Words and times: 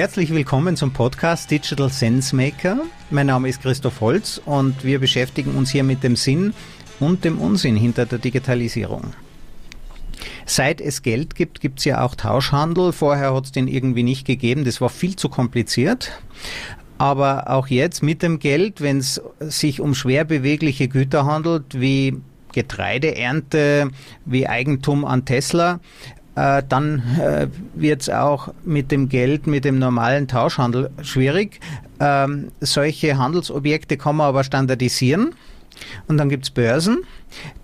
Herzlich 0.00 0.32
willkommen 0.32 0.76
zum 0.76 0.94
Podcast 0.94 1.50
Digital 1.50 1.90
Sense 1.90 2.34
Maker. 2.34 2.78
Mein 3.10 3.26
Name 3.26 3.50
ist 3.50 3.60
Christoph 3.60 4.00
Holz 4.00 4.40
und 4.46 4.82
wir 4.82 4.98
beschäftigen 4.98 5.54
uns 5.54 5.68
hier 5.68 5.84
mit 5.84 6.02
dem 6.02 6.16
Sinn 6.16 6.54
und 7.00 7.22
dem 7.22 7.38
Unsinn 7.38 7.76
hinter 7.76 8.06
der 8.06 8.18
Digitalisierung. 8.18 9.12
Seit 10.46 10.80
es 10.80 11.02
Geld 11.02 11.34
gibt, 11.34 11.60
gibt 11.60 11.80
es 11.80 11.84
ja 11.84 12.02
auch 12.02 12.14
Tauschhandel. 12.14 12.92
Vorher 12.92 13.34
hat 13.34 13.44
es 13.44 13.52
den 13.52 13.68
irgendwie 13.68 14.02
nicht 14.02 14.26
gegeben. 14.26 14.64
Das 14.64 14.80
war 14.80 14.88
viel 14.88 15.16
zu 15.16 15.28
kompliziert. 15.28 16.12
Aber 16.96 17.50
auch 17.50 17.66
jetzt 17.66 18.02
mit 18.02 18.22
dem 18.22 18.38
Geld, 18.38 18.80
wenn 18.80 19.00
es 19.00 19.20
sich 19.38 19.82
um 19.82 19.94
schwer 19.94 20.24
bewegliche 20.24 20.88
Güter 20.88 21.26
handelt, 21.26 21.78
wie 21.78 22.16
Getreideernte, 22.52 23.90
wie 24.24 24.48
Eigentum 24.48 25.04
an 25.04 25.26
Tesla, 25.26 25.78
äh, 26.40 26.62
dann 26.66 27.02
äh, 27.20 27.48
wird 27.74 28.02
es 28.02 28.08
auch 28.08 28.48
mit 28.64 28.90
dem 28.90 29.10
Geld, 29.10 29.46
mit 29.46 29.64
dem 29.66 29.78
normalen 29.78 30.26
Tauschhandel 30.26 30.90
schwierig. 31.02 31.60
Ähm, 32.00 32.50
solche 32.60 33.18
Handelsobjekte 33.18 33.98
kann 33.98 34.16
man 34.16 34.28
aber 34.28 34.42
standardisieren. 34.42 35.34
Und 36.08 36.18
dann 36.18 36.28
gibt 36.28 36.44
es 36.44 36.50
Börsen, 36.50 37.04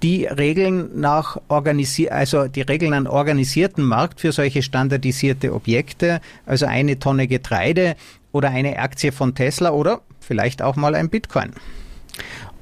die 0.03 0.27
regeln 0.27 1.01
nach 1.01 1.39
organisier 1.49 2.15
also 2.15 2.49
die 2.49 2.63
regeln 2.63 2.95
einen 2.95 3.07
organisierten 3.07 3.85
Markt 3.85 4.21
für 4.21 4.33
solche 4.33 4.63
standardisierte 4.63 5.53
Objekte, 5.53 6.21
also 6.47 6.67
eine 6.67 6.99
Tonne 6.99 7.27
Getreide 7.27 7.97
oder 8.33 8.51
eine 8.51 8.79
Aktie 8.79 9.13
von 9.13 9.35
Tesla 9.35 9.71
oder 9.71 10.01
vielleicht 10.21 10.63
auch 10.63 10.77
mal 10.77 10.95
ein 10.95 11.11
Bitcoin. 11.11 11.51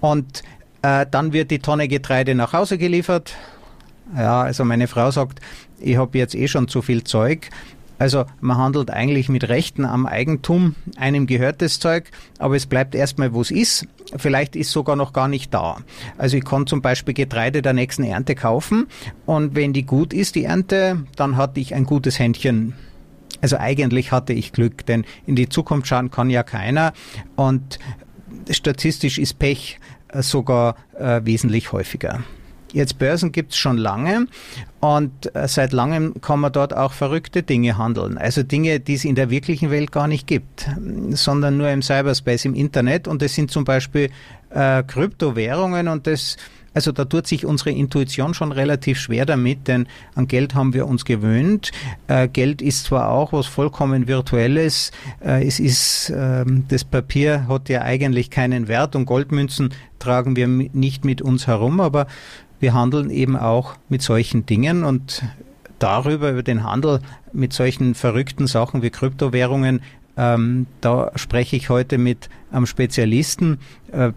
Und 0.00 0.42
äh, 0.82 1.06
dann 1.10 1.32
wird 1.32 1.50
die 1.50 1.60
Tonne 1.60 1.88
Getreide 1.88 2.34
nach 2.34 2.52
Hause 2.52 2.78
geliefert. 2.78 3.34
Ja, 4.16 4.42
also 4.42 4.64
meine 4.64 4.86
Frau 4.86 5.10
sagt, 5.10 5.40
ich 5.80 5.96
habe 5.96 6.18
jetzt 6.18 6.34
eh 6.34 6.48
schon 6.48 6.68
zu 6.68 6.82
viel 6.82 7.04
Zeug. 7.04 7.50
Also 7.98 8.24
man 8.40 8.58
handelt 8.58 8.90
eigentlich 8.90 9.28
mit 9.28 9.48
Rechten 9.48 9.84
am 9.84 10.06
Eigentum. 10.06 10.74
Einem 10.96 11.26
gehört 11.26 11.62
das 11.62 11.78
Zeug, 11.78 12.10
aber 12.38 12.56
es 12.56 12.66
bleibt 12.66 12.94
erstmal, 12.94 13.32
wo 13.32 13.40
es 13.40 13.50
ist. 13.50 13.86
Vielleicht 14.16 14.56
ist 14.56 14.72
sogar 14.72 14.96
noch 14.96 15.12
gar 15.12 15.28
nicht 15.28 15.54
da. 15.54 15.78
Also 16.18 16.36
ich 16.36 16.44
kann 16.44 16.66
zum 16.66 16.82
Beispiel 16.82 17.14
Getreide 17.14 17.62
der 17.62 17.72
nächsten 17.72 18.04
Ernte 18.04 18.34
kaufen 18.34 18.86
und 19.26 19.54
wenn 19.54 19.72
die 19.72 19.84
gut 19.84 20.12
ist, 20.12 20.34
die 20.34 20.44
Ernte, 20.44 21.04
dann 21.16 21.36
hatte 21.36 21.60
ich 21.60 21.74
ein 21.74 21.84
gutes 21.84 22.18
Händchen. 22.18 22.74
Also 23.40 23.58
eigentlich 23.58 24.12
hatte 24.12 24.32
ich 24.32 24.52
Glück, 24.52 24.86
denn 24.86 25.04
in 25.26 25.36
die 25.36 25.48
Zukunft 25.48 25.86
schauen 25.86 26.10
kann 26.10 26.30
ja 26.30 26.42
keiner 26.42 26.92
und 27.36 27.78
statistisch 28.50 29.18
ist 29.18 29.38
Pech 29.38 29.78
sogar 30.12 30.76
äh, 30.98 31.20
wesentlich 31.24 31.72
häufiger. 31.72 32.22
Jetzt 32.74 32.98
Börsen 32.98 33.30
gibt 33.30 33.52
es 33.52 33.56
schon 33.56 33.78
lange 33.78 34.26
und 34.80 35.34
äh, 35.34 35.46
seit 35.46 35.72
langem 35.72 36.20
kann 36.20 36.40
man 36.40 36.52
dort 36.52 36.76
auch 36.76 36.92
verrückte 36.92 37.44
Dinge 37.44 37.78
handeln. 37.78 38.18
Also 38.18 38.42
Dinge, 38.42 38.80
die 38.80 38.94
es 38.94 39.04
in 39.04 39.14
der 39.14 39.30
wirklichen 39.30 39.70
Welt 39.70 39.92
gar 39.92 40.08
nicht 40.08 40.26
gibt, 40.26 40.68
sondern 41.10 41.56
nur 41.56 41.70
im 41.70 41.82
Cyberspace, 41.82 42.46
im 42.46 42.54
Internet. 42.54 43.06
Und 43.06 43.22
das 43.22 43.34
sind 43.34 43.52
zum 43.52 43.64
Beispiel 43.64 44.10
äh, 44.50 44.82
Kryptowährungen 44.82 45.86
und 45.86 46.08
das 46.08 46.36
also 46.74 46.90
da 46.90 47.04
tut 47.04 47.28
sich 47.28 47.46
unsere 47.46 47.70
Intuition 47.70 48.34
schon 48.34 48.50
relativ 48.50 48.98
schwer 48.98 49.24
damit, 49.24 49.68
denn 49.68 49.86
an 50.16 50.26
Geld 50.26 50.56
haben 50.56 50.74
wir 50.74 50.86
uns 50.86 51.04
gewöhnt. 51.04 51.70
Äh, 52.08 52.26
Geld 52.28 52.60
ist 52.60 52.86
zwar 52.86 53.10
auch 53.10 53.32
was 53.32 53.46
vollkommen 53.46 54.08
Virtuelles, 54.08 54.90
äh, 55.24 55.46
es 55.46 55.60
ist, 55.60 56.10
äh, 56.10 56.44
das 56.68 56.84
Papier 56.84 57.46
hat 57.48 57.68
ja 57.68 57.82
eigentlich 57.82 58.28
keinen 58.30 58.66
Wert 58.66 58.96
und 58.96 59.06
Goldmünzen 59.06 59.72
tragen 60.00 60.34
wir 60.36 60.48
nicht 60.48 61.04
mit 61.04 61.22
uns 61.22 61.46
herum, 61.46 61.80
aber 61.80 62.08
wir 62.64 62.72
handeln 62.72 63.10
eben 63.10 63.36
auch 63.36 63.74
mit 63.90 64.00
solchen 64.00 64.46
Dingen 64.46 64.84
und 64.84 65.22
darüber, 65.78 66.30
über 66.30 66.42
den 66.42 66.64
Handel 66.64 67.00
mit 67.34 67.52
solchen 67.52 67.94
verrückten 67.94 68.46
Sachen 68.46 68.80
wie 68.80 68.88
Kryptowährungen, 68.88 69.82
ähm, 70.16 70.66
da 70.80 71.12
spreche 71.14 71.56
ich 71.56 71.68
heute 71.68 71.98
mit 71.98 72.30
einem 72.50 72.64
Spezialisten. 72.64 73.58
Äh, 73.92 74.12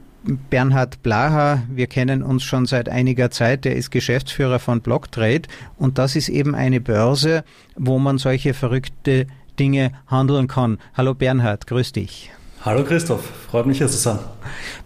Bernhard 0.50 1.04
Blaha, 1.04 1.64
wir 1.70 1.88
kennen 1.88 2.24
uns 2.24 2.46
schon 2.46 2.66
seit 2.66 2.88
einiger 2.88 3.32
Zeit, 3.32 3.66
der 3.66 3.76
ist 3.76 3.92
Geschäftsführer 3.92 4.60
von 4.60 4.80
Blocktrade 4.80 5.50
und 5.78 5.98
das 5.98 6.16
ist 6.16 6.30
eben 6.30 6.56
eine 6.56 6.80
Börse, 6.80 7.44
wo 7.76 8.00
man 8.00 8.18
solche 8.18 8.54
verrückte 8.54 9.28
Dinge 9.60 9.92
handeln 10.08 10.48
kann. 10.48 10.78
Hallo 10.94 11.14
Bernhard, 11.14 11.68
grüß 11.68 11.92
dich. 11.92 12.32
Hallo 12.66 12.84
Christoph, 12.84 13.24
freut 13.50 13.66
mich 13.66 13.78
hier 13.78 13.88
zu 13.88 13.98
sein. 13.98 14.20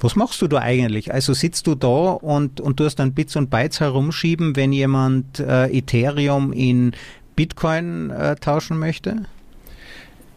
Was 0.01 0.15
machst 0.15 0.41
du 0.41 0.47
da 0.47 0.59
eigentlich? 0.59 1.13
Also 1.13 1.33
sitzt 1.33 1.67
du 1.67 1.75
da 1.75 1.87
und, 1.87 2.59
und 2.59 2.77
tust 2.77 2.99
dann 2.99 3.13
Bits 3.13 3.35
und 3.35 3.49
Bytes 3.49 3.79
herumschieben, 3.79 4.55
wenn 4.55 4.73
jemand 4.73 5.39
äh, 5.39 5.67
Ethereum 5.67 6.51
in 6.51 6.91
Bitcoin 7.35 8.09
äh, 8.09 8.35
tauschen 8.35 8.77
möchte? 8.77 9.23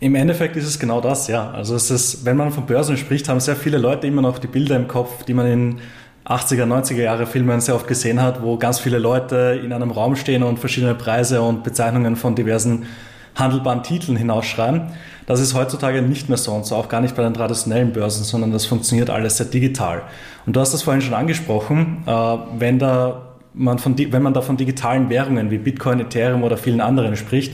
Im 0.01 0.15
Endeffekt 0.15 0.57
ist 0.57 0.67
es 0.67 0.79
genau 0.79 1.01
das, 1.01 1.29
ja. 1.29 1.51
Also 1.51 1.75
es 1.75 1.91
ist, 1.91 2.25
wenn 2.25 2.37
man 2.37 2.53
von 2.53 2.67
Börsen 2.67 2.97
spricht, 2.97 3.29
haben 3.29 3.41
sehr 3.41 3.57
viele 3.57 3.79
Leute 3.79 4.07
immer 4.07 4.23
noch 4.23 4.39
die 4.39 4.47
Bilder 4.47 4.77
im 4.77 4.87
Kopf, 4.87 5.25
die 5.25 5.35
man 5.35 5.47
in 5.47 5.81
80er, 6.27 6.65
90er 6.65 7.03
Jahre 7.03 7.27
Filmen 7.27 7.61
sehr 7.61 7.75
oft 7.75 7.87
gesehen 7.87 8.23
hat, 8.23 8.43
wo 8.43 8.57
ganz 8.57 8.79
viele 8.79 8.99
Leute 8.99 9.61
in 9.63 9.73
einem 9.73 9.91
Raum 9.91 10.17
stehen 10.17 10.43
und 10.43 10.59
verschiedene 10.59 10.95
Preise 10.95 11.43
und 11.43 11.65
Bezeichnungen 11.65 12.17
von 12.17 12.35
diversen 12.35 12.87
handelbaren 13.35 13.83
Titeln 13.83 14.17
hinausschreiben. 14.17 14.83
Das 15.27 15.41
ist 15.41 15.55
heutzutage 15.55 16.03
nicht 16.03 16.29
mehr 16.29 16.39
so 16.39 16.53
und 16.53 16.67
so 16.67 16.77
auch 16.77 16.89
gar 16.89 17.01
nicht 17.01 17.17
bei 17.17 17.23
den 17.23 17.35
traditionellen 17.35 17.93
Börsen, 17.93 18.25
sondern 18.25 18.53
das 18.53 18.67
funktioniert 18.67 19.11
alles 19.11 19.39
sehr 19.39 19.47
digital. 19.47 20.03
Und 20.47 20.55
du 20.55 20.61
hast 20.61 20.75
das 20.75 20.83
vorhin 20.83 21.03
schon 21.03 21.15
angesprochen, 21.15 22.05
äh, 22.07 22.11
wenn, 22.59 22.79
da 22.79 23.23
man 23.55 23.79
von, 23.79 23.97
wenn 23.99 24.23
man 24.23 24.35
da 24.35 24.43
von 24.43 24.57
digitalen 24.57 25.09
Währungen 25.09 25.51
wie 25.51 25.59
Bitcoin, 25.59 26.01
Ethereum 26.01 26.43
oder 26.43 26.57
vielen 26.57 26.81
anderen 26.81 27.17
spricht, 27.17 27.53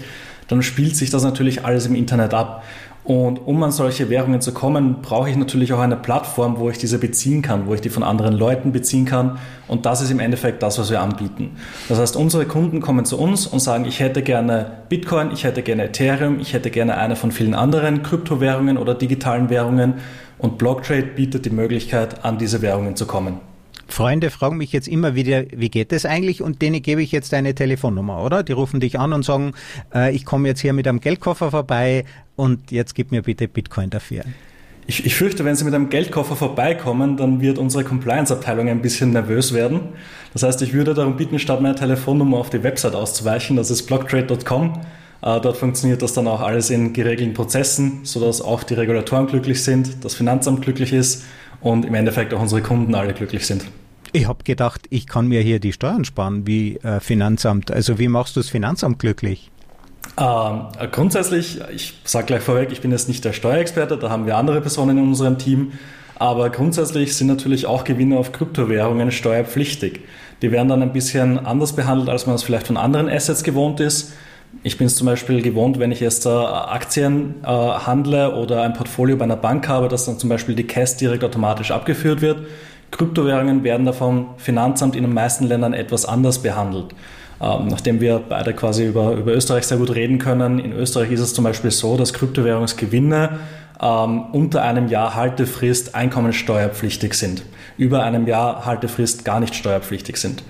dann 0.50 0.62
spielt 0.62 0.96
sich 0.96 1.10
das 1.10 1.22
natürlich 1.22 1.64
alles 1.64 1.86
im 1.86 1.94
Internet 1.94 2.34
ab. 2.34 2.64
Und 3.04 3.38
um 3.46 3.62
an 3.62 3.72
solche 3.72 4.10
Währungen 4.10 4.40
zu 4.40 4.52
kommen, 4.52 4.96
brauche 5.00 5.30
ich 5.30 5.36
natürlich 5.36 5.72
auch 5.72 5.78
eine 5.78 5.96
Plattform, 5.96 6.58
wo 6.58 6.68
ich 6.68 6.76
diese 6.76 6.98
beziehen 6.98 7.40
kann, 7.40 7.66
wo 7.66 7.74
ich 7.74 7.80
die 7.80 7.88
von 7.88 8.02
anderen 8.02 8.34
Leuten 8.34 8.72
beziehen 8.72 9.06
kann. 9.06 9.38
Und 9.68 9.86
das 9.86 10.02
ist 10.02 10.10
im 10.10 10.20
Endeffekt 10.20 10.62
das, 10.62 10.78
was 10.78 10.90
wir 10.90 11.00
anbieten. 11.00 11.56
Das 11.88 11.98
heißt, 11.98 12.14
unsere 12.14 12.44
Kunden 12.44 12.80
kommen 12.80 13.04
zu 13.06 13.18
uns 13.18 13.46
und 13.46 13.60
sagen, 13.60 13.84
ich 13.86 14.00
hätte 14.00 14.22
gerne 14.22 14.82
Bitcoin, 14.88 15.30
ich 15.32 15.44
hätte 15.44 15.62
gerne 15.62 15.84
Ethereum, 15.84 16.40
ich 16.40 16.52
hätte 16.52 16.70
gerne 16.70 16.98
eine 16.98 17.16
von 17.16 17.32
vielen 17.32 17.54
anderen 17.54 18.02
Kryptowährungen 18.02 18.76
oder 18.76 18.94
digitalen 18.94 19.48
Währungen. 19.50 19.94
Und 20.36 20.58
Blocktrade 20.58 21.04
bietet 21.04 21.46
die 21.46 21.50
Möglichkeit, 21.50 22.24
an 22.24 22.38
diese 22.38 22.60
Währungen 22.60 22.96
zu 22.96 23.06
kommen. 23.06 23.40
Freunde 23.90 24.30
fragen 24.30 24.56
mich 24.56 24.72
jetzt 24.72 24.88
immer 24.88 25.14
wieder, 25.14 25.44
wie 25.50 25.68
geht 25.68 25.92
es 25.92 26.04
eigentlich? 26.04 26.42
Und 26.42 26.62
denen 26.62 26.82
gebe 26.82 27.02
ich 27.02 27.12
jetzt 27.12 27.34
eine 27.34 27.54
Telefonnummer, 27.54 28.22
oder? 28.22 28.42
Die 28.42 28.52
rufen 28.52 28.80
dich 28.80 28.98
an 28.98 29.12
und 29.12 29.24
sagen, 29.24 29.52
äh, 29.94 30.14
ich 30.14 30.24
komme 30.24 30.48
jetzt 30.48 30.60
hier 30.60 30.72
mit 30.72 30.86
einem 30.88 31.00
Geldkoffer 31.00 31.50
vorbei 31.50 32.04
und 32.36 32.70
jetzt 32.70 32.94
gib 32.94 33.10
mir 33.10 33.22
bitte 33.22 33.48
Bitcoin 33.48 33.90
dafür. 33.90 34.22
Ich, 34.86 35.06
ich 35.06 35.14
fürchte, 35.14 35.44
wenn 35.44 35.54
Sie 35.54 35.64
mit 35.64 35.74
einem 35.74 35.88
Geldkoffer 35.88 36.34
vorbeikommen, 36.34 37.16
dann 37.16 37.40
wird 37.40 37.58
unsere 37.58 37.84
Compliance-Abteilung 37.84 38.68
ein 38.68 38.82
bisschen 38.82 39.12
nervös 39.12 39.52
werden. 39.52 39.80
Das 40.32 40.42
heißt, 40.42 40.62
ich 40.62 40.72
würde 40.72 40.94
darum 40.94 41.16
bitten, 41.16 41.38
statt 41.38 41.60
meiner 41.60 41.76
Telefonnummer 41.76 42.38
auf 42.38 42.50
die 42.50 42.62
Website 42.62 42.94
auszuweichen. 42.94 43.56
Das 43.56 43.70
ist 43.70 43.82
blocktrade.com. 43.82 44.80
Äh, 45.22 45.40
dort 45.40 45.56
funktioniert 45.56 46.02
das 46.02 46.12
dann 46.14 46.26
auch 46.26 46.40
alles 46.40 46.70
in 46.70 46.92
geregelten 46.92 47.34
Prozessen, 47.34 48.00
sodass 48.04 48.40
auch 48.40 48.62
die 48.64 48.74
Regulatoren 48.74 49.26
glücklich 49.26 49.62
sind, 49.62 50.04
das 50.04 50.14
Finanzamt 50.14 50.62
glücklich 50.62 50.92
ist 50.92 51.24
und 51.60 51.84
im 51.84 51.94
Endeffekt 51.94 52.32
auch 52.34 52.40
unsere 52.40 52.62
Kunden 52.62 52.94
alle 52.94 53.12
glücklich 53.12 53.46
sind. 53.46 53.64
Ich 54.12 54.26
habe 54.26 54.42
gedacht, 54.42 54.82
ich 54.90 55.06
kann 55.06 55.26
mir 55.26 55.40
hier 55.40 55.60
die 55.60 55.72
Steuern 55.72 56.04
sparen 56.04 56.46
wie 56.46 56.76
äh, 56.78 57.00
Finanzamt. 57.00 57.70
Also 57.70 57.98
wie 57.98 58.08
machst 58.08 58.36
du 58.36 58.40
das 58.40 58.48
Finanzamt 58.48 58.98
glücklich? 58.98 59.50
Ähm, 60.18 60.62
grundsätzlich, 60.90 61.60
ich 61.74 61.94
sage 62.04 62.26
gleich 62.26 62.42
vorweg, 62.42 62.70
ich 62.72 62.80
bin 62.80 62.90
jetzt 62.90 63.08
nicht 63.08 63.24
der 63.24 63.32
Steuerexperte, 63.32 63.96
da 63.96 64.10
haben 64.10 64.26
wir 64.26 64.36
andere 64.36 64.60
Personen 64.60 64.98
in 64.98 65.04
unserem 65.04 65.38
Team. 65.38 65.72
Aber 66.16 66.50
grundsätzlich 66.50 67.16
sind 67.16 67.28
natürlich 67.28 67.66
auch 67.66 67.84
Gewinne 67.84 68.18
auf 68.18 68.32
Kryptowährungen 68.32 69.10
steuerpflichtig. 69.10 70.00
Die 70.42 70.50
werden 70.50 70.68
dann 70.68 70.82
ein 70.82 70.92
bisschen 70.92 71.38
anders 71.46 71.74
behandelt, 71.74 72.10
als 72.10 72.26
man 72.26 72.34
es 72.34 72.42
vielleicht 72.42 72.66
von 72.66 72.76
anderen 72.76 73.08
Assets 73.08 73.42
gewohnt 73.42 73.80
ist. 73.80 74.12
Ich 74.62 74.76
bin 74.76 74.88
es 74.88 74.96
zum 74.96 75.06
Beispiel 75.06 75.40
gewohnt, 75.40 75.78
wenn 75.78 75.92
ich 75.92 76.00
jetzt 76.00 76.26
äh, 76.26 76.28
Aktien 76.28 77.36
äh, 77.42 77.46
handle 77.46 78.34
oder 78.34 78.62
ein 78.62 78.72
Portfolio 78.72 79.16
bei 79.16 79.24
einer 79.24 79.36
Bank 79.36 79.68
habe, 79.68 79.88
dass 79.88 80.06
dann 80.06 80.18
zum 80.18 80.28
Beispiel 80.28 80.54
die 80.54 80.66
Cash 80.66 80.96
direkt 80.96 81.22
automatisch 81.24 81.70
abgeführt 81.70 82.20
wird. 82.20 82.40
Kryptowährungen 82.90 83.64
werden 83.64 83.86
da 83.86 83.92
vom 83.92 84.30
Finanzamt 84.36 84.96
in 84.96 85.02
den 85.02 85.14
meisten 85.14 85.44
Ländern 85.44 85.72
etwas 85.72 86.04
anders 86.04 86.40
behandelt. 86.42 86.94
Ähm, 87.42 87.68
nachdem 87.68 88.00
wir 88.00 88.20
beide 88.28 88.52
quasi 88.52 88.86
über, 88.86 89.12
über 89.12 89.32
Österreich 89.32 89.64
sehr 89.64 89.78
gut 89.78 89.94
reden 89.94 90.18
können, 90.18 90.58
in 90.58 90.72
Österreich 90.72 91.10
ist 91.10 91.20
es 91.20 91.32
zum 91.32 91.44
Beispiel 91.44 91.70
so, 91.70 91.96
dass 91.96 92.12
Kryptowährungsgewinne 92.12 93.38
ähm, 93.80 94.24
unter 94.32 94.62
einem 94.62 94.88
Jahr 94.88 95.14
Haltefrist 95.14 95.94
einkommensteuerpflichtig 95.94 97.14
sind, 97.14 97.42
über 97.78 98.02
einem 98.02 98.26
Jahr 98.26 98.66
Haltefrist 98.66 99.24
gar 99.24 99.40
nicht 99.40 99.54
steuerpflichtig 99.54 100.18
sind. 100.18 100.42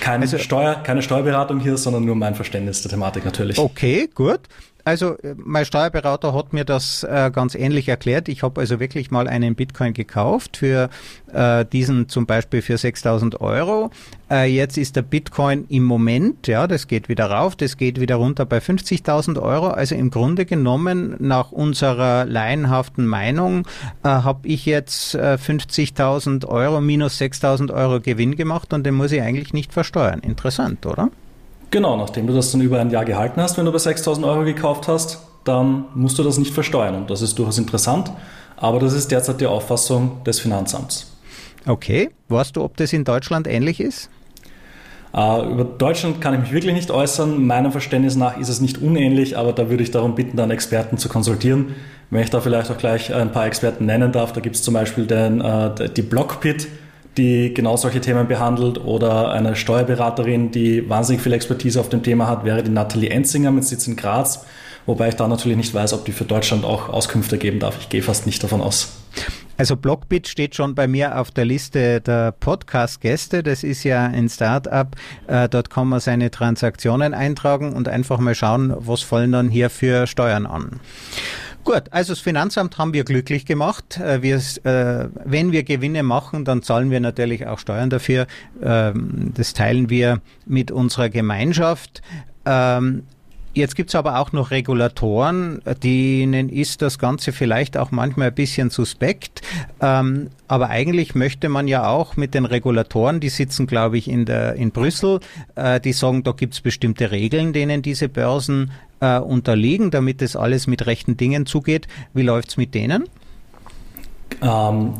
Keine, 0.00 0.22
also, 0.22 0.38
Steuer, 0.38 0.76
keine 0.82 1.02
Steuerberatung 1.02 1.60
hier, 1.60 1.76
sondern 1.76 2.06
nur 2.06 2.14
mein 2.14 2.34
Verständnis 2.34 2.80
der 2.80 2.90
Thematik 2.90 3.26
natürlich. 3.26 3.58
Okay, 3.58 4.08
gut. 4.14 4.40
Also 4.84 5.16
äh, 5.18 5.34
mein 5.36 5.64
Steuerberater 5.64 6.34
hat 6.34 6.52
mir 6.52 6.64
das 6.64 7.04
äh, 7.04 7.30
ganz 7.32 7.54
ähnlich 7.54 7.88
erklärt. 7.88 8.28
Ich 8.28 8.42
habe 8.42 8.60
also 8.60 8.80
wirklich 8.80 9.10
mal 9.10 9.28
einen 9.28 9.54
Bitcoin 9.54 9.94
gekauft 9.94 10.56
für 10.56 10.90
äh, 11.32 11.64
diesen 11.64 12.08
zum 12.08 12.26
Beispiel 12.26 12.62
für 12.62 12.76
6000 12.76 13.40
Euro. 13.40 13.90
Äh, 14.30 14.52
jetzt 14.52 14.78
ist 14.78 14.96
der 14.96 15.02
Bitcoin 15.02 15.66
im 15.68 15.84
Moment, 15.84 16.46
ja, 16.46 16.66
das 16.66 16.88
geht 16.88 17.08
wieder 17.08 17.26
rauf, 17.26 17.54
das 17.54 17.76
geht 17.76 18.00
wieder 18.00 18.16
runter 18.16 18.46
bei 18.46 18.58
50.000 18.58 19.40
Euro. 19.40 19.68
Also 19.68 19.94
im 19.94 20.10
Grunde 20.10 20.46
genommen, 20.46 21.16
nach 21.18 21.52
unserer 21.52 22.24
laienhaften 22.24 23.06
Meinung, 23.06 23.66
äh, 24.02 24.08
habe 24.08 24.48
ich 24.48 24.66
jetzt 24.66 25.16
50.000 25.16 26.44
äh, 26.44 26.46
Euro 26.48 26.80
minus 26.80 27.20
6.000 27.20 27.72
Euro 27.72 28.00
Gewinn 28.00 28.36
gemacht 28.36 28.72
und 28.72 28.84
den 28.84 28.94
muss 28.94 29.12
ich 29.12 29.22
eigentlich 29.22 29.52
nicht 29.52 29.72
versteuern. 29.72 30.20
Interessant, 30.20 30.86
oder? 30.86 31.10
Genau, 31.72 31.96
nachdem 31.96 32.26
du 32.26 32.34
das 32.34 32.52
dann 32.52 32.60
über 32.60 32.78
ein 32.80 32.90
Jahr 32.90 33.06
gehalten 33.06 33.40
hast, 33.40 33.56
wenn 33.56 33.64
du 33.64 33.72
bei 33.72 33.78
6000 33.78 34.26
Euro 34.26 34.44
gekauft 34.44 34.88
hast, 34.88 35.20
dann 35.42 35.86
musst 35.94 36.18
du 36.18 36.22
das 36.22 36.36
nicht 36.36 36.52
versteuern. 36.52 36.94
Und 36.94 37.10
das 37.10 37.22
ist 37.22 37.38
durchaus 37.38 37.56
interessant, 37.56 38.12
aber 38.58 38.78
das 38.78 38.92
ist 38.92 39.10
derzeit 39.10 39.40
die 39.40 39.46
Auffassung 39.46 40.22
des 40.24 40.38
Finanzamts. 40.38 41.10
Okay, 41.66 42.10
weißt 42.28 42.56
du, 42.56 42.62
ob 42.62 42.76
das 42.76 42.92
in 42.92 43.04
Deutschland 43.04 43.48
ähnlich 43.48 43.80
ist? 43.80 44.10
Uh, 45.14 45.50
über 45.50 45.64
Deutschland 45.64 46.20
kann 46.20 46.34
ich 46.34 46.40
mich 46.40 46.52
wirklich 46.52 46.74
nicht 46.74 46.90
äußern. 46.90 47.46
Meinem 47.46 47.72
Verständnis 47.72 48.16
nach 48.16 48.38
ist 48.38 48.50
es 48.50 48.60
nicht 48.60 48.82
unähnlich, 48.82 49.38
aber 49.38 49.54
da 49.54 49.70
würde 49.70 49.82
ich 49.82 49.90
darum 49.90 50.14
bitten, 50.14 50.36
dann 50.36 50.50
Experten 50.50 50.98
zu 50.98 51.08
konsultieren. 51.08 51.74
Wenn 52.10 52.22
ich 52.22 52.30
da 52.30 52.42
vielleicht 52.42 52.70
auch 52.70 52.78
gleich 52.78 53.14
ein 53.14 53.32
paar 53.32 53.46
Experten 53.46 53.86
nennen 53.86 54.12
darf, 54.12 54.34
da 54.34 54.42
gibt 54.42 54.56
es 54.56 54.62
zum 54.62 54.74
Beispiel 54.74 55.06
den, 55.06 55.40
uh, 55.40 55.70
die 55.70 56.02
Blockpit, 56.02 56.68
die 57.16 57.52
genau 57.52 57.76
solche 57.76 58.00
Themen 58.00 58.26
behandelt 58.26 58.82
oder 58.84 59.30
eine 59.32 59.54
Steuerberaterin, 59.54 60.50
die 60.50 60.88
wahnsinnig 60.88 61.22
viel 61.22 61.32
Expertise 61.32 61.80
auf 61.80 61.88
dem 61.88 62.02
Thema 62.02 62.28
hat, 62.28 62.44
wäre 62.44 62.62
die 62.62 62.70
Nathalie 62.70 63.10
Enzinger 63.10 63.50
mit 63.50 63.64
Sitz 63.64 63.86
in 63.86 63.96
Graz, 63.96 64.46
wobei 64.86 65.08
ich 65.08 65.14
da 65.14 65.28
natürlich 65.28 65.56
nicht 65.56 65.74
weiß, 65.74 65.92
ob 65.92 66.04
die 66.04 66.12
für 66.12 66.24
Deutschland 66.24 66.64
auch 66.64 66.88
Auskünfte 66.88 67.38
geben 67.38 67.58
darf. 67.58 67.76
Ich 67.80 67.88
gehe 67.88 68.02
fast 68.02 68.26
nicht 68.26 68.42
davon 68.42 68.60
aus. 68.60 68.96
Also 69.58 69.76
Blockbit 69.76 70.26
steht 70.26 70.54
schon 70.54 70.74
bei 70.74 70.88
mir 70.88 71.18
auf 71.20 71.30
der 71.30 71.44
Liste 71.44 72.00
der 72.00 72.32
Podcast-Gäste. 72.32 73.42
Das 73.42 73.62
ist 73.62 73.84
ja 73.84 74.06
ein 74.06 74.28
Startup. 74.28 74.88
Äh, 75.26 75.48
dort 75.48 75.68
kann 75.70 75.88
man 75.88 76.00
seine 76.00 76.30
Transaktionen 76.30 77.12
eintragen 77.12 77.74
und 77.74 77.86
einfach 77.86 78.18
mal 78.18 78.34
schauen, 78.34 78.74
was 78.76 79.02
fallen 79.02 79.32
dann 79.32 79.50
hier 79.50 79.68
für 79.68 80.06
Steuern 80.06 80.46
an. 80.46 80.80
Gut, 81.64 81.84
also 81.92 82.12
das 82.12 82.20
Finanzamt 82.20 82.76
haben 82.78 82.92
wir 82.92 83.04
glücklich 83.04 83.46
gemacht. 83.46 84.00
Äh, 84.00 84.22
wir, 84.22 84.36
äh, 84.36 85.08
wenn 85.24 85.52
wir 85.52 85.62
Gewinne 85.62 86.02
machen, 86.02 86.44
dann 86.44 86.62
zahlen 86.62 86.90
wir 86.90 86.98
natürlich 86.98 87.46
auch 87.46 87.60
Steuern 87.60 87.88
dafür. 87.88 88.26
Ähm, 88.60 89.32
das 89.34 89.54
teilen 89.54 89.88
wir 89.88 90.20
mit 90.44 90.72
unserer 90.72 91.08
Gemeinschaft. 91.08 92.02
Ähm, 92.44 93.04
Jetzt 93.54 93.76
gibt's 93.76 93.94
aber 93.94 94.18
auch 94.18 94.32
noch 94.32 94.50
Regulatoren, 94.50 95.60
denen 95.82 96.48
ist 96.48 96.80
das 96.80 96.98
Ganze 96.98 97.32
vielleicht 97.32 97.76
auch 97.76 97.90
manchmal 97.90 98.28
ein 98.28 98.34
bisschen 98.34 98.70
suspekt. 98.70 99.42
Ähm, 99.80 100.30
aber 100.48 100.70
eigentlich 100.70 101.14
möchte 101.14 101.50
man 101.50 101.68
ja 101.68 101.86
auch 101.86 102.16
mit 102.16 102.32
den 102.32 102.46
Regulatoren, 102.46 103.20
die 103.20 103.28
sitzen, 103.28 103.66
glaube 103.66 103.98
ich, 103.98 104.08
in, 104.08 104.24
der, 104.24 104.54
in 104.54 104.70
Brüssel, 104.70 105.20
äh, 105.54 105.80
die 105.80 105.92
sagen, 105.92 106.22
da 106.22 106.32
gibt's 106.32 106.62
bestimmte 106.62 107.10
Regeln, 107.10 107.52
denen 107.52 107.82
diese 107.82 108.08
Börsen 108.08 108.70
äh, 109.00 109.18
unterliegen, 109.18 109.90
damit 109.90 110.22
es 110.22 110.34
alles 110.34 110.66
mit 110.66 110.86
rechten 110.86 111.18
Dingen 111.18 111.44
zugeht. 111.44 111.88
Wie 112.14 112.22
läuft's 112.22 112.56
mit 112.56 112.74
denen? 112.74 113.04
Ähm, 114.40 114.94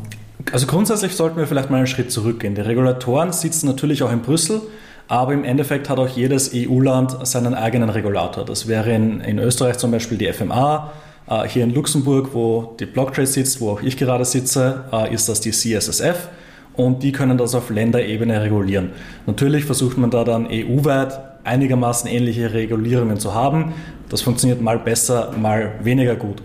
also 0.51 0.67
grundsätzlich 0.67 1.15
sollten 1.15 1.37
wir 1.37 1.47
vielleicht 1.47 1.71
mal 1.71 1.77
einen 1.77 1.87
Schritt 1.87 2.11
zurückgehen. 2.11 2.53
Die 2.53 2.61
Regulatoren 2.61 3.33
sitzen 3.33 3.65
natürlich 3.65 4.03
auch 4.03 4.11
in 4.11 4.21
Brüssel 4.21 4.61
aber 5.07 5.33
im 5.33 5.43
Endeffekt 5.43 5.89
hat 5.89 5.99
auch 5.99 6.07
jedes 6.07 6.51
EU-Land 6.53 7.25
seinen 7.27 7.53
eigenen 7.53 7.89
Regulator. 7.89 8.45
Das 8.45 8.67
wäre 8.67 8.91
in, 8.93 9.21
in, 9.21 9.39
Österreich 9.39 9.77
zum 9.77 9.91
Beispiel 9.91 10.17
die 10.17 10.31
FMA. 10.31 10.91
Äh, 11.29 11.47
hier 11.47 11.63
in 11.63 11.73
Luxemburg, 11.73 12.29
wo 12.33 12.75
die 12.79 12.85
Blocktrade 12.85 13.27
sitzt, 13.27 13.61
wo 13.61 13.71
auch 13.71 13.81
ich 13.81 13.97
gerade 13.97 14.25
sitze, 14.25 14.85
äh, 14.91 15.13
ist 15.13 15.29
das 15.29 15.41
die 15.41 15.51
CSSF. 15.51 16.29
Und 16.75 17.03
die 17.03 17.11
können 17.11 17.37
das 17.37 17.53
auf 17.53 17.69
Länderebene 17.69 18.41
regulieren. 18.41 18.91
Natürlich 19.27 19.65
versucht 19.65 19.97
man 19.97 20.09
da 20.09 20.23
dann 20.23 20.47
EU-weit 20.49 21.19
einigermaßen 21.43 22.09
ähnliche 22.09 22.53
Regulierungen 22.53 23.19
zu 23.19 23.33
haben. 23.33 23.73
Das 24.09 24.21
funktioniert 24.21 24.61
mal 24.61 24.79
besser, 24.79 25.33
mal 25.37 25.73
weniger 25.83 26.15
gut. 26.15 26.41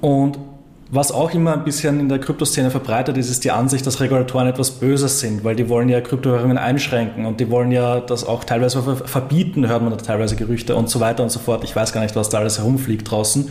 Und 0.00 0.38
was 0.88 1.10
auch 1.10 1.34
immer 1.34 1.52
ein 1.54 1.64
bisschen 1.64 1.98
in 1.98 2.08
der 2.08 2.20
Kryptoszene 2.20 2.70
verbreitet 2.70 3.16
ist, 3.16 3.28
ist 3.28 3.44
die 3.44 3.50
Ansicht, 3.50 3.84
dass 3.86 4.00
Regulatoren 4.00 4.46
etwas 4.46 4.70
Böses 4.70 5.18
sind, 5.18 5.42
weil 5.42 5.56
die 5.56 5.68
wollen 5.68 5.88
ja 5.88 6.00
Kryptowährungen 6.00 6.58
einschränken 6.58 7.26
und 7.26 7.40
die 7.40 7.50
wollen 7.50 7.72
ja 7.72 8.00
das 8.00 8.24
auch 8.24 8.44
teilweise 8.44 8.80
verbieten, 9.04 9.66
hört 9.66 9.82
man 9.82 9.90
da 9.90 9.96
teilweise 9.96 10.36
Gerüchte 10.36 10.76
und 10.76 10.88
so 10.88 11.00
weiter 11.00 11.24
und 11.24 11.30
so 11.30 11.40
fort. 11.40 11.64
Ich 11.64 11.74
weiß 11.74 11.92
gar 11.92 12.02
nicht, 12.02 12.14
was 12.14 12.28
da 12.28 12.38
alles 12.38 12.58
herumfliegt 12.58 13.10
draußen. 13.10 13.50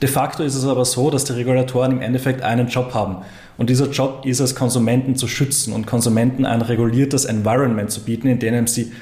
De 0.00 0.08
facto 0.08 0.44
ist 0.44 0.54
es 0.54 0.64
aber 0.64 0.84
so, 0.84 1.10
dass 1.10 1.24
die 1.24 1.32
Regulatoren 1.32 1.90
im 1.90 2.00
Endeffekt 2.00 2.42
einen 2.42 2.68
Job 2.68 2.94
haben. 2.94 3.18
Und 3.56 3.70
dieser 3.70 3.90
Job 3.90 4.24
ist 4.24 4.38
es, 4.38 4.54
Konsumenten 4.54 5.16
zu 5.16 5.26
schützen 5.26 5.72
und 5.72 5.88
Konsumenten 5.88 6.46
ein 6.46 6.62
reguliertes 6.62 7.24
Environment 7.24 7.90
zu 7.90 8.04
bieten, 8.04 8.28
in 8.28 8.38
dem 8.38 8.68
sie 8.68 8.92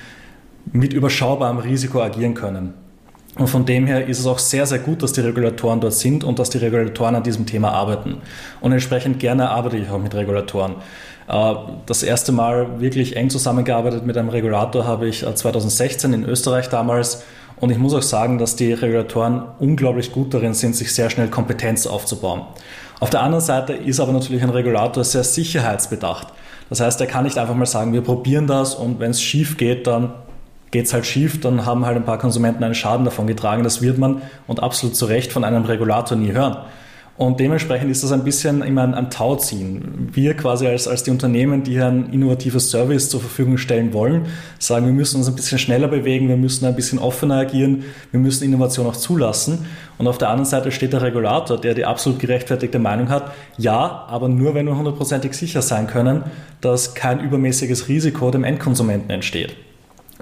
mit 0.73 0.95
überschaubarem 0.95 1.59
Risiko 1.59 2.01
agieren 2.01 2.33
können. 2.33 2.86
Und 3.39 3.49
von 3.49 3.67
dem 3.67 3.87
her 3.87 4.07
ist 4.07 4.19
es 4.19 4.27
auch 4.27 4.39
sehr, 4.39 4.67
sehr 4.67 4.79
gut, 4.79 5.03
dass 5.03 5.13
die 5.13 5.21
Regulatoren 5.21 5.81
dort 5.81 5.93
sind 5.93 6.25
und 6.25 6.39
dass 6.39 6.49
die 6.49 6.59
Regulatoren 6.59 7.17
an 7.17 7.23
diesem 7.23 7.45
Thema 7.45 7.71
arbeiten. 7.71 8.23
Und 8.61 8.73
entsprechend 8.73 9.19
gerne 9.19 9.51
arbeite 9.51 9.77
ich 9.77 9.91
auch 9.91 9.99
mit 9.99 10.15
Regulatoren. 10.15 10.77
Äh, 11.29 11.55
das 11.85 12.03
erste 12.03 12.33
Mal 12.33 12.81
wirklich 12.81 13.17
eng 13.17 13.29
zusammengearbeitet 13.29 14.07
mit 14.07 14.17
einem 14.17 14.31
Regulator 14.31 14.87
habe 14.87 15.09
ich 15.09 15.25
2016 15.35 16.13
äh, 16.13 16.17
in 16.17 16.25
Österreich 16.25 16.69
damals. 16.69 17.25
Und 17.59 17.71
ich 17.71 17.79
muss 17.79 17.95
auch 17.95 18.03
sagen, 18.03 18.39
dass 18.39 18.57
die 18.57 18.73
Regulatoren 18.73 19.43
unglaublich 19.59 20.13
gut 20.13 20.33
darin 20.33 20.55
sind, 20.55 20.77
sich 20.77 20.95
sehr 20.95 21.11
schnell 21.11 21.29
Kompetenz 21.29 21.87
aufzubauen. 21.87 22.43
Auf 23.01 23.11
der 23.11 23.23
anderen 23.23 23.45
Seite 23.45 23.75
ist 23.75 24.01
aber 24.01 24.13
natürlich 24.13 24.43
ein 24.43 24.51
Regulator 24.51 25.05
sehr 25.05 25.25
sicherheitsbedacht. 25.25 26.29
Das 26.69 26.81
heißt, 26.81 27.01
er 27.01 27.07
kann 27.07 27.25
nicht 27.25 27.39
einfach 27.39 27.55
mal 27.55 27.67
sagen, 27.67 27.93
wir 27.93 28.03
probieren 28.03 28.47
das 28.47 28.75
und 28.75 28.99
wenn 28.99 29.11
es 29.11 29.23
schief 29.23 29.57
geht, 29.57 29.87
dann 29.87 30.13
geht 30.71 30.87
es 30.87 30.93
halt 30.93 31.07
schief, 31.07 31.41
dann 31.41 31.65
haben 31.65 31.87
halt 31.87 31.97
ein 31.97 32.05
paar 32.05 32.19
Konsumenten 32.19 32.65
einen 32.65 32.75
Schaden 32.75 33.05
davon 33.05 33.27
getragen. 33.27 33.63
Das 33.63 33.83
wird 33.83 33.99
man 33.99 34.23
und 34.47 34.63
absolut 34.63 34.97
zu 34.97 35.07
Recht 35.07 35.33
von 35.33 35.45
einem 35.45 35.65
Regulator 35.65 36.17
nie 36.17 36.33
hören. 36.33 36.59
Und 37.17 37.41
dementsprechend 37.41 37.91
ist 37.91 38.05
das 38.05 38.13
ein 38.13 38.25
bisschen 38.25 38.61
immer 38.61 38.83
ein, 38.83 38.93
ein 38.93 39.09
Tauziehen. 39.09 40.11
Wir 40.13 40.35
quasi 40.35 40.67
als, 40.67 40.87
als 40.87 41.03
die 41.03 41.11
Unternehmen, 41.11 41.63
die 41.63 41.81
ein 41.81 42.13
innovatives 42.13 42.71
Service 42.71 43.09
zur 43.09 43.21
Verfügung 43.21 43.57
stellen 43.57 43.95
wollen, 43.95 44.27
sagen, 44.59 44.85
wir 44.85 44.93
müssen 44.93 45.17
uns 45.17 45.29
ein 45.29 45.35
bisschen 45.35 45.59
schneller 45.59 45.89
bewegen, 45.89 46.29
wir 46.29 46.37
müssen 46.37 46.67
ein 46.67 46.77
bisschen 46.77 46.99
offener 46.99 47.37
agieren, 47.37 47.85
wir 48.11 48.21
müssen 48.21 48.45
Innovation 48.45 48.87
auch 48.87 48.97
zulassen. 48.97 49.65
Und 49.97 50.09
auf 50.09 50.19
der 50.19 50.29
anderen 50.29 50.45
Seite 50.45 50.71
steht 50.71 50.93
der 50.93 51.01
Regulator, 51.01 51.59
der 51.59 51.73
die 51.73 51.87
absolut 51.87 52.19
gerechtfertigte 52.19 52.79
Meinung 52.79 53.09
hat, 53.09 53.33
ja, 53.57 54.05
aber 54.09 54.29
nur 54.29 54.55
wenn 54.55 54.67
wir 54.67 54.77
hundertprozentig 54.77 55.33
sicher 55.33 55.63
sein 55.63 55.87
können, 55.87 56.25
dass 56.61 56.95
kein 56.95 57.21
übermäßiges 57.21 57.89
Risiko 57.89 58.31
dem 58.31 58.45
Endkonsumenten 58.45 59.09
entsteht. 59.09 59.57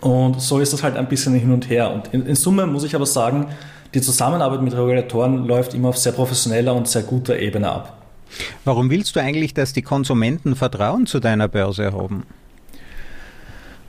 Und 0.01 0.41
so 0.41 0.59
ist 0.59 0.73
das 0.73 0.83
halt 0.83 0.97
ein 0.97 1.09
bisschen 1.09 1.35
hin 1.35 1.53
und 1.53 1.69
her. 1.71 1.93
Und 1.93 2.13
in, 2.13 2.27
in, 2.27 2.35
Summe 2.35 2.67
muss 2.67 2.85
ich 2.85 2.95
aber 2.95 3.07
sagen, 3.07 3.47
die 3.95 4.01
Zusammenarbeit 4.01 4.63
mit 4.63 4.75
Regulatoren 4.75 5.47
läuft 5.47 5.75
immer 5.75 5.91
auf 5.91 5.99
sehr 5.99 6.13
professioneller 6.13 6.75
und 6.75 6.89
sehr 6.89 7.03
guter 7.03 7.39
Ebene 7.39 7.71
ab. 7.71 7.99
Warum 8.65 8.91
willst 8.91 9.15
du 9.15 9.21
eigentlich, 9.21 9.55
dass 9.55 9.73
die 9.73 9.83
Konsumenten 9.83 10.57
Vertrauen 10.57 11.07
zu 11.07 11.21
deiner 11.21 11.47
Börse 11.47 11.93
haben? 11.93 12.25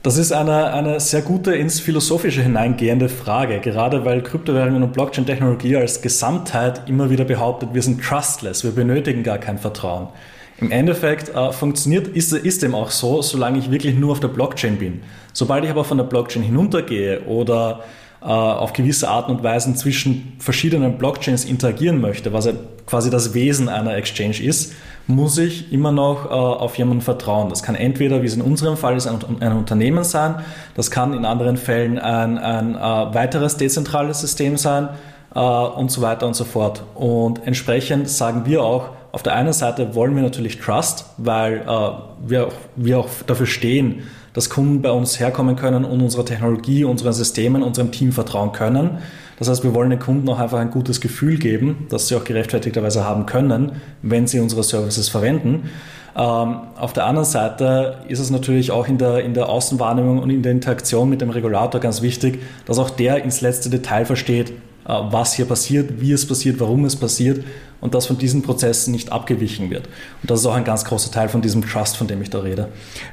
Das 0.04 0.18
ist 0.18 0.32
eine, 0.32 0.72
eine 0.72 1.00
sehr 1.00 1.24
gute 1.24 1.56
ins 1.56 1.80
Philosophische 1.80 2.44
hineingehende 2.44 3.10
Frage, 3.10 3.60
gerade 3.60 4.06
weil 4.06 4.22
Kryptowährungen 4.22 4.84
und 4.84 4.94
Blockchain-Technologie 4.94 5.78
als 5.78 6.04
Gesamtheit 6.04 6.88
immer 6.88 7.10
wieder 7.10 7.26
behauptet, 7.26 7.70
wir 7.74 7.82
sind 7.82 8.04
trustless, 8.04 8.64
wir 8.64 8.70
benötigen 8.70 9.24
gar 9.24 9.40
kein 9.40 9.58
Vertrauen. 9.58 10.10
Im 10.58 10.72
Endeffekt 10.72 11.30
äh, 11.36 11.52
funktioniert, 11.52 12.08
ist, 12.08 12.32
ist 12.32 12.64
dem 12.64 12.76
auch 12.76 12.90
so, 12.90 13.22
solange 13.22 13.60
ich 13.60 13.72
wirklich 13.72 13.96
nur 13.96 14.14
auf 14.14 14.22
der 14.22 14.30
Blockchain 14.30 14.78
bin. 14.78 15.02
Sobald 15.34 15.66
ich 15.66 15.70
aber 15.70 15.84
von 15.84 15.98
der 15.98 16.06
Blockchain 16.06 16.44
hinuntergehe 16.44 17.24
oder 17.26 17.82
äh, 18.22 18.26
auf 18.28 18.72
gewisse 18.72 19.10
Arten 19.10 19.32
und 19.32 19.44
Weisen 19.44 19.76
zwischen 19.76 20.34
verschiedenen 20.40 20.98
Blockchains 20.98 21.44
interagieren 21.44 22.00
möchte, 22.00 22.32
was 22.32 22.46
ja 22.46 22.54
quasi 22.86 23.10
das 23.10 23.34
Wesen 23.34 23.68
einer 23.68 23.96
Exchange 23.96 24.42
ist, 24.42 24.74
muss 25.08 25.38
ich 25.38 25.72
immer 25.72 25.92
noch 25.92 26.26
äh, 26.26 26.30
auf 26.30 26.78
jemanden 26.78 27.02
vertrauen. 27.02 27.50
Das 27.50 27.62
kann 27.62 27.76
entweder, 27.76 28.22
wie 28.22 28.26
es 28.26 28.36
in 28.36 28.42
unserem 28.42 28.78
Fall 28.78 28.96
ist, 28.96 29.08
ein, 29.08 29.20
ein 29.42 29.52
Unternehmen 29.58 30.04
sein, 30.04 30.36
das 30.76 30.90
kann 30.90 31.14
in 31.14 31.26
anderen 31.26 31.58
Fällen 31.58 32.00
ein, 32.00 32.38
ein 32.38 32.76
äh, 32.76 32.80
weiteres 32.80 33.58
dezentrales 33.58 34.22
System 34.22 34.58
sein 34.58 34.90
äh, 35.36 35.40
und 35.40 35.92
so 35.92 36.02
weiter 36.02 36.26
und 36.26 36.36
so 36.36 36.46
fort. 36.46 36.84
Und 36.96 37.46
entsprechend 37.46 38.10
sagen 38.10 38.46
wir 38.46 38.64
auch, 38.64 38.90
auf 39.16 39.24
der 39.24 39.34
einen 39.34 39.54
Seite 39.54 39.96
wollen 39.96 40.14
wir 40.14 40.24
natürlich 40.24 40.60
Trust, 40.60 41.06
weil 41.18 41.62
äh, 41.66 41.90
wir, 42.28 42.50
wir 42.76 43.00
auch 43.00 43.08
dafür 43.26 43.46
stehen, 43.46 44.04
dass 44.34 44.50
Kunden 44.50 44.82
bei 44.82 44.92
uns 44.92 45.22
herkommen 45.22 45.56
können 45.56 45.86
und 45.86 46.02
unserer 46.02 46.26
Technologie, 46.26 46.84
unseren 46.84 47.14
Systemen, 47.14 47.64
unserem 47.64 47.94
Team 47.94 48.12
vertrauen 48.12 48.52
können. 48.52 48.98
Das 49.40 49.48
heißt, 49.48 49.64
wir 49.64 49.74
wollen 49.74 49.90
den 49.90 50.00
Kunden 50.00 50.28
auch 50.28 50.38
einfach 50.38 50.60
ein 50.60 50.70
gutes 50.70 51.00
Gefühl 51.00 51.38
geben, 51.38 51.88
das 51.90 52.10
sie 52.10 52.16
auch 52.18 52.26
gerechtfertigterweise 52.26 53.06
haben 53.06 53.26
können, 53.26 53.82
wenn 54.02 54.28
sie 54.28 54.42
unsere 54.42 54.64
Services 54.64 55.08
verwenden. 55.08 55.70
Ähm, 56.14 56.58
auf 56.76 56.92
der 56.92 57.06
anderen 57.06 57.26
Seite 57.26 58.00
ist 58.10 58.20
es 58.20 58.32
natürlich 58.32 58.72
auch 58.72 58.90
in 58.90 58.98
der, 58.98 59.24
in 59.24 59.34
der 59.34 59.48
Außenwahrnehmung 59.48 60.20
und 60.20 60.30
in 60.30 60.44
der 60.44 60.52
Interaktion 60.52 61.10
mit 61.10 61.22
dem 61.22 61.30
Regulator 61.30 61.80
ganz 61.80 62.02
wichtig, 62.02 62.40
dass 62.66 62.80
auch 62.80 62.90
der 62.90 63.24
ins 63.24 63.40
letzte 63.40 63.70
Detail 63.70 64.04
versteht, 64.04 64.52
was 64.86 65.34
hier 65.34 65.46
passiert, 65.46 66.00
wie 66.00 66.12
es 66.12 66.28
passiert, 66.28 66.60
warum 66.60 66.86
es 66.86 66.96
passiert 66.96 67.44
und 67.82 67.94
dass 67.94 68.08
von 68.08 68.18
diesen 68.18 68.42
Prozessen 68.42 68.92
nicht 68.92 69.12
abgewichen 69.12 69.70
wird. 69.70 69.88
Und 70.22 70.32
das 70.32 70.40
ist 70.40 70.46
auch 70.46 70.56
ein 70.56 70.64
ganz 70.64 70.86
großer 70.86 71.12
Teil 71.12 71.30
von 71.30 71.42
diesem 71.42 71.62
Trust, 71.62 71.98
von 71.98 72.08
dem 72.08 72.22
ich 72.22 72.30
da 72.30 72.40
rede. 72.40 72.70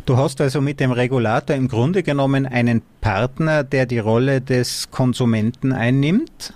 Du 0.07 0.17
hast 0.17 0.41
also 0.41 0.61
mit 0.61 0.81
dem 0.81 0.93
Regulator 0.93 1.57
im 1.57 1.69
Grunde 1.69 2.03
genommen 2.03 2.47
einen 2.47 2.83
Partner, 3.01 3.65
der 3.65 3.87
die 3.87 3.99
Rolle 3.99 4.41
des 4.41 4.91
Konsumenten 4.91 5.73
einnimmt 5.73 6.55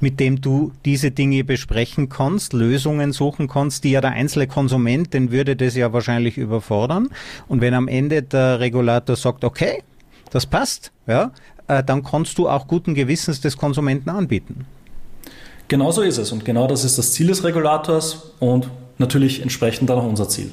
mit 0.00 0.18
dem 0.18 0.40
du 0.40 0.72
diese 0.84 1.10
Dinge 1.10 1.44
besprechen 1.44 2.08
kannst, 2.08 2.52
Lösungen 2.52 3.12
suchen 3.12 3.46
kannst, 3.48 3.84
die 3.84 3.92
ja 3.92 4.00
der 4.00 4.10
einzelne 4.10 4.46
Konsument, 4.46 5.14
den 5.14 5.30
würde 5.30 5.54
das 5.54 5.76
ja 5.76 5.92
wahrscheinlich 5.92 6.38
überfordern. 6.38 7.10
Und 7.48 7.60
wenn 7.60 7.74
am 7.74 7.86
Ende 7.88 8.22
der 8.22 8.58
Regulator 8.58 9.14
sagt, 9.14 9.44
okay, 9.44 9.82
das 10.30 10.46
passt, 10.46 10.92
ja, 11.06 11.24
äh, 11.24 11.59
dann 11.84 12.02
kannst 12.02 12.38
du 12.38 12.48
auch 12.48 12.66
guten 12.66 12.94
Gewissens 12.94 13.40
des 13.40 13.56
Konsumenten 13.56 14.10
anbieten. 14.10 14.66
Genau 15.68 15.92
so 15.92 16.02
ist 16.02 16.18
es 16.18 16.32
und 16.32 16.44
genau 16.44 16.66
das 16.66 16.84
ist 16.84 16.98
das 16.98 17.12
Ziel 17.12 17.28
des 17.28 17.44
Regulators 17.44 18.32
und 18.40 18.68
natürlich 18.98 19.40
entsprechend 19.40 19.88
dann 19.88 19.98
auch 19.98 20.06
unser 20.06 20.28
Ziel. 20.28 20.50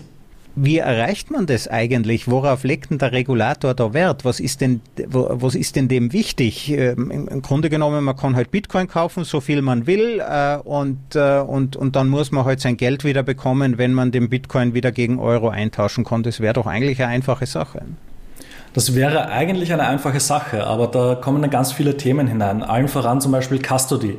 Wie 0.60 0.80
erreicht 0.80 1.30
man 1.30 1.46
das 1.46 1.68
eigentlich? 1.68 2.28
Worauf 2.28 2.64
legt 2.64 2.90
denn 2.90 2.98
der 2.98 3.12
Regulator 3.12 3.76
da 3.76 3.94
Wert? 3.94 4.26
Was 4.26 4.40
ist 4.40 4.60
denn, 4.62 4.82
was 5.06 5.54
ist 5.54 5.76
denn 5.76 5.88
dem 5.88 6.14
wichtig? 6.14 6.72
Ähm, 6.72 7.12
Im 7.12 7.42
Grunde 7.44 7.70
genommen, 7.70 8.04
man 8.04 8.18
kann 8.18 8.36
halt 8.36 8.50
Bitcoin 8.50 8.88
kaufen, 8.88 9.24
so 9.24 9.40
viel 9.40 9.62
man 9.62 9.86
will, 9.86 10.20
äh, 10.20 10.58
und, 10.58 11.16
äh, 11.16 11.42
und, 11.42 11.76
und 11.76 11.96
dann 11.96 12.10
muss 12.10 12.32
man 12.32 12.46
halt 12.46 12.60
sein 12.60 12.76
Geld 12.76 13.04
wieder 13.04 13.22
bekommen, 13.22 13.78
wenn 13.78 13.94
man 13.94 14.12
den 14.12 14.30
Bitcoin 14.30 14.74
wieder 14.74 14.92
gegen 14.92 15.20
Euro 15.20 15.50
eintauschen 15.50 16.04
kann. 16.04 16.24
Das 16.24 16.40
wäre 16.40 16.56
doch 16.56 16.66
eigentlich 16.66 17.04
eine 17.04 17.12
einfache 17.12 17.46
Sache. 17.46 17.84
Das 18.74 18.96
wäre 18.96 19.30
eigentlich 19.30 19.74
eine 19.74 19.88
einfache 19.88 20.20
Sache, 20.20 20.66
aber 20.66 20.88
da 20.88 21.16
kommen 21.16 21.42
dann 21.42 21.52
ganz 21.52 21.72
viele 21.72 21.98
Themen 21.98 22.28
hinein. 22.28 22.64
Allen 22.64 22.88
voran 22.88 23.22
zum 23.22 23.32
Beispiel 23.32 23.60
Custody. 23.60 24.18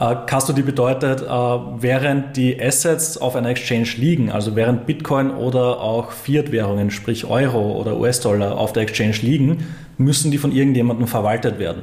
Uh, 0.00 0.14
Custody 0.26 0.62
bedeutet, 0.62 1.20
uh, 1.20 1.76
während 1.78 2.36
die 2.38 2.58
Assets 2.60 3.18
auf 3.18 3.36
einer 3.36 3.50
Exchange 3.50 3.88
liegen, 3.98 4.32
also 4.32 4.56
während 4.56 4.86
Bitcoin 4.86 5.30
oder 5.30 5.80
auch 5.80 6.12
Fiat-Währungen, 6.12 6.90
sprich 6.90 7.26
Euro 7.26 7.78
oder 7.78 7.98
US-Dollar 7.98 8.56
auf 8.56 8.72
der 8.72 8.84
Exchange 8.84 9.16
liegen, 9.20 9.66
müssen 9.98 10.30
die 10.30 10.38
von 10.38 10.50
irgendjemandem 10.50 11.06
verwaltet 11.06 11.58
werden. 11.58 11.82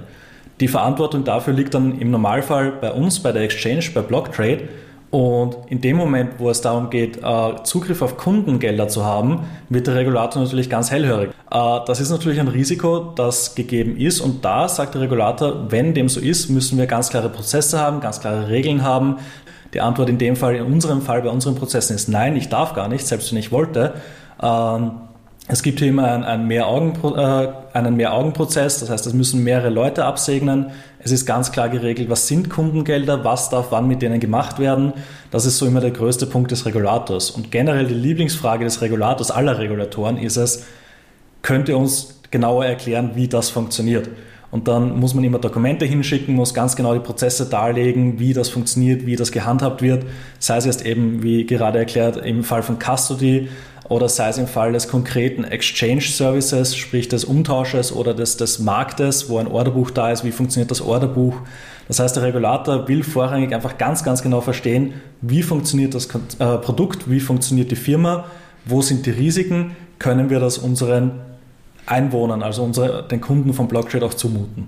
Die 0.60 0.68
Verantwortung 0.68 1.24
dafür 1.24 1.54
liegt 1.54 1.76
dann 1.76 2.00
im 2.00 2.10
Normalfall 2.10 2.74
bei 2.82 2.92
uns, 2.92 3.20
bei 3.20 3.32
der 3.32 3.44
Exchange, 3.44 3.86
bei 3.94 4.02
Blocktrade. 4.02 4.68
Und 5.12 5.58
in 5.68 5.82
dem 5.82 5.98
Moment, 5.98 6.34
wo 6.38 6.52
es 6.52 6.62
darum 6.62 6.92
geht, 6.92 7.18
äh, 7.18 7.64
Zugriff 7.64 8.04
auf 8.04 8.18
Kundengelder 8.18 8.88
zu 8.88 9.04
haben, 9.04 9.46
wird 9.70 9.88
der 9.88 9.96
Regulator 9.96 10.44
natürlich 10.44 10.70
ganz 10.70 10.92
hellhörig. 10.92 11.32
Äh, 11.50 11.80
das 11.88 12.00
ist 12.00 12.12
natürlich 12.12 12.40
ein 12.40 12.48
Risiko, 12.48 13.12
das 13.16 13.56
gegeben 13.56 13.98
ist. 13.98 14.22
Und 14.22 14.46
da 14.46 14.68
sagt 14.68 14.94
der 14.94 15.02
Regulator, 15.02 15.72
wenn 15.72 15.96
dem 15.96 16.10
so 16.10 16.20
ist, 16.20 16.50
müssen 16.50 16.78
wir 16.78 16.86
ganz 16.86 17.10
klare 17.10 17.30
Prozesse 17.30 17.80
haben, 17.80 18.02
ganz 18.02 18.20
klare 18.20 18.50
Regeln 18.50 18.84
haben. 18.84 19.18
Die 19.74 19.82
Antwort 19.82 20.10
in 20.10 20.20
dem 20.20 20.36
Fall, 20.36 20.56
in 20.56 20.66
unserem 20.66 21.02
Fall, 21.02 21.24
bei 21.24 21.30
unseren 21.30 21.56
Prozessen 21.56 21.96
ist 21.96 22.08
nein, 22.08 22.36
ich 22.36 22.50
darf 22.50 22.74
gar 22.74 22.88
nicht, 22.88 23.06
selbst 23.06 23.32
wenn 23.32 23.40
ich 23.40 23.52
wollte. 23.52 23.96
Es 25.52 25.64
gibt 25.64 25.80
hier 25.80 25.88
immer 25.88 26.12
einen, 26.12 26.24
einen 26.26 26.46
Mehr-Augen-Prozess, 26.46 28.78
äh, 28.78 28.80
das 28.82 28.92
heißt, 28.92 29.08
es 29.08 29.14
müssen 29.14 29.44
mehrere 29.44 29.72
Leute 29.72 30.06
absegnen. 30.06 30.68
Es 31.00 31.12
ist 31.12 31.26
ganz 31.26 31.52
klar 31.52 31.70
geregelt, 31.70 32.08
was 32.08 32.28
sind 32.28 32.52
Kundengelder, 32.52 33.24
was 33.24 33.50
darf 33.50 33.72
wann 33.72 33.88
mit 33.88 34.04
denen 34.04 34.20
gemacht 34.20 34.60
werden. 34.60 34.94
Das 35.32 35.48
ist 35.48 35.58
so 35.58 35.66
immer 35.66 35.82
der 35.82 35.90
größte 35.90 36.28
Punkt 36.28 36.52
des 36.52 36.68
Regulators. 36.68 37.32
Und 37.32 37.50
generell 37.50 37.88
die 37.88 37.96
Lieblingsfrage 37.96 38.64
des 38.64 38.84
Regulators, 38.84 39.32
aller 39.32 39.58
Regulatoren, 39.58 40.18
ist 40.18 40.38
es, 40.38 40.68
könnt 41.42 41.68
ihr 41.68 41.80
uns 41.80 42.20
genauer 42.30 42.66
erklären, 42.66 43.14
wie 43.16 43.28
das 43.28 43.50
funktioniert? 43.50 44.08
Und 44.52 44.68
dann 44.68 45.00
muss 45.00 45.16
man 45.16 45.24
immer 45.24 45.40
Dokumente 45.40 45.86
hinschicken, 45.86 46.36
muss 46.36 46.54
ganz 46.54 46.76
genau 46.76 46.94
die 46.94 47.00
Prozesse 47.00 47.48
darlegen, 47.48 48.20
wie 48.20 48.34
das 48.34 48.50
funktioniert, 48.50 49.08
wie 49.08 49.16
das 49.16 49.32
gehandhabt 49.32 49.82
wird. 49.82 50.06
Sei 50.38 50.58
es 50.58 50.66
jetzt 50.66 50.86
eben, 50.86 51.24
wie 51.24 51.46
gerade 51.46 51.80
erklärt, 51.80 52.18
im 52.18 52.44
Fall 52.44 52.62
von 52.62 52.78
Custody, 52.80 53.50
oder 53.90 54.08
sei 54.08 54.30
es 54.30 54.38
im 54.38 54.48
Fall 54.48 54.72
des 54.72 54.88
konkreten 54.88 55.44
Exchange 55.44 56.02
Services, 56.02 56.78
sprich 56.78 57.08
des 57.08 57.26
Umtausches 57.26 57.92
oder 57.92 58.14
des, 58.14 58.38
des 58.38 58.60
Marktes, 58.60 59.30
wo 59.30 59.40
ein 59.40 59.48
Orderbuch 59.48 59.90
da 59.92 60.12
ist, 60.12 60.24
wie 60.24 60.32
funktioniert 60.32 60.70
das 60.70 60.80
Orderbuch. 60.80 61.36
Das 61.88 62.00
heißt, 62.00 62.16
der 62.16 62.24
Regulator 62.24 62.88
will 62.88 63.04
vorrangig 63.04 63.54
einfach 63.54 63.80
ganz, 63.80 64.04
ganz 64.04 64.22
genau 64.22 64.42
verstehen, 64.42 64.94
wie 65.22 65.42
funktioniert 65.42 65.96
das 65.96 66.08
äh, 66.38 66.58
Produkt, 66.60 67.10
wie 67.10 67.20
funktioniert 67.20 67.72
die 67.72 67.76
Firma, 67.76 68.26
wo 68.66 68.84
sind 68.84 69.08
die 69.08 69.12
Risiken, 69.12 69.76
können 69.98 70.30
wir 70.30 70.40
das 70.40 70.60
unseren 70.60 71.14
Einwohnern, 71.88 72.44
also 72.44 72.64
unsere, 72.64 73.08
den 73.08 73.22
Kunden 73.22 73.54
von 73.54 73.68
Blocktrade 73.68 74.06
auch 74.06 74.14
zumuten. 74.14 74.68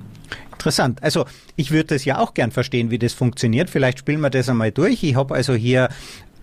Interessant. 0.51 1.01
Also 1.03 1.25
ich 1.55 1.71
würde 1.71 1.95
das 1.95 2.05
ja 2.05 2.19
auch 2.19 2.33
gern 2.33 2.51
verstehen, 2.51 2.91
wie 2.91 2.99
das 2.99 3.13
funktioniert. 3.13 3.69
Vielleicht 3.69 3.99
spielen 3.99 4.21
wir 4.21 4.29
das 4.29 4.49
einmal 4.49 4.71
durch. 4.71 5.03
Ich 5.03 5.15
habe 5.15 5.33
also 5.35 5.53
hier 5.53 5.89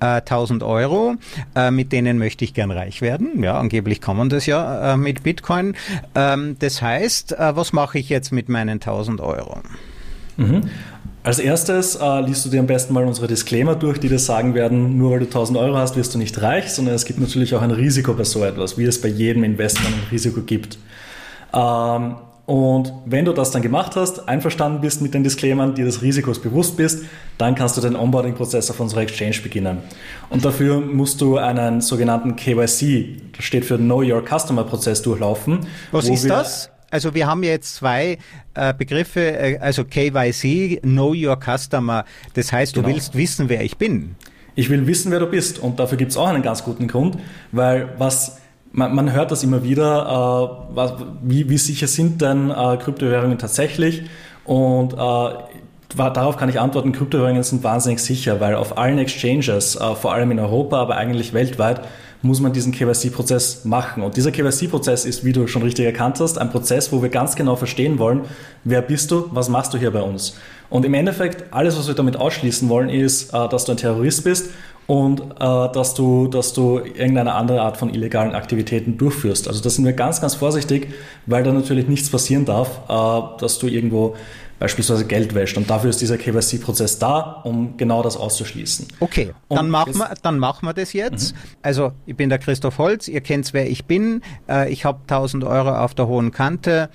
1000 0.00 0.62
äh, 0.62 0.64
Euro, 0.64 1.14
äh, 1.54 1.70
mit 1.70 1.92
denen 1.92 2.18
möchte 2.18 2.44
ich 2.44 2.54
gern 2.54 2.70
reich 2.70 3.02
werden. 3.02 3.42
Ja, 3.42 3.58
angeblich 3.58 4.00
kann 4.00 4.16
man 4.16 4.28
das 4.28 4.46
ja 4.46 4.94
äh, 4.94 4.96
mit 4.96 5.22
Bitcoin. 5.22 5.74
Ähm, 6.14 6.56
das 6.58 6.82
heißt, 6.82 7.36
was 7.38 7.72
mache 7.72 7.98
ich 7.98 8.08
jetzt 8.08 8.32
mit 8.32 8.48
meinen 8.48 8.74
1000 8.74 9.20
Euro? 9.20 9.58
Mhm. 10.36 10.62
Als 11.24 11.40
erstes 11.40 11.96
äh, 11.96 12.20
liest 12.20 12.46
du 12.46 12.48
dir 12.48 12.60
am 12.60 12.66
besten 12.66 12.94
mal 12.94 13.04
unsere 13.04 13.26
Disclaimer 13.26 13.74
durch, 13.74 13.98
die 13.98 14.08
dir 14.08 14.18
sagen 14.18 14.54
werden, 14.54 14.96
nur 14.96 15.10
weil 15.10 15.18
du 15.18 15.26
1000 15.26 15.58
Euro 15.58 15.76
hast, 15.76 15.96
wirst 15.96 16.14
du 16.14 16.18
nicht 16.18 16.40
reich, 16.40 16.70
sondern 16.70 16.94
es 16.94 17.04
gibt 17.04 17.18
natürlich 17.18 17.54
auch 17.54 17.60
ein 17.60 17.72
Risiko 17.72 18.14
bei 18.14 18.24
so 18.24 18.44
etwas, 18.44 18.78
wie 18.78 18.84
es 18.84 19.00
bei 19.00 19.08
jedem 19.08 19.44
Investment 19.44 19.94
ein 19.94 20.08
Risiko 20.10 20.40
gibt. 20.42 20.78
Ähm, 21.52 22.16
und 22.48 22.94
wenn 23.04 23.26
du 23.26 23.34
das 23.34 23.50
dann 23.50 23.60
gemacht 23.60 23.94
hast, 23.94 24.26
einverstanden 24.26 24.80
bist 24.80 25.02
mit 25.02 25.12
den 25.12 25.22
Disclaimern, 25.22 25.74
dir 25.74 25.84
des 25.84 26.00
Risikos 26.00 26.40
bewusst 26.40 26.78
bist, 26.78 27.04
dann 27.36 27.54
kannst 27.54 27.76
du 27.76 27.82
den 27.82 27.94
Onboarding-Prozess 27.94 28.70
auf 28.70 28.80
unserer 28.80 29.02
Exchange 29.02 29.36
beginnen. 29.42 29.82
Und 30.30 30.46
dafür 30.46 30.80
musst 30.80 31.20
du 31.20 31.36
einen 31.36 31.82
sogenannten 31.82 32.36
KYC, 32.36 33.16
das 33.36 33.44
steht 33.44 33.66
für 33.66 33.76
Know 33.76 34.00
Your 34.00 34.24
Customer 34.24 34.64
Prozess, 34.64 35.02
durchlaufen. 35.02 35.66
Was 35.92 36.08
ist 36.08 36.30
das? 36.30 36.70
Also 36.90 37.12
wir 37.12 37.26
haben 37.26 37.42
jetzt 37.42 37.74
zwei 37.74 38.16
äh, 38.54 38.72
Begriffe, 38.72 39.20
äh, 39.20 39.58
also 39.58 39.84
KYC, 39.84 40.80
Know 40.80 41.12
Your 41.14 41.38
Customer. 41.38 42.06
Das 42.32 42.50
heißt, 42.50 42.74
du 42.74 42.80
genau. 42.80 42.94
willst 42.94 43.14
wissen, 43.14 43.50
wer 43.50 43.62
ich 43.62 43.76
bin. 43.76 44.16
Ich 44.54 44.70
will 44.70 44.86
wissen, 44.86 45.12
wer 45.12 45.20
du 45.20 45.26
bist. 45.26 45.58
Und 45.58 45.78
dafür 45.78 45.98
gibt 45.98 46.12
es 46.12 46.16
auch 46.16 46.28
einen 46.28 46.42
ganz 46.42 46.64
guten 46.64 46.88
Grund, 46.88 47.18
weil 47.52 47.90
was 47.98 48.38
man, 48.78 48.94
man 48.94 49.12
hört 49.12 49.30
das 49.30 49.42
immer 49.42 49.62
wieder, 49.64 50.62
äh, 50.70 50.74
was, 50.74 50.94
wie, 51.22 51.50
wie 51.50 51.58
sicher 51.58 51.88
sind 51.88 52.22
denn 52.22 52.50
äh, 52.50 52.76
Kryptowährungen 52.76 53.38
tatsächlich? 53.38 54.04
Und 54.44 54.94
äh, 54.94 54.96
darauf 55.96 56.36
kann 56.36 56.48
ich 56.48 56.60
antworten, 56.60 56.92
Kryptowährungen 56.92 57.42
sind 57.42 57.64
wahnsinnig 57.64 57.98
sicher, 57.98 58.40
weil 58.40 58.54
auf 58.54 58.78
allen 58.78 58.98
Exchanges, 58.98 59.76
äh, 59.76 59.94
vor 59.94 60.14
allem 60.14 60.30
in 60.30 60.38
Europa, 60.38 60.80
aber 60.80 60.96
eigentlich 60.96 61.34
weltweit, 61.34 61.82
muss 62.22 62.40
man 62.40 62.52
diesen 62.52 62.72
KYC-Prozess 62.72 63.64
machen. 63.64 64.02
Und 64.02 64.16
dieser 64.16 64.32
KYC-Prozess 64.32 65.04
ist, 65.04 65.24
wie 65.24 65.32
du 65.32 65.46
schon 65.46 65.62
richtig 65.62 65.84
erkannt 65.84 66.18
hast, 66.20 66.38
ein 66.38 66.50
Prozess, 66.50 66.90
wo 66.92 67.00
wir 67.02 67.10
ganz 67.10 67.36
genau 67.36 67.54
verstehen 67.54 67.98
wollen, 67.98 68.22
wer 68.64 68.82
bist 68.82 69.10
du, 69.10 69.28
was 69.30 69.48
machst 69.48 69.72
du 69.74 69.78
hier 69.78 69.92
bei 69.92 70.02
uns. 70.02 70.36
Und 70.70 70.84
im 70.84 70.94
Endeffekt, 70.94 71.52
alles, 71.52 71.78
was 71.78 71.86
wir 71.86 71.94
damit 71.94 72.16
ausschließen 72.16 72.68
wollen, 72.68 72.88
ist, 72.88 73.32
äh, 73.32 73.48
dass 73.48 73.64
du 73.64 73.72
ein 73.72 73.78
Terrorist 73.78 74.24
bist 74.24 74.50
und 74.88 75.20
äh, 75.20 75.34
dass, 75.38 75.92
du, 75.92 76.28
dass 76.28 76.54
du 76.54 76.78
irgendeine 76.78 77.34
andere 77.34 77.60
Art 77.60 77.76
von 77.76 77.92
illegalen 77.92 78.34
Aktivitäten 78.34 78.96
durchführst. 78.96 79.46
Also 79.46 79.62
da 79.62 79.68
sind 79.68 79.84
wir 79.84 79.92
ganz, 79.92 80.22
ganz 80.22 80.34
vorsichtig, 80.34 80.88
weil 81.26 81.44
da 81.44 81.52
natürlich 81.52 81.88
nichts 81.88 82.08
passieren 82.08 82.46
darf, 82.46 82.80
äh, 82.88 83.38
dass 83.38 83.58
du 83.58 83.66
irgendwo 83.68 84.16
beispielsweise 84.58 85.04
Geld 85.04 85.34
wäscht. 85.34 85.58
Und 85.58 85.68
dafür 85.68 85.90
ist 85.90 86.00
dieser 86.00 86.16
KYC-Prozess 86.16 86.98
da, 86.98 87.42
um 87.44 87.76
genau 87.76 88.02
das 88.02 88.16
auszuschließen. 88.16 88.88
Okay, 88.98 89.34
dann 89.50 89.68
machen, 89.68 89.94
wir, 89.94 90.14
dann 90.22 90.38
machen 90.38 90.66
wir 90.66 90.72
das 90.72 90.94
jetzt. 90.94 91.34
Mhm. 91.34 91.38
Also 91.60 91.92
ich 92.06 92.16
bin 92.16 92.30
der 92.30 92.38
Christoph 92.38 92.78
Holz, 92.78 93.08
ihr 93.08 93.20
kennt, 93.20 93.52
wer 93.52 93.70
ich 93.70 93.84
bin. 93.84 94.22
Äh, 94.48 94.72
ich 94.72 94.86
habe 94.86 95.00
1000 95.02 95.44
Euro 95.44 95.76
auf 95.76 95.94
der 95.94 96.06
hohen 96.06 96.32
Kante. 96.32 96.88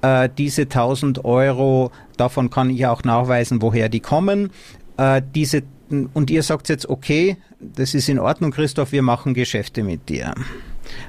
Äh, 0.00 0.28
diese 0.38 0.62
1000 0.62 1.24
Euro, 1.24 1.90
davon 2.16 2.50
kann 2.50 2.70
ich 2.70 2.86
auch 2.86 3.02
nachweisen, 3.02 3.62
woher 3.62 3.88
die 3.88 4.00
kommen. 4.00 4.52
Äh, 4.96 5.22
diese 5.34 5.64
und 6.12 6.30
ihr 6.30 6.42
sagt 6.42 6.68
jetzt, 6.68 6.88
okay, 6.88 7.36
das 7.60 7.94
ist 7.94 8.08
in 8.08 8.18
Ordnung, 8.18 8.50
Christoph, 8.50 8.92
wir 8.92 9.02
machen 9.02 9.34
Geschäfte 9.34 9.82
mit 9.82 10.08
dir. 10.08 10.34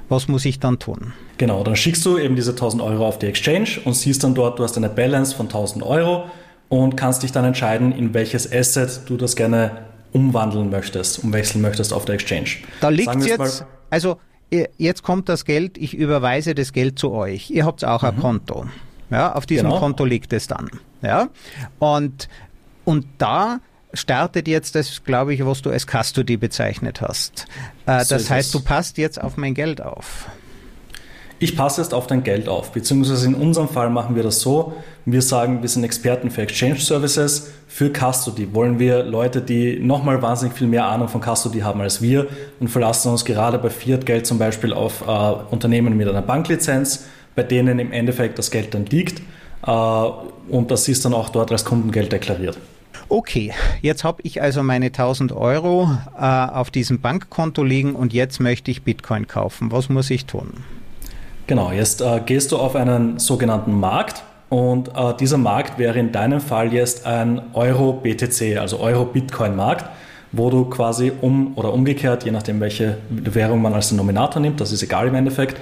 Was 0.10 0.28
muss 0.28 0.46
ich 0.46 0.60
dann 0.60 0.80
tun? 0.80 1.14
Genau, 1.38 1.64
dann 1.64 1.76
schickst 1.76 2.06
du 2.06 2.18
eben 2.18 2.36
diese 2.36 2.52
1000 2.52 2.82
Euro 2.82 3.08
auf 3.08 3.20
die 3.20 3.28
Exchange 3.28 3.80
und 3.86 3.94
siehst 3.94 4.24
dann 4.24 4.36
dort, 4.36 4.60
du 4.60 4.64
hast 4.64 4.78
eine 4.78 4.90
Balance 4.90 5.36
von 5.36 5.48
1000 5.48 5.84
Euro 5.84 6.26
und 6.70 6.96
kannst 6.96 7.24
dich 7.24 7.32
dann 7.32 7.46
entscheiden, 7.46 7.92
in 7.92 8.14
welches 8.14 8.52
Asset 8.52 9.02
du 9.08 9.18
das 9.18 9.36
gerne 9.36 9.86
umwandeln 10.12 10.70
möchtest, 10.70 11.24
umwechseln 11.24 11.62
möchtest 11.62 11.92
auf 11.92 12.06
der 12.06 12.16
Exchange. 12.16 12.50
Da 12.82 12.90
liegt 12.90 13.26
jetzt, 13.26 13.66
also 13.90 14.18
jetzt 14.78 15.04
kommt 15.04 15.30
das 15.30 15.46
Geld, 15.46 15.78
ich 15.78 15.96
überweise 15.96 16.56
das 16.56 16.74
Geld 16.74 17.00
zu 17.00 17.12
euch. 17.12 17.50
Ihr 17.50 17.66
habt 17.66 17.84
auch 17.84 18.04
mhm. 18.04 18.10
ein 18.10 18.20
Konto. 18.20 18.66
Ja, 19.10 19.34
auf 19.34 19.46
diesem 19.46 19.68
genau. 19.68 19.80
Konto 19.80 20.06
liegt 20.06 20.34
es 20.34 20.48
dann. 20.48 20.70
Ja, 21.02 21.30
und, 21.80 22.30
und 22.86 23.06
da 23.18 23.60
startet 23.94 24.48
jetzt 24.48 24.76
das, 24.76 25.04
glaube 25.04 25.34
ich, 25.34 25.46
was 25.46 25.62
du 25.62 25.70
als 25.70 25.86
Custody 25.88 26.38
bezeichnet 26.38 27.02
hast. 27.02 27.46
Äh, 27.86 28.04
so 28.04 28.16
das 28.16 28.30
heißt, 28.30 28.54
du 28.54 28.60
passt 28.62 28.98
jetzt 28.98 29.22
auf 29.22 29.38
mein 29.38 29.54
Geld 29.54 29.82
auf. 29.82 30.28
ich 31.40 31.58
passe 31.58 31.82
jetzt 31.82 31.94
auf 31.94 32.08
dein 32.08 32.24
Geld 32.24 32.48
auf, 32.48 32.72
beziehungsweise 32.72 33.28
in 33.28 33.36
unserem 33.36 33.68
Fall 33.68 33.90
machen 33.90 34.16
wir 34.16 34.24
das 34.24 34.40
so, 34.40 34.74
wir 35.06 35.22
sagen, 35.22 35.62
wir 35.62 35.68
sind 35.68 35.84
Experten 35.84 36.32
für 36.32 36.42
Exchange 36.42 36.78
Services, 36.78 37.52
für 37.68 37.92
Custody 37.92 38.54
wollen 38.54 38.80
wir 38.80 39.04
Leute, 39.04 39.42
die 39.42 39.78
nochmal 39.80 40.22
wahnsinnig 40.22 40.56
viel 40.56 40.68
mehr 40.68 40.86
Ahnung 40.86 41.10
von 41.10 41.22
Custody 41.22 41.60
haben 41.60 41.82
als 41.82 42.02
wir 42.02 42.28
und 42.60 42.70
verlassen 42.70 43.12
uns 43.12 43.26
gerade 43.26 43.58
bei 43.58 43.70
Fiat-Geld 43.70 44.26
zum 44.26 44.40
Beispiel 44.40 44.74
auf 44.74 45.02
äh, 45.02 45.54
Unternehmen 45.54 45.98
mit 45.98 46.08
einer 46.08 46.22
Banklizenz, 46.22 47.06
bei 47.36 47.44
denen 47.44 47.80
im 47.80 47.92
Endeffekt 47.92 48.40
das 48.40 48.50
Geld 48.50 48.74
dann 48.74 48.86
liegt 48.86 49.22
äh, 49.68 49.72
und 49.72 50.72
das 50.72 50.88
ist 50.88 51.04
dann 51.04 51.14
auch 51.14 51.30
dort 51.30 51.52
als 51.52 51.66
Kundengeld 51.66 52.12
deklariert. 52.12 52.58
Okay, 53.14 53.54
jetzt 53.84 54.04
habe 54.04 54.24
ich 54.24 54.42
also 54.42 54.64
meine 54.64 54.88
1000 54.88 55.34
Euro 55.34 55.88
äh, 56.20 56.24
auf 56.26 56.72
diesem 56.72 57.00
Bankkonto 57.00 57.64
liegen 57.64 57.94
und 57.94 58.12
jetzt 58.12 58.40
möchte 58.40 58.72
ich 58.72 58.82
Bitcoin 58.82 59.28
kaufen. 59.28 59.72
Was 59.72 59.88
muss 59.88 60.10
ich 60.10 60.26
tun? 60.26 60.64
Genau, 61.46 61.72
jetzt 61.72 62.02
äh, 62.02 62.22
gehst 62.26 62.52
du 62.52 62.58
auf 62.58 62.76
einen 62.76 63.20
sogenannten 63.20 63.80
Markt 63.80 64.24
und 64.50 64.88
äh, 64.98 65.14
dieser 65.20 65.38
Markt 65.38 65.78
wäre 65.78 66.00
in 66.00 66.12
deinem 66.12 66.42
Fall 66.42 66.74
jetzt 66.74 67.06
ein 67.06 67.40
Euro-BTC, 67.54 68.58
also 68.58 68.80
Euro-Bitcoin-Markt, 68.80 69.86
wo 70.32 70.50
du 70.50 70.66
quasi 70.66 71.12
um 71.22 71.56
oder 71.56 71.72
umgekehrt, 71.72 72.26
je 72.26 72.32
nachdem 72.32 72.62
welche 72.62 72.98
Währung 73.12 73.62
man 73.62 73.76
als 73.76 73.90
Denominator 73.90 74.42
nimmt, 74.42 74.60
das 74.60 74.72
ist 74.72 74.82
egal 74.82 75.10
im 75.10 75.14
Endeffekt, 75.14 75.60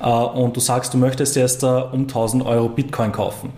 äh, 0.00 0.04
und 0.06 0.54
du 0.54 0.60
sagst, 0.60 0.92
du 0.92 0.98
möchtest 0.98 1.34
jetzt 1.34 1.62
äh, 1.62 1.66
um 1.66 2.02
1000 2.02 2.44
Euro 2.44 2.68
Bitcoin 2.68 3.12
kaufen. 3.12 3.54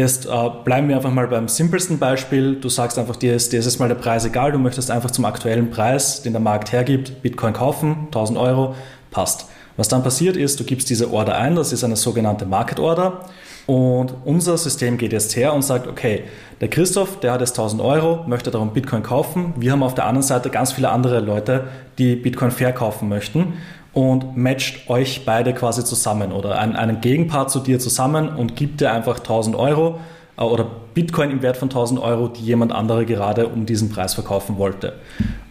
Jetzt 0.00 0.24
äh, 0.24 0.50
bleiben 0.64 0.88
wir 0.88 0.96
einfach 0.96 1.10
mal 1.10 1.26
beim 1.26 1.46
simpelsten 1.46 1.98
Beispiel. 1.98 2.54
Du 2.54 2.70
sagst 2.70 2.98
einfach, 2.98 3.16
dir 3.16 3.36
ist, 3.36 3.52
dir 3.52 3.58
ist 3.58 3.78
mal 3.78 3.88
der 3.90 3.96
Preis 3.96 4.24
egal, 4.24 4.50
du 4.50 4.58
möchtest 4.58 4.90
einfach 4.90 5.10
zum 5.10 5.26
aktuellen 5.26 5.68
Preis, 5.68 6.22
den 6.22 6.32
der 6.32 6.40
Markt 6.40 6.72
hergibt, 6.72 7.20
Bitcoin 7.20 7.52
kaufen, 7.52 8.06
1000 8.06 8.38
Euro, 8.38 8.74
passt. 9.10 9.44
Was 9.76 9.88
dann 9.88 10.02
passiert 10.02 10.38
ist, 10.38 10.58
du 10.58 10.64
gibst 10.64 10.88
diese 10.88 11.12
Order 11.12 11.36
ein, 11.36 11.54
das 11.54 11.74
ist 11.74 11.84
eine 11.84 11.96
sogenannte 11.96 12.46
Market 12.46 12.80
Order. 12.80 13.26
Und 13.66 14.14
unser 14.24 14.56
System 14.56 14.96
geht 14.96 15.12
jetzt 15.12 15.36
her 15.36 15.52
und 15.52 15.60
sagt, 15.60 15.86
okay, 15.86 16.24
der 16.62 16.68
Christoph, 16.68 17.20
der 17.20 17.32
hat 17.32 17.40
jetzt 17.42 17.52
1000 17.52 17.82
Euro, 17.82 18.24
möchte 18.26 18.50
darum 18.50 18.72
Bitcoin 18.72 19.02
kaufen. 19.02 19.52
Wir 19.58 19.72
haben 19.72 19.82
auf 19.82 19.94
der 19.94 20.06
anderen 20.06 20.26
Seite 20.26 20.48
ganz 20.48 20.72
viele 20.72 20.88
andere 20.88 21.20
Leute, 21.20 21.64
die 21.98 22.16
Bitcoin 22.16 22.52
verkaufen 22.52 23.10
möchten 23.10 23.52
und 23.92 24.36
matcht 24.36 24.88
euch 24.88 25.24
beide 25.24 25.52
quasi 25.52 25.84
zusammen 25.84 26.32
oder 26.32 26.58
einen, 26.58 26.76
einen 26.76 27.00
Gegenpart 27.00 27.50
zu 27.50 27.60
dir 27.60 27.78
zusammen 27.78 28.28
und 28.28 28.56
gibt 28.56 28.80
dir 28.80 28.92
einfach 28.92 29.18
1000 29.18 29.56
Euro 29.56 29.98
äh, 30.38 30.42
oder 30.42 30.66
Bitcoin 30.94 31.30
im 31.30 31.42
Wert 31.42 31.56
von 31.56 31.68
1000 31.68 32.00
Euro, 32.00 32.28
die 32.28 32.42
jemand 32.42 32.72
andere 32.72 33.06
gerade 33.06 33.48
um 33.48 33.66
diesen 33.66 33.90
Preis 33.90 34.14
verkaufen 34.14 34.58
wollte. 34.58 34.94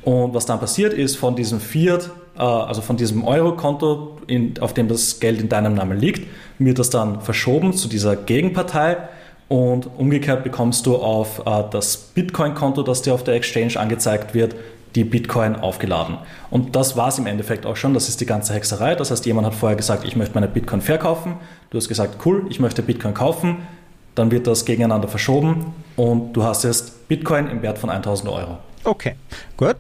Und 0.04 0.34
was 0.34 0.46
dann 0.46 0.60
passiert 0.60 0.94
ist, 0.94 1.18
von 1.18 1.36
diesem 1.36 1.60
Fiat 1.60 2.10
äh, 2.40 2.42
also 2.42 2.82
von 2.82 2.98
diesem 2.98 3.24
Euro-Konto, 3.26 4.18
auf 4.62 4.74
dem 4.74 4.88
das 4.88 5.20
Geld 5.20 5.42
in 5.42 5.50
deinem 5.50 5.76
Namen 5.76 6.00
liegt, 6.00 6.26
wird 6.58 6.80
das 6.80 6.90
dann 6.90 7.22
verschoben 7.22 7.74
zu 7.74 7.88
dieser 7.88 8.16
Gegenpartei 8.16 8.98
und 9.50 9.90
umgekehrt 9.98 10.44
bekommst 10.44 10.86
du 10.86 10.96
auf 10.96 11.44
äh, 11.46 11.64
das 11.72 11.98
Bitcoin-Konto, 11.98 12.84
das 12.84 13.02
dir 13.02 13.14
auf 13.14 13.24
der 13.24 13.36
Exchange 13.36 13.78
angezeigt 13.78 14.34
wird, 14.34 14.56
die 14.96 15.04
Bitcoin 15.04 15.56
aufgeladen. 15.56 16.18
Und 16.50 16.76
das 16.76 16.98
war 16.98 17.10
es 17.10 17.20
im 17.20 17.28
Endeffekt 17.28 17.66
auch 17.66 17.76
schon. 17.76 17.94
Das 17.94 18.10
ist 18.10 18.22
die 18.22 18.26
ganze 18.26 18.54
Hexerei. 18.54 18.96
Das 18.96 19.12
heißt, 19.12 19.26
jemand 19.26 19.48
hat 19.48 19.56
vorher 19.56 19.76
gesagt, 19.76 20.06
ich 20.06 20.16
möchte 20.16 20.34
meine 20.36 20.48
Bitcoin 20.48 20.82
verkaufen. 20.82 21.36
Du 21.70 21.78
hast 21.78 21.88
gesagt, 21.88 22.26
cool, 22.26 22.46
ich 22.50 22.60
möchte 22.60 22.82
Bitcoin 22.82 23.14
kaufen. 23.14 23.68
Dann 24.16 24.32
wird 24.32 24.48
das 24.48 24.66
gegeneinander 24.66 25.08
verschoben 25.08 25.74
und 25.96 26.34
du 26.34 26.44
hast 26.44 26.64
jetzt 26.64 27.08
Bitcoin 27.08 27.48
im 27.48 27.62
Wert 27.62 27.78
von 27.78 27.90
1000 27.90 28.30
Euro. 28.30 28.58
Okay, 28.84 29.16
gut. 29.58 29.76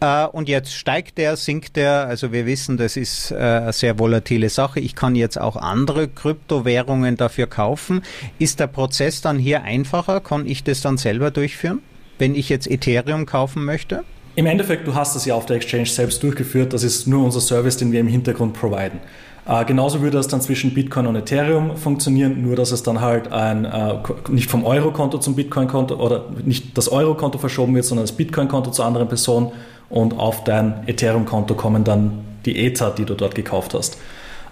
Äh, 0.00 0.26
und 0.26 0.48
jetzt 0.48 0.74
steigt 0.74 1.18
der, 1.18 1.36
sinkt 1.36 1.76
der. 1.76 2.06
Also 2.06 2.32
wir 2.32 2.46
wissen, 2.46 2.76
das 2.76 2.96
ist 2.96 3.30
äh, 3.30 3.36
eine 3.36 3.72
sehr 3.72 3.98
volatile 3.98 4.48
Sache. 4.50 4.78
Ich 4.78 4.94
kann 4.94 5.14
jetzt 5.14 5.40
auch 5.40 5.56
andere 5.56 6.08
Kryptowährungen 6.08 7.16
dafür 7.16 7.46
kaufen. 7.46 8.02
Ist 8.38 8.60
der 8.60 8.66
Prozess 8.66 9.20
dann 9.20 9.38
hier 9.38 9.62
einfacher? 9.62 10.20
Kann 10.20 10.46
ich 10.46 10.64
das 10.64 10.82
dann 10.82 10.98
selber 10.98 11.30
durchführen, 11.30 11.80
wenn 12.18 12.34
ich 12.34 12.48
jetzt 12.48 12.70
Ethereum 12.70 13.26
kaufen 13.26 13.64
möchte? 13.64 14.04
Im 14.34 14.46
Endeffekt, 14.46 14.86
du 14.86 14.94
hast 14.94 15.14
das 15.14 15.26
ja 15.26 15.34
auf 15.34 15.44
der 15.44 15.56
Exchange 15.56 15.86
selbst 15.86 16.22
durchgeführt. 16.22 16.72
Das 16.72 16.82
ist 16.82 17.06
nur 17.06 17.24
unser 17.24 17.40
Service, 17.40 17.76
den 17.76 17.92
wir 17.92 18.00
im 18.00 18.08
Hintergrund 18.08 18.54
providen. 18.54 19.00
Äh, 19.46 19.64
genauso 19.64 20.00
würde 20.00 20.16
das 20.16 20.28
dann 20.28 20.40
zwischen 20.40 20.72
Bitcoin 20.72 21.06
und 21.06 21.16
Ethereum 21.16 21.76
funktionieren, 21.76 22.42
nur 22.42 22.56
dass 22.56 22.70
es 22.70 22.82
dann 22.82 23.00
halt 23.00 23.32
ein, 23.32 23.64
äh, 23.64 23.94
nicht 24.28 24.48
vom 24.48 24.64
Euro-Konto 24.64 25.18
zum 25.18 25.34
Bitcoin-Konto 25.34 25.96
oder 25.96 26.26
nicht 26.44 26.78
das 26.78 26.88
Euro-Konto 26.90 27.38
verschoben 27.38 27.74
wird, 27.74 27.84
sondern 27.84 28.04
das 28.04 28.12
Bitcoin-Konto 28.12 28.70
zur 28.70 28.84
anderen 28.84 29.08
Person 29.08 29.52
und 29.90 30.18
auf 30.18 30.44
dein 30.44 30.86
Ethereum-Konto 30.86 31.54
kommen 31.54 31.84
dann 31.84 32.20
die 32.46 32.64
Ether, 32.64 32.90
die 32.90 33.04
du 33.04 33.14
dort 33.14 33.34
gekauft 33.34 33.74
hast. 33.74 33.98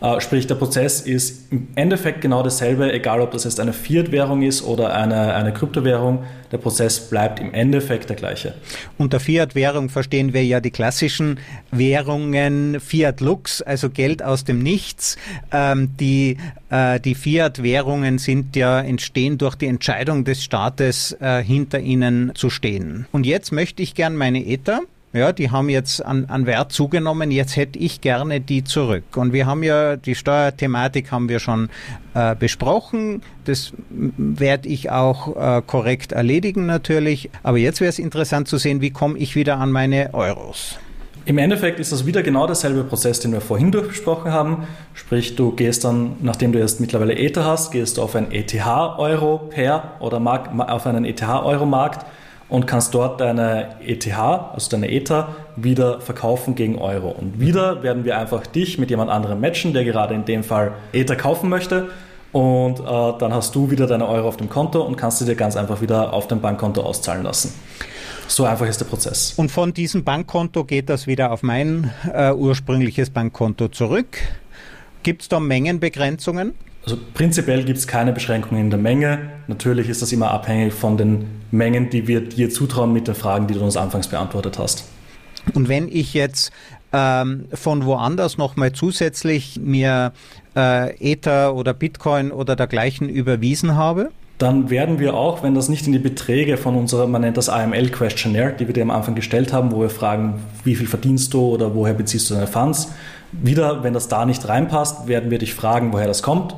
Äh, 0.01 0.21
sprich, 0.21 0.47
der 0.47 0.55
Prozess 0.55 1.01
ist 1.01 1.53
im 1.53 1.69
Endeffekt 1.75 2.21
genau 2.21 2.43
dasselbe, 2.43 2.93
egal 2.93 3.21
ob 3.21 3.33
das 3.33 3.45
jetzt 3.45 3.61
eine 3.61 3.73
Fiat-Währung 3.73 4.43
ist 4.43 4.63
oder 4.63 4.95
eine, 4.95 5.35
eine 5.35 5.53
Kryptowährung. 5.53 6.25
Der 6.53 6.59
Prozess 6.59 7.11
bleibt 7.11 7.39
im 7.39 7.53
Endeffekt 7.53 8.09
der 8.09 8.17
gleiche. 8.17 8.55
Unter 8.99 9.21
Fiat-Währung 9.21 9.89
verstehen 9.89 10.33
wir 10.33 10.45
ja 10.45 10.61
die 10.61 10.71
klassischen 10.71 11.39
Währungen 11.71 12.81
Fiat 12.81 13.21
Lux, 13.21 13.63
also 13.63 13.91
Geld 13.91 14.23
aus 14.23 14.45
dem 14.45 14.61
Nichts. 14.61 15.17
Ähm, 15.53 15.97
die 15.99 16.39
äh, 16.71 16.99
die 16.99 17.15
Fiat-Währungen 17.15 18.19
sind 18.19 18.57
ja 18.57 18.81
entstehen 18.81 19.39
durch 19.39 19.55
die 19.55 19.67
Entscheidung 19.67 20.25
des 20.25 20.43
Staates, 20.43 21.17
äh, 21.21 21.43
hinter 21.43 21.79
ihnen 21.79 22.33
zu 22.35 22.51
stehen. 22.51 23.07
Und 23.13 23.27
jetzt 23.27 23.53
möchte 23.53 23.83
ich 23.83 23.95
gern 23.95 24.17
meine 24.17 24.45
Ether 24.47 24.81
ja, 25.13 25.33
die 25.33 25.51
haben 25.51 25.69
jetzt 25.69 26.05
an, 26.05 26.27
an 26.27 26.47
Wert 26.47 26.73
zugenommen. 26.73 27.31
Jetzt 27.33 27.57
hätte 27.57 27.79
ich 27.79 28.01
gerne 28.01 28.41
die 28.41 28.63
zurück. 28.63 29.17
Und 29.17 29.33
wir 29.33 29.47
haben 29.47 29.63
ja 29.65 29.97
die 29.97 30.15
Steuerthematik 30.15 31.11
haben 31.11 31.29
wir 31.29 31.41
schon 31.41 31.69
äh, 32.15 32.37
besprochen. 32.37 33.23
Das 33.45 33.73
werde 33.89 34.69
ich 34.69 34.91
auch 34.91 35.37
äh, 35.37 35.63
korrekt 35.67 36.13
erledigen 36.13 36.67
natürlich. 36.67 37.29
Aber 37.43 37.59
jetzt 37.59 37.81
wäre 37.81 37.89
es 37.89 37.99
interessant 37.99 38.47
zu 38.47 38.57
sehen, 38.57 38.81
wie 38.81 38.91
komme 38.91 39.19
ich 39.19 39.35
wieder 39.35 39.59
an 39.59 39.73
meine 39.73 40.15
Euros. 40.15 40.79
Im 41.27 41.39
Endeffekt 41.39 41.81
ist 41.81 41.93
das 41.93 42.07
wieder 42.07 42.23
genau 42.23 42.47
derselbe 42.47 42.83
Prozess, 42.83 43.21
den 43.21 43.33
wir 43.33 43.41
vorhin 43.41 43.73
durchgesprochen 43.73 44.33
haben. 44.33 44.69
Sprich, 44.95 45.37
du 45.37 45.53
gehst 45.53 45.85
dann, 45.85 46.17
nachdem 46.21 46.53
du 46.53 46.59
jetzt 46.59 46.81
mittlerweile 46.81 47.17
Ether 47.17 47.45
hast, 47.45 47.73
gehst 47.73 47.99
du 47.99 48.03
auf 48.03 48.15
ein 48.15 48.33
ETH-Euro-Pair 48.33 49.93
oder 50.01 50.19
auf 50.73 50.87
einen 50.87 51.05
ETH-Euro-Markt 51.05 52.07
und 52.51 52.67
kannst 52.67 52.95
dort 52.95 53.21
deine 53.21 53.77
ETH, 53.87 54.13
also 54.13 54.71
deine 54.71 54.91
Ether, 54.91 55.29
wieder 55.57 56.01
verkaufen 56.01 56.57
gegen 56.57 56.79
Euro. 56.79 57.09
Und 57.09 57.41
wieder 57.41 57.83
werden 57.83 58.05
wir 58.05 58.19
einfach 58.19 58.47
dich 58.47 58.77
mit 58.77 58.91
jemand 58.91 59.11
anderem 59.11 59.41
matchen, 59.41 59.73
der 59.73 59.85
gerade 59.85 60.15
in 60.15 60.25
dem 60.25 60.43
Fall 60.43 60.73
Ether 60.93 61.17
kaufen 61.17 61.49
möchte. 61.49 61.89
Und 62.33 62.81
äh, 62.81 62.83
dann 62.83 63.33
hast 63.33 63.55
du 63.55 63.71
wieder 63.71 63.87
deine 63.87 64.09
Euro 64.09 64.29
auf 64.29 64.37
dem 64.37 64.49
Konto 64.49 64.83
und 64.83 64.97
kannst 64.97 65.19
sie 65.19 65.25
dir 65.25 65.37
ganz 65.37 65.57
einfach 65.57 65.81
wieder 65.81 66.13
auf 66.13 66.29
dein 66.29 66.41
Bankkonto 66.41 66.83
auszahlen 66.83 67.23
lassen. 67.23 67.55
So 68.27 68.45
einfach 68.45 68.67
ist 68.67 68.81
der 68.81 68.85
Prozess. 68.85 69.35
Und 69.37 69.51
von 69.51 69.75
diesem 69.75 70.05
Bankkonto 70.05 70.65
geht 70.65 70.89
das 70.89 71.09
wieder 71.09 71.33
auf 71.33 71.43
mein 71.43 71.93
äh, 72.13 72.33
ursprüngliches 72.33 73.11
Bankkonto 73.11 73.69
zurück. 73.69 74.19
Gibt 75.03 75.23
es 75.23 75.29
da 75.29 75.41
Mengenbegrenzungen? 75.41 76.55
Also 76.85 76.97
prinzipiell 77.15 77.65
gibt 77.65 77.79
es 77.79 77.87
keine 77.87 78.13
Beschränkungen 78.13 78.65
in 78.65 78.71
der 78.71 78.79
Menge. 78.79 79.31
Natürlich 79.49 79.89
ist 79.89 80.03
das 80.03 80.13
immer 80.13 80.31
abhängig 80.31 80.73
von 80.73 80.97
den 80.97 81.27
Mengen, 81.51 81.91
die 81.91 82.07
wir 82.09 82.21
dir 82.21 82.51
zutrauen 82.51 82.93
mit 82.93 83.07
den 83.07 83.15
Fragen, 83.15 83.47
die 83.47 83.55
du 83.55 83.61
uns 83.61 83.77
anfangs 83.77 84.09
beantwortet 84.09 84.59
hast. 84.59 84.85
Und 85.55 85.69
wenn 85.69 85.89
ich 85.89 86.15
jetzt 86.15 86.53
ähm, 86.93 87.47
von 87.53 87.85
woanders 87.85 88.39
nochmal 88.39 88.73
zusätzlich 88.73 89.61
mir 89.63 90.13
äh, 90.57 91.13
Ether 91.13 91.55
oder 91.55 91.75
Bitcoin 91.75 92.33
oder 92.33 92.57
dergleichen 92.57 93.09
überwiesen 93.09 93.77
habe, 93.77 94.11
dann 94.39 94.71
werden 94.71 94.99
wir 94.99 95.15
auch, 95.15 95.43
wenn 95.43 95.55
das 95.55 95.69
nicht 95.69 95.87
in 95.87 95.93
die 95.93 95.99
Beträge 95.99 96.57
von 96.57 96.75
unserer, 96.75 97.07
man 97.07 97.21
nennt 97.21 97.37
das 97.37 97.51
AML-Questionnaire, 97.51 98.53
die 98.53 98.67
wir 98.67 98.73
dir 98.73 98.83
am 98.83 98.91
Anfang 98.91 99.15
gestellt 99.15 99.53
haben, 99.53 99.71
wo 99.71 99.83
wir 99.83 99.91
fragen, 99.91 100.41
wie 100.65 100.75
viel 100.75 100.87
verdienst 100.87 101.35
du 101.35 101.43
oder 101.43 101.75
woher 101.75 101.93
beziehst 101.93 102.31
du 102.31 102.35
deine 102.35 102.47
Funds, 102.47 102.91
wieder, 103.33 103.83
wenn 103.85 103.93
das 103.93 104.09
da 104.09 104.25
nicht 104.25 104.49
reinpasst, 104.49 105.07
werden 105.07 105.31
wir 105.31 105.39
dich 105.39 105.53
fragen, 105.53 105.93
woher 105.93 106.07
das 106.07 106.23
kommt 106.23 106.55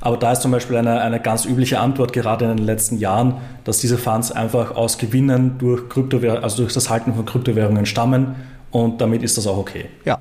aber 0.00 0.16
da 0.16 0.32
ist 0.32 0.42
zum 0.42 0.50
Beispiel 0.50 0.76
eine, 0.76 1.00
eine 1.00 1.20
ganz 1.20 1.44
übliche 1.44 1.80
Antwort 1.80 2.12
gerade 2.12 2.44
in 2.44 2.56
den 2.56 2.66
letzten 2.66 2.98
Jahren, 2.98 3.34
dass 3.64 3.78
diese 3.78 3.98
Funds 3.98 4.32
einfach 4.32 4.74
aus 4.74 4.98
Gewinnen 4.98 5.58
durch 5.58 5.88
Kryptowährungen, 5.88 6.44
also 6.44 6.62
durch 6.62 6.74
das 6.74 6.90
Halten 6.90 7.14
von 7.14 7.24
Kryptowährungen 7.24 7.86
stammen 7.86 8.36
und 8.70 9.00
damit 9.00 9.22
ist 9.22 9.38
das 9.38 9.46
auch 9.46 9.58
okay. 9.58 9.86
Ja, 10.04 10.18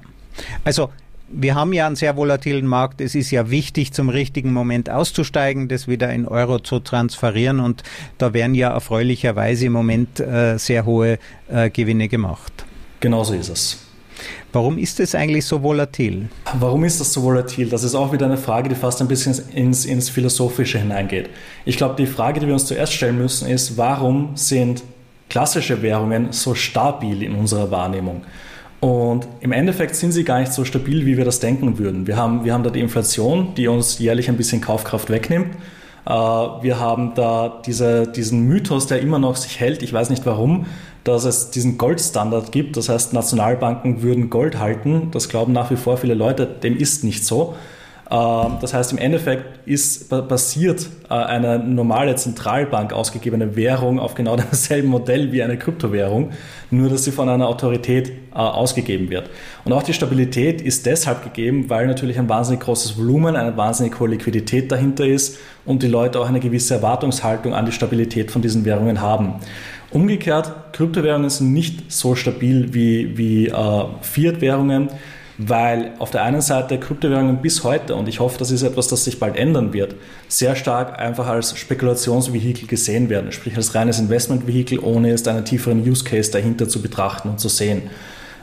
also 0.63 0.89
wir 1.27 1.55
haben 1.55 1.73
ja 1.73 1.87
einen 1.87 1.95
sehr 1.95 2.15
volatilen 2.17 2.67
Markt. 2.67 3.01
Es 3.01 3.15
ist 3.15 3.31
ja 3.31 3.49
wichtig, 3.49 3.93
zum 3.93 4.09
richtigen 4.09 4.53
Moment 4.53 4.89
auszusteigen, 4.89 5.67
das 5.67 5.87
wieder 5.87 6.13
in 6.13 6.27
Euro 6.27 6.59
zu 6.59 6.79
transferieren. 6.79 7.59
Und 7.59 7.83
da 8.17 8.33
werden 8.33 8.55
ja 8.55 8.69
erfreulicherweise 8.71 9.65
im 9.65 9.73
Moment 9.73 10.19
äh, 10.19 10.57
sehr 10.57 10.85
hohe 10.85 11.17
äh, 11.49 11.69
Gewinne 11.69 12.07
gemacht. 12.07 12.65
Genauso 12.99 13.33
ist 13.33 13.49
es. 13.49 13.84
Warum 14.53 14.77
ist 14.77 14.99
es 14.99 15.15
eigentlich 15.15 15.45
so 15.45 15.61
volatil? 15.61 16.29
Warum 16.59 16.83
ist 16.83 16.99
das 16.99 17.11
so 17.11 17.23
volatil? 17.23 17.69
Das 17.69 17.83
ist 17.83 17.95
auch 17.95 18.13
wieder 18.13 18.25
eine 18.25 18.37
Frage, 18.37 18.69
die 18.69 18.75
fast 18.75 19.01
ein 19.01 19.07
bisschen 19.07 19.35
ins, 19.53 19.85
ins 19.85 20.09
Philosophische 20.09 20.79
hineingeht. 20.79 21.29
Ich 21.65 21.77
glaube, 21.77 21.95
die 21.97 22.07
Frage, 22.07 22.39
die 22.39 22.47
wir 22.47 22.53
uns 22.53 22.65
zuerst 22.65 22.93
stellen 22.93 23.17
müssen, 23.17 23.49
ist, 23.49 23.77
warum 23.77 24.31
sind 24.35 24.83
klassische 25.29 25.81
Währungen 25.81 26.31
so 26.31 26.55
stabil 26.55 27.23
in 27.23 27.35
unserer 27.35 27.71
Wahrnehmung? 27.71 28.21
Und 28.79 29.27
im 29.39 29.51
Endeffekt 29.51 29.95
sind 29.95 30.11
sie 30.11 30.23
gar 30.23 30.39
nicht 30.39 30.53
so 30.53 30.63
stabil, 30.63 31.05
wie 31.05 31.17
wir 31.17 31.25
das 31.25 31.39
denken 31.39 31.79
würden. 31.79 32.07
Wir 32.07 32.17
haben, 32.17 32.45
wir 32.45 32.53
haben 32.53 32.63
da 32.63 32.69
die 32.69 32.81
Inflation, 32.81 33.55
die 33.55 33.67
uns 33.67 33.99
jährlich 33.99 34.29
ein 34.29 34.37
bisschen 34.37 34.61
Kaufkraft 34.61 35.09
wegnimmt. 35.09 35.55
Äh, 36.05 36.11
wir 36.11 36.79
haben 36.79 37.13
da 37.15 37.61
diese, 37.65 38.07
diesen 38.07 38.43
Mythos, 38.43 38.87
der 38.87 39.01
immer 39.01 39.19
noch 39.19 39.35
sich 39.35 39.59
hält, 39.59 39.81
ich 39.81 39.91
weiß 39.91 40.09
nicht 40.09 40.25
warum, 40.25 40.67
dass 41.05 41.23
es 41.23 41.51
diesen 41.51 41.77
Goldstandard 41.77 42.51
gibt. 42.51 42.75
Das 42.75 42.89
heißt, 42.89 43.13
Nationalbanken 43.13 44.01
würden 44.01 44.29
Gold 44.29 44.59
halten. 44.59 45.09
Das 45.11 45.29
glauben 45.29 45.53
nach 45.53 45.71
wie 45.71 45.77
vor 45.77 45.97
viele 45.97 46.15
Leute, 46.15 46.45
dem 46.45 46.75
ist 46.75 47.03
nicht 47.05 47.23
so. 47.23 47.55
Ähm, 48.09 48.57
das 48.61 48.73
heißt, 48.73 48.91
im 48.91 48.97
Endeffekt 48.97 49.67
ist 49.67 50.09
basiert 50.09 50.87
äh, 51.09 51.13
eine 51.13 51.59
normale 51.59 52.15
Zentralbank 52.15 52.93
ausgegebene 52.93 53.55
Währung 53.55 53.99
auf 53.99 54.15
genau 54.15 54.35
demselben 54.35 54.89
Modell 54.89 55.31
wie 55.31 55.41
eine 55.41 55.57
Kryptowährung, 55.57 56.31
nur 56.69 56.89
dass 56.89 57.03
sie 57.03 57.11
von 57.11 57.29
einer 57.29 57.47
Autorität 57.47 58.09
äh, 58.09 58.35
ausgegeben 58.35 59.09
wird. 59.09 59.29
Und 59.63 59.73
auch 59.73 59.83
die 59.83 59.93
Stabilität 59.93 60.61
ist 60.61 60.85
deshalb 60.85 61.23
gegeben, 61.23 61.69
weil 61.69 61.87
natürlich 61.87 62.19
ein 62.19 62.29
wahnsinnig 62.29 62.61
großes 62.61 62.97
Volumen, 62.97 63.35
eine 63.35 63.57
wahnsinnig 63.57 63.99
hohe 63.99 64.09
Liquidität 64.09 64.71
dahinter 64.71 65.05
ist 65.05 65.37
und 65.65 65.81
die 65.81 65.87
Leute 65.87 66.19
auch 66.19 66.27
eine 66.27 66.39
gewisse 66.39 66.75
Erwartungshaltung 66.75 67.53
an 67.53 67.65
die 67.65 67.71
Stabilität 67.71 68.31
von 68.31 68.41
diesen 68.41 68.65
Währungen 68.65 69.01
haben. 69.01 69.35
Umgekehrt, 69.91 70.73
Kryptowährungen 70.73 71.29
sind 71.29 71.53
nicht 71.53 71.91
so 71.91 72.15
stabil 72.15 72.73
wie, 72.73 73.17
wie 73.17 73.47
äh, 73.47 73.85
Fiat-Währungen 74.01 74.89
weil 75.37 75.93
auf 75.99 76.11
der 76.11 76.23
einen 76.23 76.41
Seite 76.41 76.79
Kryptowährungen 76.79 77.41
bis 77.41 77.63
heute, 77.63 77.95
und 77.95 78.07
ich 78.07 78.19
hoffe, 78.19 78.37
das 78.39 78.51
ist 78.51 78.63
etwas, 78.63 78.87
das 78.87 79.03
sich 79.03 79.19
bald 79.19 79.35
ändern 79.35 79.73
wird, 79.73 79.95
sehr 80.27 80.55
stark 80.55 80.97
einfach 80.99 81.27
als 81.27 81.57
Spekulationsvehikel 81.57 82.67
gesehen 82.67 83.09
werden, 83.09 83.31
sprich 83.31 83.55
als 83.57 83.75
reines 83.75 83.99
Investmentvehikel, 83.99 84.79
ohne 84.79 85.09
jetzt 85.09 85.27
einen 85.27 85.45
tieferen 85.45 85.87
Use 85.87 86.03
Case 86.03 86.31
dahinter 86.31 86.69
zu 86.69 86.81
betrachten 86.81 87.29
und 87.29 87.39
zu 87.39 87.49
sehen. 87.49 87.83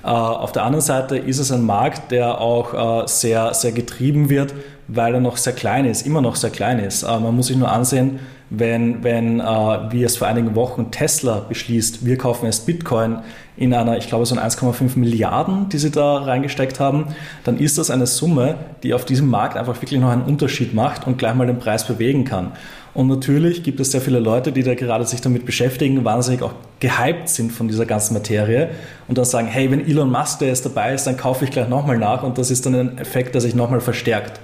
Äh, 0.05 0.09
auf 0.09 0.53
der 0.53 0.65
anderen 0.65 0.83
Seite 0.83 1.17
ist 1.17 1.39
es 1.39 1.53
ein 1.53 1.65
Markt, 1.65 2.11
der 2.11 2.41
auch 2.41 3.05
äh, 3.05 3.07
sehr, 3.07 3.55
sehr 3.55 3.73
getrieben 3.73 4.29
wird, 4.31 4.55
weil 4.89 5.15
er 5.15 5.21
noch 5.21 5.37
sehr 5.37 5.53
klein 5.53 5.85
ist, 5.85 6.07
immer 6.07 6.21
noch 6.21 6.37
sehr 6.37 6.51
klein 6.51 6.79
ist. 6.79 7.05
Äh, 7.05 7.21
man 7.21 7.35
muss 7.37 7.47
sich 7.47 7.57
nur 7.57 7.71
ansehen, 7.71 8.19
wenn, 8.55 9.03
wenn 9.03 9.39
wie 9.39 10.05
es 10.05 10.19
vor 10.19 10.29
einigen 10.29 10.55
Wochen 10.55 10.91
Tesla 10.91 11.41
beschließt, 11.49 12.05
wir 12.05 12.19
kaufen 12.19 12.45
erst 12.45 12.67
Bitcoin 12.67 13.21
in 13.57 13.73
einer, 13.73 13.97
ich 13.97 14.09
glaube, 14.09 14.27
so 14.27 14.37
ein 14.37 14.47
1,5 14.47 14.99
Milliarden, 14.99 15.71
die 15.71 15.79
sie 15.79 15.91
da 15.91 16.19
reingesteckt 16.19 16.79
haben, 16.79 17.15
dann 17.45 17.57
ist 17.57 17.79
das 17.79 17.89
eine 17.89 18.07
Summe, 18.07 18.57
die 18.83 18.93
auf 18.93 19.07
diesem 19.07 19.31
Markt 19.31 19.57
einfach 19.57 19.81
wirklich 19.81 19.99
noch 19.99 20.11
einen 20.11 20.25
Unterschied 20.25 20.75
macht 20.75 21.07
und 21.07 21.17
gleich 21.17 21.35
mal 21.35 21.47
den 21.47 21.61
Preis 21.61 21.87
bewegen 21.87 22.27
kann. 22.27 22.53
Und 22.95 23.09
natürlich 23.09 23.63
gibt 23.63 23.81
es 23.81 23.91
sehr 23.91 24.03
viele 24.03 24.19
Leute, 24.19 24.53
die 24.53 24.63
da 24.63 24.75
gerade 24.75 25.07
sich 25.07 25.23
damit 25.23 25.47
beschäftigen, 25.47 26.05
wahnsinnig 26.05 26.43
auch 26.43 26.53
gehypt 26.79 27.29
sind 27.29 27.51
von 27.51 27.67
dieser 27.67 27.87
ganzen 27.87 28.13
Materie 28.13 28.71
und 29.09 29.17
dann 29.17 29.25
sagen, 29.25 29.47
hey, 29.47 29.71
wenn 29.71 29.87
Elon 29.87 30.11
Musk 30.11 30.41
da 30.41 30.47
jetzt 30.47 30.67
dabei 30.67 30.93
ist, 30.93 31.07
dann 31.07 31.17
kaufe 31.17 31.47
ich 31.47 31.51
gleich 31.51 31.69
nochmal 31.69 31.97
nach 31.97 32.23
und 32.23 32.37
das 32.37 32.51
ist 32.51 32.67
dann 32.67 32.75
ein 32.75 32.99
Effekt, 32.99 33.35
der 33.35 33.41
sich 33.41 33.55
nochmal 33.55 33.81
verstärkt. 33.81 34.41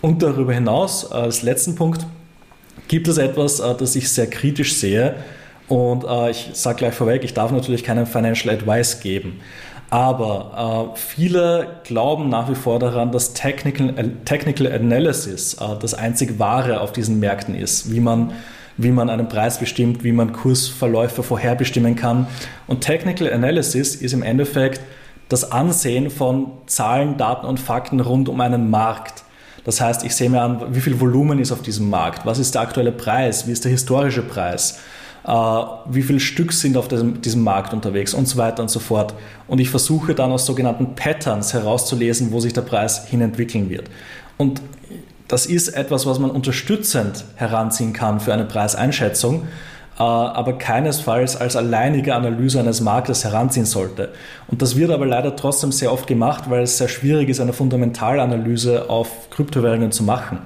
Und 0.00 0.22
darüber 0.22 0.54
hinaus, 0.54 1.12
als 1.12 1.42
letzten 1.42 1.74
Punkt, 1.74 2.06
gibt 2.88 3.08
es 3.08 3.18
etwas, 3.18 3.60
äh, 3.60 3.74
das 3.74 3.94
ich 3.94 4.08
sehr 4.08 4.26
kritisch 4.26 4.74
sehe 4.74 5.16
und 5.68 6.04
äh, 6.04 6.30
ich 6.30 6.50
sage 6.54 6.78
gleich 6.78 6.94
vorweg, 6.94 7.24
ich 7.24 7.34
darf 7.34 7.52
natürlich 7.52 7.84
keinen 7.84 8.06
Financial 8.06 8.54
Advice 8.54 9.00
geben. 9.00 9.40
Aber 9.92 10.94
äh, 10.94 10.98
viele 10.98 11.66
glauben 11.84 12.30
nach 12.30 12.48
wie 12.48 12.54
vor 12.54 12.78
daran, 12.78 13.12
dass 13.12 13.34
Technical, 13.34 13.90
äh, 13.98 14.08
Technical 14.24 14.72
Analysis 14.72 15.52
äh, 15.60 15.76
das 15.78 15.92
einzig 15.92 16.38
Wahre 16.38 16.80
auf 16.80 16.94
diesen 16.94 17.20
Märkten 17.20 17.54
ist, 17.54 17.92
wie 17.92 18.00
man, 18.00 18.32
wie 18.78 18.90
man 18.90 19.10
einen 19.10 19.28
Preis 19.28 19.58
bestimmt, 19.58 20.02
wie 20.02 20.12
man 20.12 20.32
Kursverläufe 20.32 21.22
vorherbestimmen 21.22 21.94
kann. 21.94 22.26
Und 22.66 22.80
Technical 22.80 23.30
Analysis 23.30 23.94
ist 23.94 24.14
im 24.14 24.22
Endeffekt 24.22 24.80
das 25.28 25.52
Ansehen 25.52 26.08
von 26.08 26.52
Zahlen, 26.64 27.18
Daten 27.18 27.44
und 27.44 27.60
Fakten 27.60 28.00
rund 28.00 28.30
um 28.30 28.40
einen 28.40 28.70
Markt. 28.70 29.24
Das 29.64 29.82
heißt, 29.82 30.06
ich 30.06 30.16
sehe 30.16 30.30
mir 30.30 30.40
an, 30.40 30.74
wie 30.74 30.80
viel 30.80 31.00
Volumen 31.00 31.38
ist 31.38 31.52
auf 31.52 31.60
diesem 31.60 31.90
Markt, 31.90 32.24
was 32.24 32.38
ist 32.38 32.54
der 32.54 32.62
aktuelle 32.62 32.92
Preis, 32.92 33.46
wie 33.46 33.52
ist 33.52 33.64
der 33.66 33.72
historische 33.72 34.22
Preis 34.22 34.78
wie 35.24 36.02
viele 36.02 36.18
Stück 36.18 36.52
sind 36.52 36.76
auf 36.76 36.88
diesem, 36.88 37.22
diesem, 37.22 37.44
Markt 37.44 37.72
unterwegs 37.72 38.12
und 38.12 38.26
so 38.26 38.38
weiter 38.38 38.60
und 38.62 38.68
so 38.68 38.80
fort. 38.80 39.14
Und 39.46 39.60
ich 39.60 39.70
versuche 39.70 40.14
dann 40.14 40.32
aus 40.32 40.46
sogenannten 40.46 40.96
Patterns 40.96 41.52
herauszulesen, 41.52 42.32
wo 42.32 42.40
sich 42.40 42.52
der 42.52 42.62
Preis 42.62 43.06
hin 43.06 43.20
entwickeln 43.20 43.70
wird. 43.70 43.88
Und 44.36 44.60
das 45.28 45.46
ist 45.46 45.68
etwas, 45.68 46.06
was 46.06 46.18
man 46.18 46.30
unterstützend 46.30 47.24
heranziehen 47.36 47.92
kann 47.92 48.20
für 48.20 48.34
eine 48.34 48.44
Preiseinschätzung, 48.44 49.44
äh, 49.98 50.02
aber 50.02 50.58
keinesfalls 50.58 51.36
als 51.36 51.54
alleinige 51.54 52.14
Analyse 52.14 52.60
eines 52.60 52.80
Marktes 52.80 53.24
heranziehen 53.24 53.64
sollte. 53.64 54.10
Und 54.48 54.60
das 54.60 54.76
wird 54.76 54.90
aber 54.90 55.06
leider 55.06 55.36
trotzdem 55.36 55.70
sehr 55.72 55.92
oft 55.92 56.06
gemacht, 56.06 56.50
weil 56.50 56.64
es 56.64 56.78
sehr 56.78 56.88
schwierig 56.88 57.28
ist, 57.28 57.40
eine 57.40 57.52
Fundamentalanalyse 57.52 58.90
auf 58.90 59.30
Kryptowährungen 59.30 59.92
zu 59.92 60.02
machen. 60.02 60.40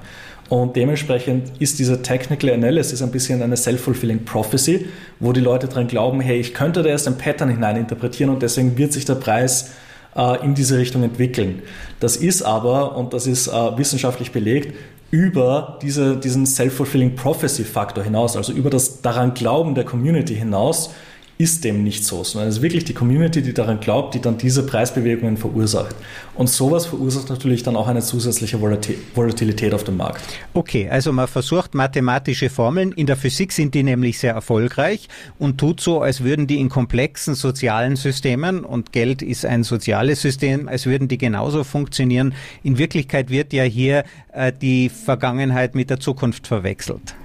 Und 0.49 0.75
dementsprechend 0.75 1.51
ist 1.59 1.77
diese 1.79 2.01
Technical 2.01 2.51
Analysis 2.51 3.01
ein 3.01 3.11
bisschen 3.11 3.41
eine 3.41 3.57
self-fulfilling 3.57 4.23
prophecy, 4.23 4.87
wo 5.19 5.33
die 5.33 5.41
Leute 5.41 5.67
dran 5.67 5.87
glauben, 5.87 6.21
hey, 6.21 6.39
ich 6.39 6.53
könnte 6.53 6.83
da 6.83 6.89
erst 6.89 7.07
ein 7.07 7.17
Pattern 7.17 7.49
hineininterpretieren 7.49 8.33
und 8.33 8.41
deswegen 8.41 8.77
wird 8.77 8.93
sich 8.93 9.03
der 9.03 9.15
Preis 9.15 9.71
äh, 10.15 10.43
in 10.45 10.55
diese 10.55 10.77
Richtung 10.77 11.03
entwickeln. 11.03 11.61
Das 11.99 12.15
ist 12.15 12.43
aber, 12.43 12.95
und 12.95 13.13
das 13.13 13.27
ist 13.27 13.47
äh, 13.47 13.77
wissenschaftlich 13.77 14.31
belegt, 14.31 14.73
über 15.11 15.79
diese, 15.81 16.17
diesen 16.17 16.45
self-fulfilling 16.45 17.15
prophecy 17.15 17.63
Faktor 17.63 18.03
hinaus, 18.03 18.35
also 18.35 18.51
über 18.51 18.69
das 18.69 19.01
daran 19.01 19.33
Glauben 19.33 19.75
der 19.75 19.85
Community 19.85 20.35
hinaus, 20.35 20.91
ist 21.37 21.63
dem 21.63 21.83
nicht 21.83 22.03
so, 22.03 22.23
sondern 22.23 22.49
es 22.49 22.57
ist 22.57 22.61
wirklich 22.61 22.83
die 22.85 22.93
Community, 22.93 23.43
die 23.43 23.53
daran 23.53 23.79
glaubt, 23.79 24.15
die 24.15 24.21
dann 24.21 24.37
diese 24.37 24.65
Preisbewegungen 24.65 25.37
verursacht. 25.37 25.95
Und 26.33 26.49
sowas 26.49 26.87
verursacht 26.87 27.29
natürlich 27.29 27.61
dann 27.61 27.75
auch 27.75 27.87
eine 27.87 28.01
zusätzliche 28.01 28.59
Volatilität 28.59 29.73
auf 29.73 29.83
dem 29.83 29.97
Markt. 29.97 30.21
Okay, 30.53 30.89
also 30.89 31.11
man 31.13 31.27
versucht 31.27 31.75
mathematische 31.75 32.49
Formeln. 32.49 32.91
In 32.91 33.05
der 33.05 33.17
Physik 33.17 33.51
sind 33.51 33.75
die 33.75 33.83
nämlich 33.83 34.17
sehr 34.17 34.33
erfolgreich 34.33 35.09
und 35.37 35.59
tut 35.59 35.79
so, 35.79 36.01
als 36.01 36.23
würden 36.23 36.47
die 36.47 36.59
in 36.59 36.69
komplexen 36.69 37.35
sozialen 37.35 37.95
Systemen, 37.95 38.63
und 38.63 38.91
Geld 38.91 39.21
ist 39.21 39.45
ein 39.45 39.63
soziales 39.63 40.21
System, 40.21 40.67
als 40.67 40.85
würden 40.85 41.07
die 41.07 41.17
genauso 41.17 41.63
funktionieren. 41.63 42.33
In 42.63 42.77
Wirklichkeit 42.77 43.29
wird 43.29 43.53
ja 43.53 43.63
hier 43.63 44.03
äh, 44.33 44.51
die 44.51 44.89
Vergangenheit 44.89 45.75
mit 45.75 45.89
der 45.89 45.99
Zukunft 45.99 46.47
verwechselt. 46.47 47.15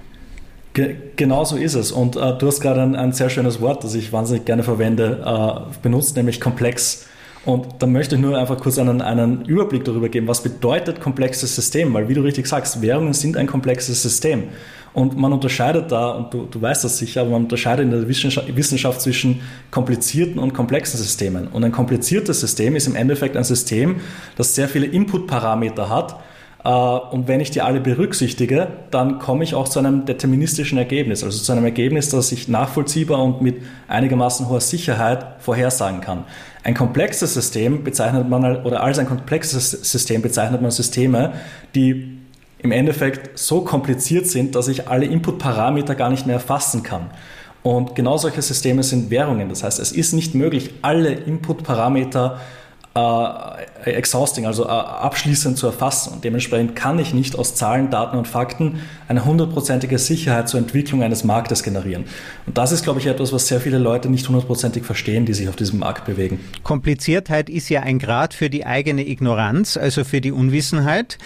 Ge 0.73 0.95
genau 1.15 1.43
so 1.45 1.55
ist 1.55 1.75
es. 1.75 1.91
Und 1.91 2.15
äh, 2.15 2.37
du 2.37 2.47
hast 2.47 2.59
gerade 2.59 2.81
ein, 2.81 2.95
ein, 2.95 3.11
sehr 3.13 3.29
schönes 3.29 3.61
Wort, 3.61 3.83
das 3.83 3.93
ich 3.93 4.11
wahnsinnig 4.11 4.45
gerne 4.45 4.63
verwende, 4.63 5.21
äh, 5.23 5.79
benutzt, 5.81 6.15
nämlich 6.15 6.41
komplex. 6.41 7.05
Und 7.45 7.67
da 7.79 7.87
möchte 7.87 8.15
ich 8.15 8.21
nur 8.21 8.37
einfach 8.37 8.57
kurz 8.57 8.79
einen, 8.79 9.01
einen 9.01 9.45
Überblick 9.45 9.83
darüber 9.83 10.09
geben, 10.09 10.27
was 10.27 10.41
bedeutet 10.41 11.01
komplexes 11.01 11.55
System, 11.55 11.93
weil 11.93 12.07
wie 12.07 12.13
du 12.13 12.21
richtig 12.21 12.47
sagst, 12.47 12.81
Währungen 12.81 13.13
sind 13.13 13.37
ein 13.37 13.47
komplexes 13.47 14.01
System. 14.01 14.45
Und 14.93 15.17
man 15.17 15.33
unterscheidet 15.33 15.91
da, 15.91 16.11
und 16.11 16.33
du, 16.33 16.47
du 16.49 16.61
weißt 16.61 16.83
das 16.83 16.97
sicher, 16.97 17.21
aber 17.21 17.31
man 17.31 17.43
unterscheidet 17.43 17.85
in 17.85 17.91
der 17.91 18.07
Wissenschaft, 18.07 19.01
zwischen 19.01 19.41
komplizierten 19.71 20.39
und 20.39 20.53
komplexen 20.53 20.99
Systemen. 20.99 21.47
Und 21.47 21.63
ein 21.63 21.71
kompliziertes 21.71 22.39
System 22.39 22.75
ist 22.75 22.87
im 22.87 22.95
Endeffekt 22.95 23.35
ein 23.35 23.43
System, 23.43 23.97
das 24.37 24.55
sehr 24.55 24.69
viele 24.69 24.85
Inputparameter 24.85 25.89
hat 25.89 26.19
und 26.63 27.27
wenn 27.27 27.41
ich 27.41 27.51
die 27.51 27.61
alle 27.61 27.81
berücksichtige, 27.81 28.67
dann 28.89 29.19
komme 29.19 29.43
ich 29.43 29.53
auch 29.53 29.67
zu 29.67 29.79
einem 29.79 30.05
deterministischen 30.05 30.77
Ergebnis, 30.77 31.21
also 31.23 31.43
zu 31.43 31.51
einem 31.51 31.65
Ergebnis, 31.65 32.07
das 32.07 32.31
ich 32.31 32.47
nachvollziehbar 32.47 33.21
und 33.21 33.41
mit 33.41 33.61
einigermaßen 33.89 34.47
hoher 34.47 34.61
Sicherheit 34.61 35.25
vorhersagen 35.39 35.99
kann. 35.99 36.23
Ein 36.63 36.73
komplexes 36.73 37.33
System 37.33 37.83
bezeichnet 37.83 38.29
man, 38.29 38.63
oder 38.63 38.81
als 38.81 38.97
ein 38.97 39.07
komplexes 39.07 39.71
System 39.71 40.21
bezeichnet 40.21 40.61
man 40.61 40.71
Systeme, 40.71 41.33
die 41.75 42.17
im 42.59 42.71
Endeffekt 42.71 43.37
so 43.37 43.61
kompliziert 43.61 44.27
sind, 44.27 44.55
dass 44.55 44.69
ich 44.69 44.87
alle 44.87 45.05
Inputparameter 45.05 45.95
gar 45.95 46.09
nicht 46.09 46.25
mehr 46.25 46.35
erfassen 46.35 46.81
kann. 46.81 47.09
Und 47.61 47.93
genau 47.95 48.17
solche 48.17 48.41
Systeme 48.41 48.83
sind 48.83 49.09
Währungen. 49.09 49.49
Das 49.49 49.63
heißt, 49.63 49.79
es 49.79 49.91
ist 49.91 50.13
nicht 50.13 50.33
möglich, 50.33 50.75
alle 50.81 51.11
Inputparameter 51.11 52.39
äh, 52.95 52.99
exhausting, 53.91 54.45
also 54.45 54.65
äh, 54.65 54.67
abschließend 54.67 55.57
zu 55.57 55.67
erfassen. 55.67 56.13
Und 56.13 56.23
dementsprechend 56.23 56.75
kann 56.75 56.99
ich 56.99 57.13
nicht 57.13 57.37
aus 57.37 57.55
Zahlen, 57.55 57.89
Daten 57.89 58.17
und 58.17 58.27
Fakten 58.27 58.79
eine 59.07 59.25
hundertprozentige 59.25 59.99
Sicherheit 59.99 60.49
zur 60.49 60.59
Entwicklung 60.59 61.03
eines 61.03 61.23
Marktes 61.23 61.63
generieren. 61.63 62.05
Und 62.45 62.57
das 62.57 62.71
ist, 62.71 62.83
glaube 62.83 62.99
ich, 62.99 63.07
etwas, 63.07 63.33
was 63.33 63.47
sehr 63.47 63.59
viele 63.59 63.77
Leute 63.77 64.09
nicht 64.09 64.27
hundertprozentig 64.27 64.83
verstehen, 64.83 65.25
die 65.25 65.33
sich 65.33 65.49
auf 65.49 65.55
diesem 65.55 65.79
Markt 65.79 66.05
bewegen. 66.05 66.39
Kompliziertheit 66.63 67.49
ist 67.49 67.69
ja 67.69 67.81
ein 67.81 67.99
Grad 67.99 68.33
für 68.33 68.49
die 68.49 68.65
eigene 68.65 69.07
Ignoranz, 69.07 69.77
also 69.77 70.03
für 70.03 70.21
die 70.21 70.31
Unwissenheit. 70.31 71.17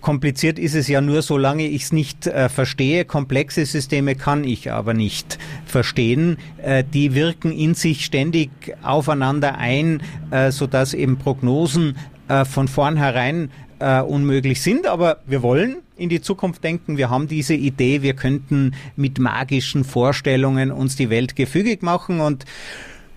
Kompliziert 0.00 0.58
ist 0.58 0.74
es 0.74 0.88
ja 0.88 1.00
nur, 1.00 1.22
solange 1.22 1.66
ich 1.66 1.84
es 1.84 1.92
nicht 1.92 2.26
äh, 2.26 2.48
verstehe. 2.48 3.04
Komplexe 3.04 3.64
Systeme 3.66 4.14
kann 4.14 4.44
ich 4.44 4.70
aber 4.70 4.94
nicht 4.94 5.38
verstehen. 5.66 6.38
Äh, 6.62 6.84
die 6.84 7.14
wirken 7.14 7.52
in 7.52 7.74
sich 7.74 8.04
ständig 8.04 8.50
aufeinander 8.82 9.58
ein, 9.58 10.02
äh, 10.30 10.50
sodass 10.50 10.94
eben 10.94 11.18
Prognosen 11.18 11.96
äh, 12.28 12.44
von 12.44 12.68
vornherein 12.68 13.50
äh, 13.78 14.00
unmöglich 14.00 14.62
sind, 14.62 14.86
aber 14.86 15.18
wir 15.26 15.42
wollen 15.42 15.76
in 15.96 16.08
die 16.08 16.20
Zukunft 16.20 16.64
denken. 16.64 16.96
Wir 16.96 17.10
haben 17.10 17.28
diese 17.28 17.54
Idee, 17.54 18.02
wir 18.02 18.14
könnten 18.14 18.74
mit 18.96 19.18
magischen 19.18 19.84
Vorstellungen 19.84 20.72
uns 20.72 20.96
die 20.96 21.10
Welt 21.10 21.36
gefügig 21.36 21.82
machen 21.82 22.20
und 22.20 22.44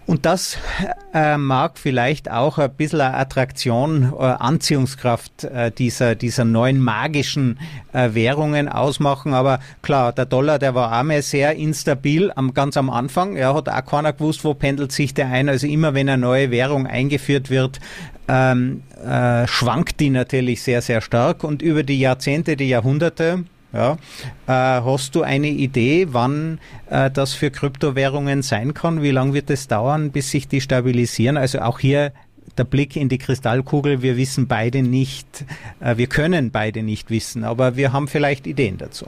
Und 0.08 0.26
das 0.26 0.58
äh, 1.13 1.36
mag 1.36 1.78
vielleicht 1.78 2.32
auch 2.32 2.60
ein 2.60 2.74
bisschen 2.74 3.02
Attraktion, 3.02 4.13
äh, 4.17 4.24
Anziehungskraft 4.24 5.43
äh, 5.43 5.70
dieser, 5.70 6.15
dieser 6.15 6.46
neuen 6.46 6.80
magischen 6.80 7.60
äh, 7.91 8.13
Währungen 8.13 8.70
ausmachen. 8.70 9.34
Aber 9.34 9.60
klar, 9.82 10.13
der 10.13 10.26
Dollar, 10.26 10.60
der 10.60 10.74
war 10.76 10.98
auch 10.98 11.04
mal 11.04 11.22
sehr 11.22 11.56
instabil 11.56 12.32
am, 12.34 12.54
ganz 12.54 12.78
am 12.78 12.89
Anfang. 12.89 13.36
Er 13.36 13.54
hat 13.54 13.67
auch 13.67 13.86
keiner 13.86 14.13
gewusst, 14.13 14.46
wo 14.46 14.54
pendelt 14.54 14.93
sich 14.93 15.13
der 15.13 15.28
ein. 15.28 15.50
Also 15.50 15.67
immer 15.67 15.93
wenn 15.93 16.08
eine 16.08 16.22
neue 16.22 16.52
Währung 16.52 16.88
eingeführt 16.88 17.50
wird, 17.50 17.82
ähm, 18.28 18.84
äh, 19.04 19.48
schwankt 19.48 20.00
die 20.00 20.10
natürlich 20.10 20.62
sehr, 20.62 20.82
sehr 20.82 21.02
stark. 21.02 21.44
Und 21.44 21.62
über 21.62 21.84
die 21.84 22.00
Jahrzehnte, 22.00 22.56
die 22.56 22.70
Jahrhunderte, 22.70 23.44
ja. 23.74 23.98
Äh, 24.48 24.82
hast 24.82 25.13
du 25.16 25.24
eine 25.24 25.50
Idee, 25.50 26.08
wann 26.12 26.60
äh, 26.90 27.12
das 27.12 27.34
für 27.34 27.52
Kryptowährungen 27.52 28.42
sein 28.42 28.74
kann? 28.74 29.02
Wie 29.02 29.12
lange 29.12 29.34
wird 29.34 29.50
es 29.50 29.68
dauern, 29.68 30.12
bis 30.12 30.32
sich 30.32 30.48
die 30.48 30.62
stabilisieren? 30.62 31.38
Also 31.38 31.60
auch 31.60 31.80
hier 31.80 32.13
der 32.58 32.63
Blick 32.63 32.96
in 32.96 33.10
die 33.10 33.18
Kristallkugel. 33.18 34.02
Wir 34.02 34.18
wissen 34.18 34.48
beide 34.48 34.82
nicht, 34.82 35.46
äh, 35.80 35.98
wir 35.98 36.08
können 36.08 36.52
beide 36.52 36.82
nicht 36.82 37.10
wissen, 37.10 37.44
aber 37.44 37.76
wir 37.76 37.94
haben 37.94 38.08
vielleicht 38.08 38.48
Ideen 38.48 38.78
dazu. 38.78 39.08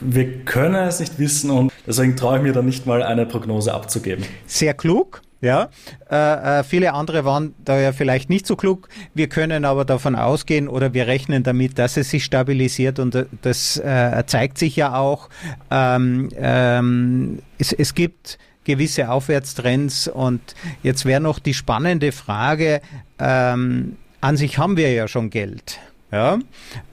Wir 0.00 0.44
können 0.44 0.86
es 0.86 1.00
nicht 1.00 1.18
wissen 1.18 1.50
und 1.50 1.72
deswegen 1.86 2.16
traue 2.16 2.38
ich 2.38 2.42
mir 2.42 2.52
da 2.52 2.62
nicht 2.62 2.86
mal 2.86 3.02
eine 3.02 3.26
Prognose 3.26 3.74
abzugeben. 3.74 4.24
Sehr 4.46 4.72
klug. 4.72 5.20
Ja, 5.42 5.70
äh, 6.10 6.60
äh, 6.60 6.64
viele 6.64 6.92
andere 6.92 7.24
waren 7.24 7.54
da 7.64 7.78
ja 7.78 7.92
vielleicht 7.92 8.28
nicht 8.28 8.46
so 8.46 8.56
klug. 8.56 8.90
Wir 9.14 9.28
können 9.28 9.64
aber 9.64 9.86
davon 9.86 10.14
ausgehen 10.14 10.68
oder 10.68 10.92
wir 10.92 11.06
rechnen 11.06 11.42
damit, 11.42 11.78
dass 11.78 11.96
es 11.96 12.10
sich 12.10 12.24
stabilisiert 12.24 12.98
und 12.98 13.14
äh, 13.14 13.24
das 13.40 13.78
äh, 13.78 14.22
zeigt 14.26 14.58
sich 14.58 14.76
ja 14.76 14.94
auch. 14.94 15.30
Ähm, 15.70 16.28
ähm, 16.36 17.38
es, 17.58 17.72
es 17.72 17.94
gibt 17.94 18.38
gewisse 18.64 19.10
Aufwärtstrends 19.10 20.08
und 20.08 20.40
jetzt 20.82 21.06
wäre 21.06 21.22
noch 21.22 21.38
die 21.38 21.54
spannende 21.54 22.12
Frage, 22.12 22.82
ähm, 23.18 23.96
an 24.20 24.36
sich 24.36 24.58
haben 24.58 24.76
wir 24.76 24.92
ja 24.92 25.08
schon 25.08 25.30
Geld. 25.30 25.78
Ja, 26.12 26.38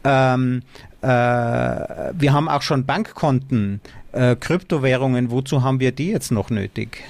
ähm, 0.06 0.62
äh, 1.02 1.08
wir 1.08 2.34
haben 2.34 2.48
auch 2.48 2.62
schon 2.62 2.86
Bankkonten, 2.86 3.82
äh, 4.14 4.36
Kryptowährungen. 4.36 5.32
Wozu 5.32 5.64
haben 5.64 5.80
wir 5.80 5.92
die 5.92 6.12
jetzt 6.12 6.32
noch 6.32 6.50
nötig? 6.50 7.04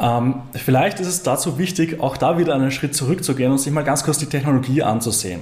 Ähm, 0.00 0.42
vielleicht 0.54 1.00
ist 1.00 1.08
es 1.08 1.22
dazu 1.22 1.58
wichtig, 1.58 2.00
auch 2.00 2.16
da 2.16 2.38
wieder 2.38 2.54
einen 2.54 2.70
Schritt 2.70 2.94
zurückzugehen 2.94 3.50
und 3.50 3.58
sich 3.58 3.72
mal 3.72 3.82
ganz 3.82 4.04
kurz 4.04 4.18
die 4.18 4.26
Technologie 4.26 4.82
anzusehen. 4.82 5.40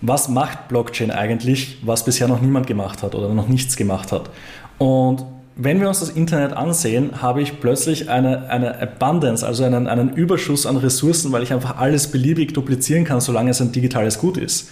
Was 0.00 0.28
macht 0.28 0.68
Blockchain 0.68 1.12
eigentlich, 1.12 1.78
was 1.82 2.04
bisher 2.04 2.26
noch 2.26 2.40
niemand 2.40 2.66
gemacht 2.66 3.02
hat 3.02 3.14
oder 3.14 3.28
noch 3.28 3.46
nichts 3.46 3.76
gemacht 3.76 4.10
hat? 4.10 4.30
Und 4.78 5.24
wenn 5.54 5.80
wir 5.80 5.88
uns 5.88 6.00
das 6.00 6.10
Internet 6.10 6.54
ansehen, 6.54 7.22
habe 7.22 7.42
ich 7.42 7.60
plötzlich 7.60 8.10
eine, 8.10 8.48
eine 8.48 8.80
Abundance, 8.80 9.46
also 9.46 9.62
einen, 9.64 9.86
einen 9.86 10.10
Überschuss 10.14 10.66
an 10.66 10.76
Ressourcen, 10.76 11.30
weil 11.30 11.42
ich 11.42 11.52
einfach 11.52 11.78
alles 11.78 12.10
beliebig 12.10 12.54
duplizieren 12.54 13.04
kann, 13.04 13.20
solange 13.20 13.50
es 13.50 13.60
ein 13.60 13.70
digitales 13.70 14.18
Gut 14.18 14.38
ist. 14.38 14.70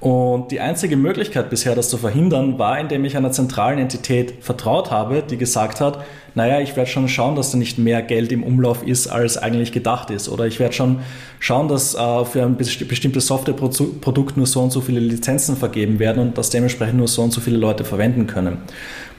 Und 0.00 0.50
die 0.50 0.60
einzige 0.60 0.96
Möglichkeit 0.96 1.48
bisher, 1.48 1.74
das 1.74 1.88
zu 1.88 1.96
verhindern, 1.96 2.58
war, 2.58 2.78
indem 2.78 3.04
ich 3.06 3.16
einer 3.16 3.32
zentralen 3.32 3.78
Entität 3.78 4.34
vertraut 4.40 4.90
habe, 4.90 5.22
die 5.22 5.38
gesagt 5.38 5.80
hat, 5.80 6.04
naja, 6.34 6.60
ich 6.60 6.76
werde 6.76 6.90
schon 6.90 7.08
schauen, 7.08 7.36
dass 7.36 7.52
da 7.52 7.58
nicht 7.58 7.78
mehr 7.78 8.02
Geld 8.02 8.32
im 8.32 8.42
Umlauf 8.42 8.86
ist, 8.86 9.06
als 9.06 9.38
eigentlich 9.38 9.72
gedacht 9.72 10.10
ist. 10.10 10.28
Oder 10.28 10.46
ich 10.46 10.58
werde 10.58 10.74
schon 10.74 10.98
schauen, 11.38 11.68
dass 11.68 11.94
äh, 11.94 12.24
für 12.24 12.42
ein 12.42 12.56
bestimmtes 12.56 13.28
Softwareprodukt 13.28 14.36
nur 14.36 14.46
so 14.46 14.60
und 14.60 14.72
so 14.72 14.80
viele 14.80 15.00
Lizenzen 15.00 15.56
vergeben 15.56 15.98
werden 15.98 16.20
und 16.20 16.36
dass 16.36 16.50
dementsprechend 16.50 16.98
nur 16.98 17.08
so 17.08 17.22
und 17.22 17.32
so 17.32 17.40
viele 17.40 17.56
Leute 17.56 17.84
verwenden 17.84 18.26
können. 18.26 18.58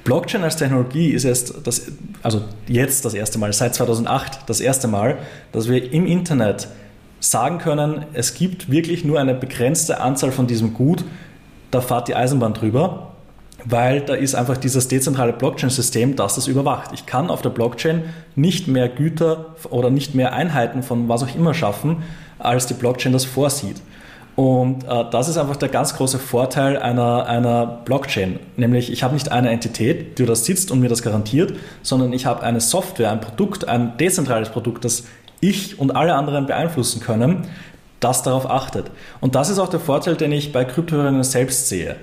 Blockchain 0.04 0.44
als 0.44 0.58
Technologie 0.58 1.10
ist 1.10 1.24
erst 1.24 1.56
das, 1.66 1.88
also 2.22 2.44
jetzt 2.68 3.06
das 3.06 3.16
erste 3.16 3.40
Mal, 3.40 3.54
seit 3.54 3.74
2008 3.74 4.42
das 4.46 4.60
erste 4.60 4.88
Mal, 4.88 5.18
dass 5.52 5.68
wir 5.68 5.92
im 5.92 6.06
Internet 6.06 6.68
sagen 7.20 7.58
können, 7.58 8.06
es 8.14 8.34
gibt 8.34 8.70
wirklich 8.70 9.04
nur 9.06 9.20
eine 9.20 9.34
begrenzte 9.34 10.00
Anzahl 10.00 10.32
von 10.32 10.48
diesem 10.48 10.74
Gut, 10.74 11.04
da 11.72 11.82
fahrt 11.82 12.08
die 12.08 12.16
Eisenbahn 12.16 12.54
drüber, 12.54 13.12
weil 13.66 14.02
da 14.02 14.14
ist 14.14 14.36
einfach 14.36 14.58
dieses 14.58 14.88
dezentrale 14.88 15.34
Blockchain-System, 15.34 16.16
das 16.16 16.36
das 16.36 16.48
überwacht. 16.48 16.92
Ich 16.94 17.06
kann 17.06 17.30
auf 17.30 17.42
der 17.42 17.50
Blockchain 17.50 18.04
nicht 18.36 18.68
mehr 18.68 18.90
Güter 18.90 19.56
oder 19.70 19.90
nicht 19.90 20.14
mehr 20.14 20.34
Einheiten 20.34 20.84
von 20.84 21.10
was 21.10 21.24
auch 21.24 21.36
immer 21.36 21.54
schaffen, 21.54 22.04
als 22.38 22.68
die 22.68 22.76
Blockchain 22.76 23.14
das 23.14 23.26
vorsieht. 23.26 23.82
Und 24.36 24.84
äh, 24.84 25.06
das 25.12 25.30
ist 25.30 25.38
einfach 25.38 25.56
der 25.56 25.70
ganz 25.70 25.96
große 25.96 26.20
Vorteil 26.20 26.78
einer, 26.78 27.26
einer 27.26 27.66
Blockchain. 27.66 28.40
Nämlich, 28.58 28.92
ich 28.92 29.02
habe 29.02 29.14
nicht 29.14 29.32
eine 29.32 29.50
Entität, 29.50 30.20
die 30.20 30.26
da 30.26 30.36
sitzt 30.36 30.72
und 30.72 30.82
mir 30.82 30.90
das 30.90 31.02
garantiert, 31.02 31.54
sondern 31.82 32.12
ich 32.12 32.26
habe 32.26 32.44
eine 32.44 32.60
Software, 32.60 33.12
ein 33.12 33.22
Produkt, 33.22 33.68
ein 33.68 33.98
dezentrales 33.98 34.50
Produkt, 34.50 34.84
das 34.84 35.06
ich 35.42 35.80
und 35.80 35.96
alle 35.96 36.16
anderen 36.16 36.46
beeinflussen 36.46 37.02
können, 37.02 37.48
das 38.00 38.24
darauf 38.24 38.50
achtet. 38.50 38.92
Und 39.22 39.36
das 39.36 39.50
ist 39.50 39.60
auch 39.60 39.70
der 39.70 39.80
Vorteil, 39.80 40.16
den 40.16 40.32
ich 40.32 40.52
bei 40.52 40.66
Kryptowährungen 40.66 41.24
selbst 41.24 41.70
sehe. 41.70 41.96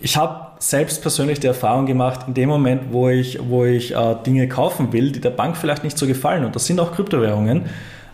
Ich 0.00 0.16
habe 0.16 0.48
selbst 0.58 1.02
persönlich 1.02 1.40
die 1.40 1.46
Erfahrung 1.46 1.86
gemacht, 1.86 2.20
in 2.26 2.34
dem 2.34 2.48
Moment, 2.48 2.92
wo 2.92 3.08
ich, 3.08 3.38
wo 3.48 3.64
ich 3.64 3.94
äh, 3.94 4.16
Dinge 4.26 4.48
kaufen 4.48 4.92
will, 4.92 5.12
die 5.12 5.20
der 5.20 5.30
Bank 5.30 5.56
vielleicht 5.56 5.84
nicht 5.84 5.98
so 5.98 6.06
gefallen, 6.06 6.44
und 6.44 6.54
das 6.54 6.66
sind 6.66 6.78
auch 6.80 6.92
Kryptowährungen, 6.92 7.66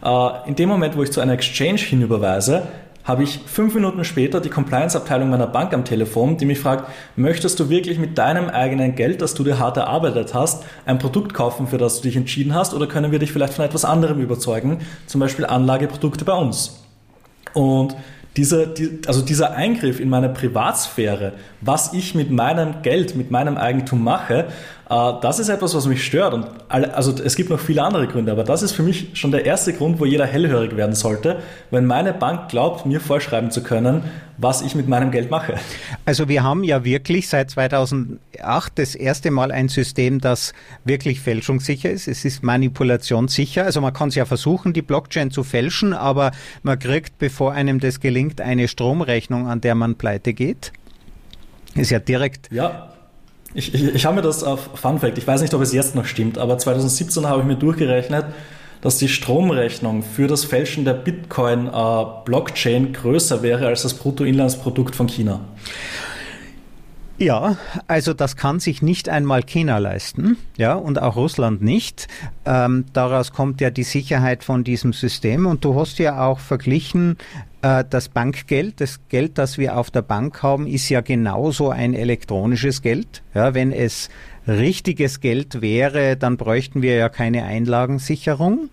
äh, 0.05 0.29
in 0.47 0.55
dem 0.55 0.69
Moment, 0.69 0.97
wo 0.97 1.03
ich 1.03 1.13
zu 1.13 1.21
einer 1.21 1.33
Exchange 1.33 1.79
hinüberweise, 1.79 2.63
habe 3.05 3.23
ich 3.23 3.39
fünf 3.47 3.75
Minuten 3.75 4.03
später 4.03 4.41
die 4.41 4.49
Compliance-Abteilung 4.49 5.29
meiner 5.29 5.47
Bank 5.47 5.75
am 5.75 5.85
Telefon, 5.85 6.39
die 6.39 6.47
mich 6.47 6.59
fragt, 6.59 6.91
möchtest 7.17 7.61
du 7.61 7.69
wirklich 7.69 7.99
mit 7.99 8.17
deinem 8.17 8.49
eigenen 8.49 8.95
Geld, 8.95 9.21
das 9.21 9.35
du 9.35 9.45
dir 9.45 9.59
hart 9.59 9.77
erarbeitet 9.77 10.33
hast, 10.33 10.65
ein 10.87 10.99
Produkt 10.99 11.35
kaufen, 11.35 11.67
für 11.67 11.79
das 11.79 11.99
du 11.99 12.09
dich 12.09 12.17
entschieden 12.17 12.55
hast, 12.55 12.73
oder 12.73 12.87
können 12.87 13.13
wir 13.13 13.19
dich 13.19 13.31
vielleicht 13.31 13.53
von 13.53 13.65
etwas 13.65 13.85
anderem 13.85 14.21
überzeugen, 14.21 14.81
zum 15.07 15.21
Beispiel 15.21 15.45
Anlageprodukte 15.45 16.25
bei 16.25 16.33
uns? 16.33 16.83
Und 17.53 17.95
diese, 18.37 18.67
die, 18.67 19.01
also 19.07 19.23
dieser 19.23 19.53
Eingriff 19.53 20.01
in 20.01 20.09
meine 20.09 20.29
Privatsphäre, 20.29 21.35
was 21.61 21.93
ich 21.93 22.15
mit 22.15 22.31
meinem 22.31 22.83
Geld, 22.83 23.15
mit 23.15 23.31
meinem 23.31 23.57
Eigentum 23.57 24.03
mache, 24.03 24.47
das 24.87 25.39
ist 25.39 25.49
etwas, 25.49 25.75
was 25.75 25.87
mich 25.87 26.05
stört. 26.05 26.35
Und 26.35 26.47
also 26.69 27.15
es 27.23 27.37
gibt 27.37 27.51
noch 27.51 27.61
viele 27.61 27.83
andere 27.83 28.07
Gründe, 28.07 28.33
aber 28.33 28.45
das 28.45 28.63
ist 28.63 28.73
für 28.73 28.83
mich 28.83 29.09
schon 29.15 29.31
der 29.31 29.47
erste 29.47 29.73
Grund, 29.73 29.99
wo 29.99 30.05
jeder 30.05 30.27
hellhörig 30.27 30.77
werden 30.77 30.95
sollte, 30.95 31.41
wenn 31.71 31.87
meine 31.87 32.13
Bank 32.13 32.49
glaubt, 32.49 32.85
mir 32.85 33.01
vorschreiben 33.01 33.51
zu 33.51 33.63
können, 33.63 34.05
was 34.37 34.63
ich 34.63 34.75
mit 34.75 34.89
meinem 34.89 35.11
Geld 35.11 35.31
mache. 35.31 35.55
Also 36.05 36.29
wir 36.29 36.43
haben 36.43 36.65
ja 36.65 36.85
wirklich 36.85 37.29
seit 37.29 37.51
2008 37.51 38.19
das 38.75 38.95
erste 38.95 39.31
Mal 39.31 39.53
ein 39.53 39.69
System, 39.69 40.21
das 40.21 40.53
wirklich 40.85 41.21
fälschungssicher 41.21 41.91
ist. 41.91 42.09
Es 42.09 42.25
ist 42.25 42.43
manipulationssicher. 42.43 43.65
Also 43.65 43.81
man 43.81 43.93
kann 43.93 44.09
es 44.09 44.17
ja 44.17 44.27
versuchen, 44.27 44.73
die 44.73 44.83
Blockchain 44.83 45.31
zu 45.31 45.45
fälschen, 45.45 45.95
aber 45.95 46.33
man 46.63 46.79
kriegt, 46.79 47.19
bevor 47.19 47.53
einem 47.53 47.81
das 47.81 48.01
gelingt, 48.01 48.41
eine 48.41 48.69
Stromrechnung, 48.69 49.49
an 49.49 49.61
der 49.61 49.75
man 49.75 49.95
pleite 49.95 50.35
geht. 50.35 50.73
Ist 51.75 51.91
ja 51.91 51.99
direkt 51.99 52.53
ja. 52.53 52.94
Ich, 53.55 53.73
ich, 53.73 53.95
ich 53.95 54.05
habe 54.05 54.17
mir 54.17 54.23
das 54.23 54.43
auf 54.43 54.71
Fun 54.75 54.99
Fact, 54.99 55.17
ich 55.17 55.27
weiß 55.27 55.41
nicht, 55.41 55.55
ob 55.55 55.63
es 55.63 55.73
jetzt 55.73 55.95
noch 55.95 56.07
stimmt, 56.07 56.39
aber 56.39 56.59
2017 56.59 57.27
habe 57.27 57.43
ich 57.43 57.47
mir 57.47 57.57
durchgerechnet, 57.57 58.27
dass 58.81 58.99
die 58.99 59.09
Stromrechnung 59.09 60.03
für 60.03 60.27
das 60.27 60.45
Fälschen 60.45 60.85
der 60.85 60.95
Bitcoin-Blockchain 60.95 62.89
äh, 62.89 62.91
größer 62.91 63.43
wäre 63.43 63.69
als 63.69 63.83
das 63.83 63.95
Bruttoinlandsprodukt 63.95 64.97
von 64.97 65.07
China. 65.07 65.41
Ja, 67.17 67.57
also 67.87 68.13
das 68.13 68.35
kann 68.35 68.59
sich 68.59 68.83
nicht 68.83 69.09
einmal 69.09 69.45
China 69.45 69.79
leisten, 69.79 70.37
ja, 70.57 70.75
und 70.75 71.01
auch 71.01 71.15
Russland 71.15 71.63
nicht. 71.63 72.09
Ähm, 72.45 72.87
daraus 72.93 73.33
kommt 73.33 73.61
ja 73.61 73.71
die 73.71 73.85
Sicherheit 73.85 74.43
von 74.43 74.65
diesem 74.65 74.93
System. 74.93 75.47
Und 75.47 75.65
du 75.65 75.79
hast 75.79 76.01
ja 76.01 76.27
auch 76.27 76.41
verglichen, 76.41 77.17
das 77.65 78.11
Bankgeld, 78.11 78.81
das 78.83 79.01
Geld, 79.09 79.39
das 79.39 79.57
wir 79.57 79.79
auf 79.79 79.91
der 79.91 80.03
Bank 80.03 80.43
haben, 80.43 80.67
ist 80.67 80.91
ja 80.91 81.01
genauso 81.01 81.71
ein 81.71 81.95
elektronisches 81.95 82.83
Geld. 82.83 83.23
Ja, 83.35 83.55
wenn 83.55 83.73
es 83.73 84.11
richtiges 84.47 85.21
Geld 85.21 85.63
wäre, 85.63 86.17
dann 86.17 86.37
bräuchten 86.37 86.83
wir 86.83 86.97
ja 86.97 87.09
keine 87.09 87.45
Einlagensicherung. 87.45 88.69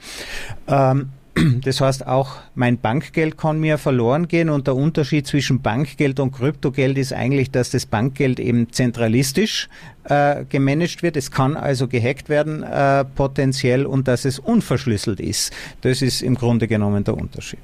Ähm, 0.67 1.09
das 1.63 1.79
heißt, 1.79 2.07
auch 2.07 2.37
mein 2.55 2.77
Bankgeld 2.77 3.37
kann 3.37 3.59
mir 3.59 3.77
verloren 3.77 4.27
gehen 4.27 4.49
und 4.49 4.67
der 4.67 4.75
Unterschied 4.75 5.25
zwischen 5.27 5.61
Bankgeld 5.61 6.19
und 6.19 6.31
Kryptogeld 6.31 6.97
ist 6.97 7.13
eigentlich, 7.13 7.51
dass 7.51 7.69
das 7.69 7.85
Bankgeld 7.85 8.39
eben 8.39 8.71
zentralistisch 8.71 9.69
äh, 10.03 10.43
gemanagt 10.45 11.03
wird. 11.03 11.15
Es 11.15 11.31
kann 11.31 11.55
also 11.55 11.87
gehackt 11.87 12.27
werden 12.27 12.63
äh, 12.63 13.05
potenziell 13.05 13.85
und 13.85 14.07
dass 14.07 14.25
es 14.25 14.39
unverschlüsselt 14.39 15.19
ist. 15.19 15.53
Das 15.81 16.01
ist 16.01 16.21
im 16.21 16.35
Grunde 16.35 16.67
genommen 16.67 17.03
der 17.03 17.17
Unterschied. 17.17 17.59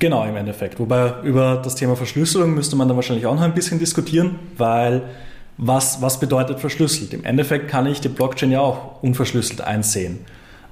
Genau, 0.00 0.24
im 0.24 0.34
Endeffekt. 0.34 0.80
Wobei 0.80 1.12
über 1.22 1.60
das 1.62 1.74
Thema 1.74 1.94
Verschlüsselung 1.94 2.54
müsste 2.54 2.74
man 2.74 2.88
dann 2.88 2.96
wahrscheinlich 2.96 3.26
auch 3.26 3.34
noch 3.34 3.42
ein 3.42 3.54
bisschen 3.54 3.78
diskutieren, 3.78 4.38
weil 4.56 5.02
was, 5.58 6.00
was 6.00 6.18
bedeutet 6.18 6.58
verschlüsselt? 6.58 7.12
Im 7.12 7.22
Endeffekt 7.22 7.68
kann 7.68 7.86
ich 7.86 8.00
die 8.00 8.08
Blockchain 8.08 8.50
ja 8.50 8.60
auch 8.60 9.02
unverschlüsselt 9.02 9.60
einsehen. 9.60 10.20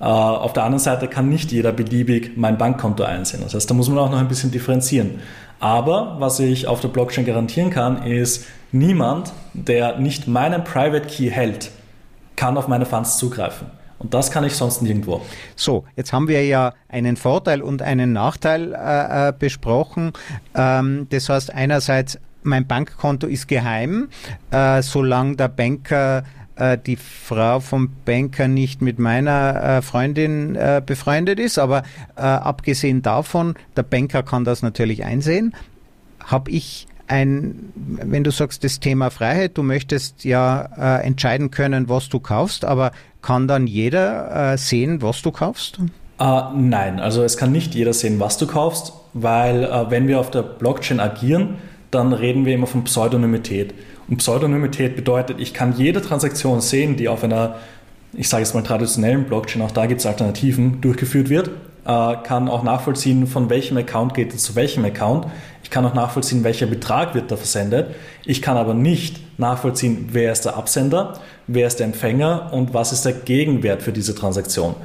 Äh, 0.00 0.04
auf 0.04 0.54
der 0.54 0.64
anderen 0.64 0.82
Seite 0.82 1.08
kann 1.08 1.28
nicht 1.28 1.52
jeder 1.52 1.72
beliebig 1.72 2.32
mein 2.36 2.56
Bankkonto 2.56 3.04
einsehen. 3.04 3.42
Das 3.42 3.54
heißt, 3.54 3.68
da 3.68 3.74
muss 3.74 3.90
man 3.90 3.98
auch 3.98 4.10
noch 4.10 4.18
ein 4.18 4.28
bisschen 4.28 4.50
differenzieren. 4.50 5.20
Aber 5.60 6.16
was 6.20 6.40
ich 6.40 6.66
auf 6.66 6.80
der 6.80 6.88
Blockchain 6.88 7.26
garantieren 7.26 7.68
kann, 7.68 8.04
ist, 8.04 8.46
niemand, 8.72 9.32
der 9.52 9.98
nicht 9.98 10.26
meinen 10.26 10.64
Private 10.64 11.06
Key 11.06 11.28
hält, 11.28 11.70
kann 12.34 12.56
auf 12.56 12.66
meine 12.66 12.86
Funds 12.86 13.18
zugreifen. 13.18 13.66
Und 13.98 14.14
das 14.14 14.30
kann 14.30 14.44
ich 14.44 14.54
sonst 14.54 14.82
nirgendwo. 14.82 15.22
So, 15.56 15.84
jetzt 15.96 16.12
haben 16.12 16.28
wir 16.28 16.44
ja 16.46 16.74
einen 16.88 17.16
Vorteil 17.16 17.62
und 17.62 17.82
einen 17.82 18.12
Nachteil 18.12 18.72
äh, 18.72 19.28
äh 19.28 19.32
besprochen. 19.36 20.12
Ähm, 20.54 21.08
das 21.10 21.28
heißt, 21.28 21.52
einerseits, 21.52 22.18
mein 22.42 22.66
Bankkonto 22.66 23.26
ist 23.26 23.48
geheim, 23.48 24.08
äh, 24.50 24.82
solange 24.82 25.36
der 25.36 25.48
Banker 25.48 26.22
äh, 26.54 26.78
die 26.78 26.96
Frau 26.96 27.58
vom 27.58 27.90
Banker 28.04 28.46
nicht 28.46 28.80
mit 28.80 29.00
meiner 29.00 29.62
äh, 29.78 29.82
Freundin 29.82 30.56
befreundet 30.86 31.40
ist. 31.40 31.58
Aber 31.58 31.82
abgesehen 32.14 33.02
davon, 33.02 33.54
der 33.76 33.82
Banker 33.82 34.22
kann 34.22 34.44
das 34.44 34.62
natürlich 34.62 35.04
einsehen. 35.04 35.54
Habe 36.24 36.50
ich 36.50 36.86
ein, 37.08 37.72
wenn 37.74 38.22
du 38.22 38.30
sagst, 38.30 38.62
das 38.64 38.80
Thema 38.80 39.10
Freiheit, 39.10 39.56
du 39.56 39.62
möchtest 39.62 40.24
ja 40.24 40.98
äh, 40.98 41.06
entscheiden 41.06 41.50
können, 41.50 41.88
was 41.88 42.08
du 42.08 42.20
kaufst, 42.20 42.64
aber 42.64 42.92
kann 43.22 43.48
dann 43.48 43.66
jeder 43.66 44.52
äh, 44.52 44.58
sehen, 44.58 45.02
was 45.02 45.22
du 45.22 45.32
kaufst? 45.32 45.80
Uh, 46.20 46.42
nein, 46.56 46.98
also 46.98 47.22
es 47.22 47.36
kann 47.36 47.52
nicht 47.52 47.76
jeder 47.76 47.92
sehen, 47.92 48.18
was 48.18 48.38
du 48.38 48.46
kaufst, 48.48 48.92
weil 49.12 49.64
uh, 49.64 49.88
wenn 49.90 50.08
wir 50.08 50.18
auf 50.18 50.32
der 50.32 50.42
Blockchain 50.42 50.98
agieren, 50.98 51.58
dann 51.92 52.12
reden 52.12 52.44
wir 52.44 52.54
immer 52.54 52.66
von 52.66 52.82
Pseudonymität. 52.84 53.72
Und 54.08 54.16
Pseudonymität 54.16 54.96
bedeutet, 54.96 55.38
ich 55.38 55.54
kann 55.54 55.76
jede 55.76 56.02
Transaktion 56.02 56.60
sehen, 56.60 56.96
die 56.96 57.08
auf 57.08 57.22
einer, 57.22 57.56
ich 58.14 58.28
sage 58.28 58.42
jetzt 58.42 58.54
mal 58.54 58.62
traditionellen 58.62 59.24
Blockchain, 59.24 59.62
auch 59.62 59.70
da 59.70 59.86
gibt 59.86 60.00
es 60.00 60.06
Alternativen, 60.06 60.80
durchgeführt 60.80 61.28
wird, 61.28 61.50
uh, 61.86 62.14
kann 62.24 62.48
auch 62.48 62.64
nachvollziehen, 62.64 63.28
von 63.28 63.48
welchem 63.48 63.76
Account 63.76 64.14
geht 64.14 64.34
es 64.34 64.42
zu 64.42 64.56
welchem 64.56 64.84
Account. 64.84 65.26
Ich 65.68 65.70
kann 65.70 65.84
auch 65.84 65.92
nachvollziehen, 65.92 66.44
welcher 66.44 66.64
Betrag 66.64 67.14
wird 67.14 67.30
da 67.30 67.36
versendet. 67.36 67.94
Ich 68.24 68.40
kann 68.40 68.56
aber 68.56 68.72
nicht 68.72 69.20
nachvollziehen, 69.38 70.08
wer 70.12 70.32
ist 70.32 70.46
der 70.46 70.56
Absender, 70.56 71.20
wer 71.46 71.66
ist 71.66 71.78
der 71.78 71.84
Empfänger 71.84 72.54
und 72.54 72.72
was 72.72 72.90
ist 72.90 73.04
der 73.04 73.12
Gegenwert 73.12 73.82
für 73.82 73.92
diese 73.92 74.14
Transaktion. 74.14 74.76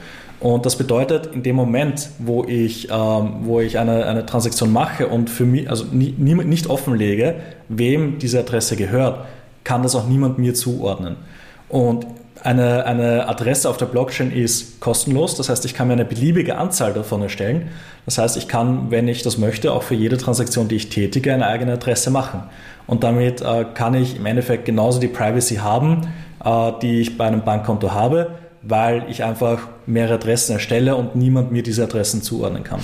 Und 0.42 0.66
das 0.66 0.76
bedeutet, 0.78 1.28
in 1.28 1.42
dem 1.42 1.56
Moment, 1.56 2.10
wo 2.20 2.44
ich, 2.44 2.90
ähm, 2.92 3.36
wo 3.44 3.62
ich 3.62 3.80
eine, 3.80 4.08
eine 4.08 4.26
Transaktion 4.26 4.74
mache 4.74 5.08
und 5.08 5.30
für 5.30 5.46
mich, 5.46 5.70
also 5.70 5.86
nie, 5.86 6.14
nie, 6.18 6.36
nicht 6.36 6.68
offenlege, 6.68 7.36
wem 7.70 8.20
diese 8.20 8.40
Adresse 8.40 8.76
gehört, 8.76 9.26
kann 9.64 9.84
das 9.84 9.96
auch 9.96 10.06
niemand 10.06 10.38
mir 10.38 10.54
zuordnen. 10.54 11.16
Und 11.70 12.06
eine, 12.44 12.86
eine 12.86 13.28
Adresse 13.30 13.70
auf 13.70 13.78
der 13.78 13.86
Blockchain 13.86 14.32
ist 14.32 14.80
kostenlos, 14.82 15.36
das 15.36 15.50
heißt, 15.50 15.64
ich 15.66 15.74
kann 15.74 15.88
mir 15.88 15.94
eine 15.94 16.06
beliebige 16.06 16.58
Anzahl 16.58 16.94
davon 16.94 17.22
erstellen. 17.22 17.70
Das 18.06 18.18
heißt, 18.18 18.36
ich 18.38 18.48
kann, 18.48 18.92
wenn 18.92 19.08
ich 19.08 19.24
das 19.24 19.38
möchte, 19.38 19.72
auch 19.72 19.84
für 19.84 19.96
jede 19.96 20.18
Transaktion, 20.18 20.68
die 20.68 20.76
ich 20.76 20.90
tätige, 20.90 21.34
eine 21.34 21.48
eigene 21.48 21.74
Adresse 21.74 22.12
machen. 22.12 22.44
Und 22.86 23.04
damit 23.04 23.42
äh, 23.42 23.66
kann 23.74 23.94
ich 23.94 24.18
im 24.18 24.26
Endeffekt 24.26 24.66
genauso 24.66 25.00
die 25.00 25.08
Privacy 25.08 25.56
haben, 25.56 26.02
äh, 26.44 26.72
die 26.82 27.00
ich 27.00 27.18
bei 27.18 27.26
einem 27.26 27.44
Bankkonto 27.44 27.94
habe, 27.94 28.32
weil 28.62 29.06
ich 29.10 29.24
einfach 29.24 29.70
mehrere 29.86 30.16
Adressen 30.16 30.54
erstelle 30.54 30.96
und 30.96 31.16
niemand 31.16 31.52
mir 31.52 31.64
diese 31.64 31.84
Adressen 31.84 32.22
zuordnen 32.22 32.64
kann. 32.64 32.82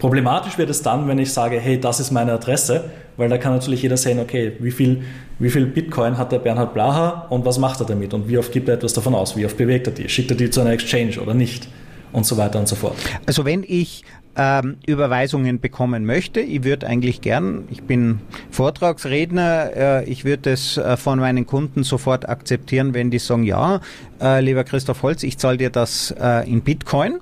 Problematisch 0.00 0.58
wird 0.58 0.70
es 0.70 0.82
dann, 0.82 1.06
wenn 1.06 1.18
ich 1.18 1.32
sage, 1.32 1.60
hey, 1.60 1.78
das 1.78 2.00
ist 2.00 2.10
meine 2.10 2.32
Adresse, 2.32 2.90
weil 3.16 3.28
da 3.28 3.38
kann 3.38 3.52
natürlich 3.52 3.82
jeder 3.82 3.96
sehen, 3.96 4.18
okay, 4.18 4.52
wie 4.58 4.70
viel, 4.70 5.02
wie 5.38 5.50
viel 5.50 5.66
Bitcoin 5.66 6.18
hat 6.18 6.32
der 6.32 6.38
Bernhard 6.38 6.74
Blaha 6.74 7.26
und 7.28 7.44
was 7.44 7.58
macht 7.58 7.80
er 7.80 7.86
damit 7.86 8.14
und 8.14 8.28
wie 8.28 8.38
oft 8.38 8.50
gibt 8.50 8.68
er 8.68 8.74
etwas 8.74 8.94
davon 8.94 9.14
aus, 9.14 9.36
wie 9.36 9.44
oft 9.44 9.56
bewegt 9.56 9.86
er 9.86 9.92
die, 9.92 10.08
schickt 10.08 10.30
er 10.30 10.36
die 10.36 10.50
zu 10.50 10.62
einer 10.62 10.70
Exchange 10.70 11.20
oder 11.20 11.34
nicht 11.34 11.68
und 12.12 12.26
so 12.26 12.36
weiter 12.36 12.58
und 12.58 12.66
so 12.66 12.76
fort. 12.76 12.96
Also 13.26 13.44
wenn 13.44 13.62
ich 13.62 14.04
ähm, 14.36 14.76
Überweisungen 14.86 15.60
bekommen 15.60 16.06
möchte. 16.06 16.40
Ich 16.40 16.64
würde 16.64 16.86
eigentlich 16.86 17.20
gern, 17.20 17.64
ich 17.70 17.82
bin 17.82 18.20
Vortragsredner, 18.50 19.70
äh, 19.76 20.04
ich 20.04 20.24
würde 20.24 20.52
es 20.52 20.76
äh, 20.76 20.96
von 20.96 21.18
meinen 21.18 21.46
Kunden 21.46 21.82
sofort 21.82 22.28
akzeptieren, 22.28 22.94
wenn 22.94 23.10
die 23.10 23.18
sagen, 23.18 23.44
ja, 23.44 23.80
äh, 24.20 24.40
lieber 24.40 24.64
Christoph 24.64 25.02
Holz, 25.02 25.24
ich 25.24 25.36
zahle 25.38 25.58
dir 25.58 25.70
das 25.70 26.14
äh, 26.18 26.48
in 26.50 26.62
Bitcoin. 26.62 27.18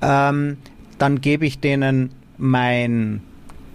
Ähm, 0.00 0.56
dann 0.98 1.20
gebe 1.20 1.46
ich 1.46 1.60
denen 1.60 2.10
mein 2.36 3.22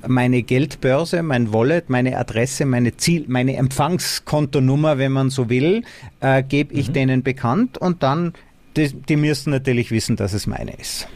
meine 0.07 0.43
Geldbörse, 0.43 1.23
mein 1.23 1.53
Wallet, 1.53 1.89
meine 1.89 2.17
Adresse, 2.17 2.65
meine 2.65 2.97
Ziel, 2.97 3.25
meine 3.27 3.55
Empfangskontonummer, 3.55 4.97
wenn 4.97 5.12
man 5.12 5.29
so 5.29 5.49
will, 5.49 5.83
äh, 6.19 6.43
gebe 6.43 6.73
ich 6.73 6.89
mhm. 6.89 6.93
denen 6.93 7.23
bekannt 7.23 7.77
und 7.77 8.03
dann, 8.03 8.33
die, 8.75 8.93
die 8.93 9.15
müssen 9.15 9.51
natürlich 9.51 9.91
wissen, 9.91 10.15
dass 10.15 10.33
es 10.33 10.47
meine 10.47 10.73
ist. 10.73 11.07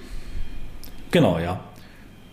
Genau, 1.12 1.40
ja. 1.40 1.60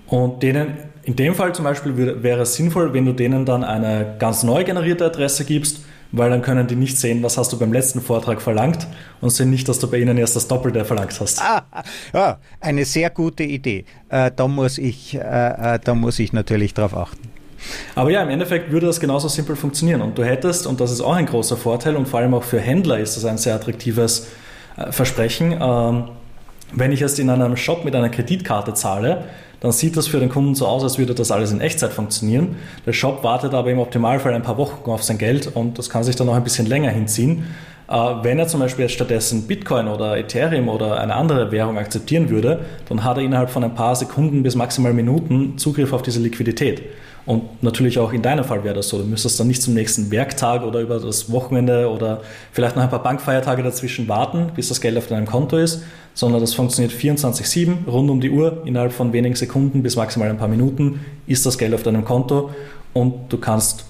Und 0.06 0.42
denen, 0.42 0.74
in 1.02 1.16
dem 1.16 1.34
Fall 1.34 1.54
zum 1.54 1.64
Beispiel 1.64 2.22
wäre 2.22 2.42
es 2.42 2.54
sinnvoll, 2.54 2.92
wenn 2.92 3.06
du 3.06 3.12
denen 3.12 3.44
dann 3.44 3.64
eine 3.64 4.16
ganz 4.18 4.42
neu 4.42 4.64
generierte 4.64 5.06
Adresse 5.06 5.44
gibst, 5.44 5.84
weil 6.16 6.30
dann 6.30 6.42
können 6.42 6.66
die 6.66 6.76
nicht 6.76 6.98
sehen, 6.98 7.22
was 7.22 7.36
hast 7.36 7.52
du 7.52 7.58
beim 7.58 7.72
letzten 7.72 8.00
Vortrag 8.00 8.40
verlangt 8.40 8.86
und 9.20 9.30
sehen 9.30 9.50
nicht, 9.50 9.68
dass 9.68 9.78
du 9.78 9.90
bei 9.90 9.98
ihnen 9.98 10.16
erst 10.16 10.36
das 10.36 10.48
Doppelte 10.48 10.84
verlangt 10.84 11.18
hast. 11.18 11.40
Ah, 11.42 11.64
ja, 12.12 12.38
eine 12.60 12.84
sehr 12.84 13.10
gute 13.10 13.42
Idee. 13.42 13.84
Äh, 14.08 14.30
da, 14.34 14.46
muss 14.46 14.78
ich, 14.78 15.14
äh, 15.14 15.18
äh, 15.18 15.78
da 15.82 15.94
muss 15.94 16.18
ich 16.18 16.32
natürlich 16.32 16.74
drauf 16.74 16.96
achten. 16.96 17.30
Aber 17.94 18.10
ja, 18.10 18.22
im 18.22 18.28
Endeffekt 18.28 18.70
würde 18.70 18.86
das 18.86 19.00
genauso 19.00 19.28
simpel 19.28 19.56
funktionieren. 19.56 20.02
Und 20.02 20.16
du 20.18 20.24
hättest, 20.24 20.66
und 20.66 20.80
das 20.80 20.92
ist 20.92 21.00
auch 21.00 21.14
ein 21.14 21.26
großer 21.26 21.56
Vorteil 21.56 21.96
und 21.96 22.06
vor 22.06 22.20
allem 22.20 22.34
auch 22.34 22.44
für 22.44 22.60
Händler 22.60 22.98
ist 22.98 23.16
das 23.16 23.24
ein 23.24 23.38
sehr 23.38 23.54
attraktives 23.54 24.28
äh, 24.76 24.92
Versprechen, 24.92 25.52
ähm, 25.60 26.04
wenn 26.72 26.92
ich 26.92 27.00
jetzt 27.00 27.18
in 27.18 27.30
einem 27.30 27.56
Shop 27.56 27.84
mit 27.84 27.94
einer 27.94 28.08
Kreditkarte 28.08 28.74
zahle, 28.74 29.24
dann 29.60 29.72
sieht 29.72 29.96
das 29.96 30.06
für 30.06 30.20
den 30.20 30.28
Kunden 30.28 30.54
so 30.54 30.66
aus, 30.66 30.82
als 30.82 30.98
würde 30.98 31.14
das 31.14 31.30
alles 31.30 31.50
in 31.50 31.60
Echtzeit 31.60 31.92
funktionieren. 31.92 32.56
Der 32.84 32.92
Shop 32.92 33.24
wartet 33.24 33.54
aber 33.54 33.70
im 33.70 33.78
Optimalfall 33.78 34.34
ein 34.34 34.42
paar 34.42 34.58
Wochen 34.58 34.90
auf 34.90 35.02
sein 35.02 35.16
Geld 35.16 35.46
und 35.54 35.78
das 35.78 35.88
kann 35.88 36.04
sich 36.04 36.16
dann 36.16 36.26
noch 36.26 36.34
ein 36.34 36.44
bisschen 36.44 36.66
länger 36.66 36.90
hinziehen. 36.90 37.44
Äh, 37.88 37.94
wenn 38.22 38.38
er 38.38 38.46
zum 38.46 38.60
Beispiel 38.60 38.84
jetzt 38.84 38.94
stattdessen 38.94 39.46
Bitcoin 39.46 39.88
oder 39.88 40.16
Ethereum 40.16 40.68
oder 40.68 41.00
eine 41.00 41.14
andere 41.14 41.50
Währung 41.52 41.78
akzeptieren 41.78 42.28
würde, 42.30 42.60
dann 42.88 43.04
hat 43.04 43.16
er 43.16 43.22
innerhalb 43.22 43.50
von 43.50 43.64
ein 43.64 43.74
paar 43.74 43.96
Sekunden 43.96 44.42
bis 44.42 44.54
maximal 44.54 44.92
Minuten 44.92 45.58
Zugriff 45.58 45.92
auf 45.92 46.02
diese 46.02 46.20
Liquidität. 46.20 46.82
Und 47.26 47.62
natürlich 47.62 47.98
auch 47.98 48.12
in 48.12 48.20
deinem 48.20 48.44
Fall 48.44 48.64
wäre 48.64 48.74
das 48.74 48.88
so. 48.88 48.98
Du 48.98 49.04
müsstest 49.04 49.40
dann 49.40 49.46
nicht 49.46 49.62
zum 49.62 49.72
nächsten 49.72 50.10
Werktag 50.10 50.62
oder 50.62 50.80
über 50.80 51.00
das 51.00 51.32
Wochenende 51.32 51.88
oder 51.88 52.20
vielleicht 52.52 52.76
noch 52.76 52.82
ein 52.82 52.90
paar 52.90 53.02
Bankfeiertage 53.02 53.62
dazwischen 53.62 54.08
warten, 54.08 54.52
bis 54.54 54.68
das 54.68 54.80
Geld 54.80 54.98
auf 54.98 55.06
deinem 55.06 55.24
Konto 55.24 55.56
ist, 55.56 55.82
sondern 56.12 56.42
das 56.42 56.52
funktioniert 56.52 56.92
24-7, 56.92 57.86
rund 57.86 58.10
um 58.10 58.20
die 58.20 58.30
Uhr, 58.30 58.62
innerhalb 58.66 58.92
von 58.92 59.12
wenigen 59.12 59.36
Sekunden 59.36 59.82
bis 59.82 59.96
maximal 59.96 60.28
ein 60.28 60.36
paar 60.36 60.48
Minuten 60.48 61.00
ist 61.26 61.46
das 61.46 61.56
Geld 61.56 61.72
auf 61.72 61.82
deinem 61.82 62.04
Konto 62.04 62.50
und 62.92 63.32
du 63.32 63.38
kannst 63.38 63.86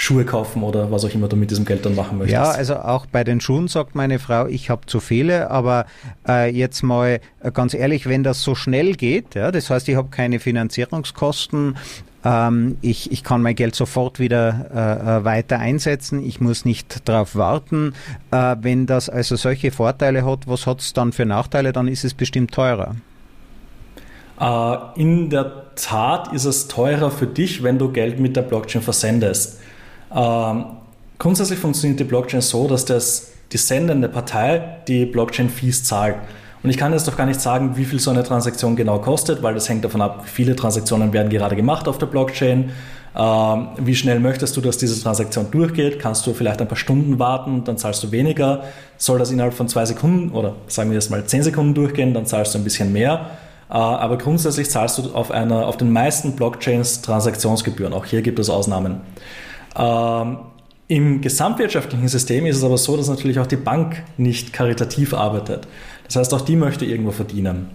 Schuhe 0.00 0.24
kaufen 0.24 0.62
oder 0.62 0.90
was 0.90 1.04
auch 1.04 1.10
immer 1.10 1.28
du 1.28 1.36
mit 1.36 1.50
diesem 1.50 1.66
Geld 1.66 1.84
dann 1.84 1.94
machen 1.94 2.16
möchtest. 2.16 2.32
Ja, 2.32 2.50
also 2.50 2.76
auch 2.76 3.04
bei 3.04 3.22
den 3.22 3.38
Schuhen 3.38 3.68
sagt 3.68 3.94
meine 3.94 4.18
Frau, 4.18 4.46
ich 4.46 4.70
habe 4.70 4.86
zu 4.86 4.98
viele, 4.98 5.50
aber 5.50 5.84
äh, 6.26 6.50
jetzt 6.50 6.82
mal 6.82 7.20
äh, 7.40 7.52
ganz 7.52 7.74
ehrlich, 7.74 8.08
wenn 8.08 8.22
das 8.22 8.42
so 8.42 8.54
schnell 8.54 8.94
geht, 8.94 9.34
ja, 9.34 9.52
das 9.52 9.68
heißt, 9.68 9.86
ich 9.90 9.96
habe 9.96 10.08
keine 10.08 10.40
Finanzierungskosten, 10.40 11.76
ähm, 12.24 12.78
ich, 12.80 13.12
ich 13.12 13.22
kann 13.22 13.42
mein 13.42 13.54
Geld 13.54 13.74
sofort 13.74 14.18
wieder 14.18 14.70
äh, 14.74 15.18
äh, 15.18 15.24
weiter 15.24 15.58
einsetzen. 15.58 16.24
Ich 16.24 16.40
muss 16.40 16.64
nicht 16.64 17.06
darauf 17.06 17.36
warten. 17.36 17.92
Äh, 18.30 18.56
wenn 18.62 18.86
das 18.86 19.10
also 19.10 19.36
solche 19.36 19.70
Vorteile 19.70 20.24
hat, 20.24 20.46
was 20.46 20.66
hat 20.66 20.80
es 20.80 20.94
dann 20.94 21.12
für 21.12 21.26
Nachteile? 21.26 21.72
Dann 21.72 21.88
ist 21.88 22.04
es 22.04 22.14
bestimmt 22.14 22.52
teurer. 22.52 22.96
Äh, 24.40 24.76
in 24.96 25.28
der 25.28 25.74
Tat 25.76 26.32
ist 26.32 26.46
es 26.46 26.68
teurer 26.68 27.10
für 27.10 27.26
dich, 27.26 27.62
wenn 27.62 27.78
du 27.78 27.90
Geld 27.90 28.18
mit 28.18 28.36
der 28.36 28.42
Blockchain 28.42 28.82
versendest. 28.82 29.60
Ähm, 30.14 30.64
grundsätzlich 31.18 31.58
funktioniert 31.58 32.00
die 32.00 32.04
Blockchain 32.04 32.40
so, 32.40 32.66
dass 32.66 32.84
das, 32.84 33.32
die 33.52 33.58
sendende 33.58 34.08
Partei 34.08 34.78
die 34.88 35.06
Blockchain-Fees 35.06 35.84
zahlt. 35.84 36.16
Und 36.62 36.68
ich 36.68 36.76
kann 36.76 36.92
jetzt 36.92 37.08
doch 37.08 37.16
gar 37.16 37.26
nicht 37.26 37.40
sagen, 37.40 37.76
wie 37.76 37.84
viel 37.84 38.00
so 38.00 38.10
eine 38.10 38.22
Transaktion 38.22 38.76
genau 38.76 38.98
kostet, 38.98 39.42
weil 39.42 39.54
das 39.54 39.68
hängt 39.68 39.84
davon 39.84 40.02
ab, 40.02 40.24
wie 40.26 40.30
viele 40.30 40.56
Transaktionen 40.56 41.12
werden 41.12 41.30
gerade 41.30 41.56
gemacht 41.56 41.88
auf 41.88 41.96
der 41.96 42.06
Blockchain. 42.06 42.70
Ähm, 43.16 43.68
wie 43.78 43.94
schnell 43.94 44.20
möchtest 44.20 44.56
du, 44.56 44.60
dass 44.60 44.76
diese 44.76 45.02
Transaktion 45.02 45.50
durchgeht? 45.50 45.98
Kannst 45.98 46.26
du 46.26 46.34
vielleicht 46.34 46.60
ein 46.60 46.68
paar 46.68 46.76
Stunden 46.76 47.18
warten, 47.18 47.64
dann 47.64 47.76
zahlst 47.76 48.02
du 48.04 48.12
weniger. 48.12 48.64
Soll 48.98 49.18
das 49.18 49.30
innerhalb 49.30 49.54
von 49.54 49.68
zwei 49.68 49.84
Sekunden 49.84 50.30
oder 50.30 50.54
sagen 50.68 50.90
wir 50.90 50.94
jetzt 50.94 51.10
mal 51.10 51.24
zehn 51.24 51.42
Sekunden 51.42 51.74
durchgehen, 51.74 52.14
dann 52.14 52.26
zahlst 52.26 52.54
du 52.54 52.58
ein 52.58 52.64
bisschen 52.64 52.92
mehr. 52.92 53.30
Äh, 53.70 53.74
aber 53.74 54.18
grundsätzlich 54.18 54.70
zahlst 54.70 54.98
du 54.98 55.14
auf, 55.14 55.30
einer, 55.30 55.66
auf 55.66 55.76
den 55.76 55.92
meisten 55.92 56.36
Blockchains 56.36 57.02
Transaktionsgebühren. 57.02 57.94
Auch 57.94 58.04
hier 58.04 58.22
gibt 58.22 58.38
es 58.38 58.50
Ausnahmen. 58.50 59.00
Ähm, 59.76 60.38
Im 60.88 61.20
gesamtwirtschaftlichen 61.20 62.08
System 62.08 62.46
ist 62.46 62.56
es 62.56 62.64
aber 62.64 62.78
so, 62.78 62.96
dass 62.96 63.08
natürlich 63.08 63.38
auch 63.38 63.46
die 63.46 63.56
Bank 63.56 64.02
nicht 64.16 64.52
karitativ 64.52 65.14
arbeitet. 65.14 65.68
Das 66.04 66.16
heißt, 66.16 66.34
auch 66.34 66.40
die 66.40 66.56
möchte 66.56 66.84
irgendwo 66.84 67.12
verdienen. 67.12 67.68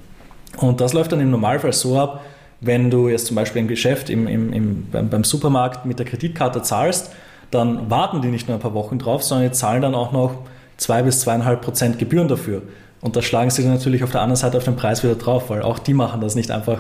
Und 0.58 0.82
das 0.82 0.94
läuft 0.94 1.12
dann 1.12 1.22
im 1.22 1.32
Normalfall 1.32 1.74
so 1.74 1.98
ab, 1.98 2.22
wenn 2.62 2.90
du 2.90 3.10
jetzt 3.10 3.28
zum 3.28 3.36
Beispiel 3.36 3.62
im 3.62 3.68
Geschäft, 3.68 4.10
im, 4.10 4.28
im, 4.28 4.54
im, 4.54 4.88
beim, 4.92 5.24
Supermarkt 5.24 5.86
mit 5.86 6.00
der 6.00 6.06
Kreditkarte 6.06 6.62
zahlst, 6.62 7.12
dann 7.52 7.90
warten 7.90 8.22
die 8.22 8.30
nicht 8.30 8.48
nur 8.48 8.58
ein 8.58 8.62
paar 8.62 8.74
Wochen 8.74 8.98
drauf, 8.98 9.24
sondern 9.24 9.50
die 9.50 9.54
zahlen 9.54 9.82
dann 9.82 9.96
auch 9.96 10.12
noch 10.12 10.40
zwei 10.78 11.04
bis 11.04 11.22
zweieinhalb 11.22 11.62
Prozent 11.62 12.00
Gebühren 12.00 12.28
dafür. 12.28 12.64
Und 13.02 13.16
da 13.16 13.22
schlagen 13.22 13.50
sie 13.50 13.62
dann 13.62 13.74
natürlich 13.74 14.04
auf 14.04 14.12
der 14.12 14.22
anderen 14.22 14.38
Seite 14.38 14.58
auf 14.58 14.64
den 14.64 14.76
Preis 14.76 15.04
wieder 15.04 15.16
drauf, 15.16 15.50
weil 15.50 15.62
auch 15.62 15.80
die 15.80 15.94
machen 15.94 16.22
das 16.22 16.36
nicht 16.36 16.50
einfach 16.52 16.80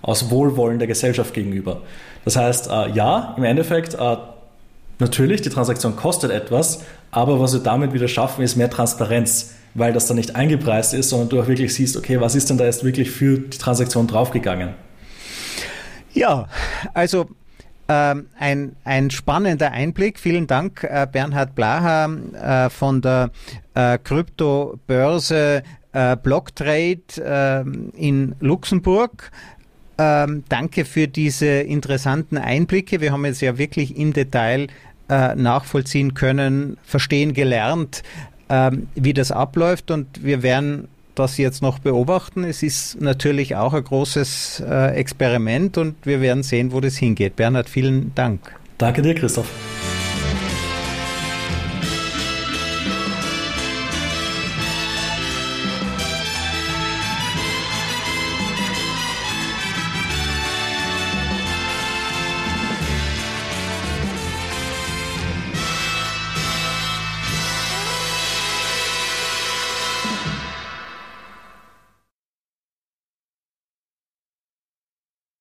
aus 0.00 0.30
Wohlwollen 0.30 0.78
der 0.78 0.88
Gesellschaft 0.88 1.34
gegenüber. 1.34 1.82
Das 2.24 2.36
heißt, 2.36 2.68
äh, 2.70 2.90
ja, 2.90 3.34
im 3.36 3.44
Endeffekt, 3.44 3.94
äh, 3.94 4.16
natürlich, 4.98 5.42
die 5.42 5.50
Transaktion 5.50 5.96
kostet 5.96 6.30
etwas, 6.30 6.82
aber 7.10 7.40
was 7.40 7.52
wir 7.52 7.60
damit 7.60 7.92
wieder 7.92 8.08
schaffen, 8.08 8.42
ist 8.42 8.56
mehr 8.56 8.70
Transparenz 8.70 9.54
weil 9.74 9.92
das 9.92 10.06
dann 10.06 10.16
nicht 10.16 10.36
eingepreist 10.36 10.94
ist, 10.94 11.10
sondern 11.10 11.28
du 11.28 11.40
auch 11.40 11.48
wirklich 11.48 11.74
siehst, 11.74 11.96
okay, 11.96 12.20
was 12.20 12.34
ist 12.34 12.50
denn 12.50 12.58
da 12.58 12.64
jetzt 12.64 12.84
wirklich 12.84 13.10
für 13.10 13.38
die 13.38 13.58
Transaktion 13.58 14.06
draufgegangen? 14.06 14.74
Ja, 16.12 16.48
also 16.94 17.28
ähm, 17.88 18.26
ein, 18.38 18.76
ein 18.84 19.10
spannender 19.10 19.72
Einblick. 19.72 20.18
Vielen 20.18 20.46
Dank, 20.46 20.84
äh, 20.84 21.06
Bernhard 21.10 21.54
Blaha 21.54 22.06
äh, 22.06 22.70
von 22.70 23.00
der 23.00 23.30
äh, 23.74 23.98
Kryptobörse 23.98 25.62
äh, 25.92 26.16
Blocktrade 26.16 27.00
äh, 27.16 27.60
in 27.96 28.34
Luxemburg. 28.40 29.30
Ähm, 30.00 30.44
danke 30.48 30.84
für 30.84 31.08
diese 31.08 31.46
interessanten 31.46 32.38
Einblicke. 32.38 33.00
Wir 33.00 33.12
haben 33.12 33.24
jetzt 33.24 33.40
ja 33.40 33.58
wirklich 33.58 33.96
im 33.96 34.12
Detail 34.12 34.68
äh, 35.08 35.34
nachvollziehen 35.34 36.14
können, 36.14 36.76
verstehen 36.84 37.32
gelernt, 37.34 38.02
ähm, 38.48 38.88
wie 38.94 39.14
das 39.14 39.32
abläuft 39.32 39.90
und 39.90 40.24
wir 40.24 40.42
werden 40.42 40.88
das 41.14 41.36
jetzt 41.36 41.62
noch 41.62 41.78
beobachten. 41.80 42.44
Es 42.44 42.62
ist 42.62 43.00
natürlich 43.00 43.56
auch 43.56 43.74
ein 43.74 43.82
großes 43.84 44.62
äh, 44.66 44.94
Experiment 44.94 45.76
und 45.76 45.96
wir 46.04 46.20
werden 46.20 46.42
sehen, 46.42 46.72
wo 46.72 46.80
das 46.80 46.96
hingeht. 46.96 47.36
Bernhard, 47.36 47.68
vielen 47.68 48.14
Dank. 48.14 48.54
Danke 48.78 49.02
dir, 49.02 49.14
Christoph. 49.14 49.50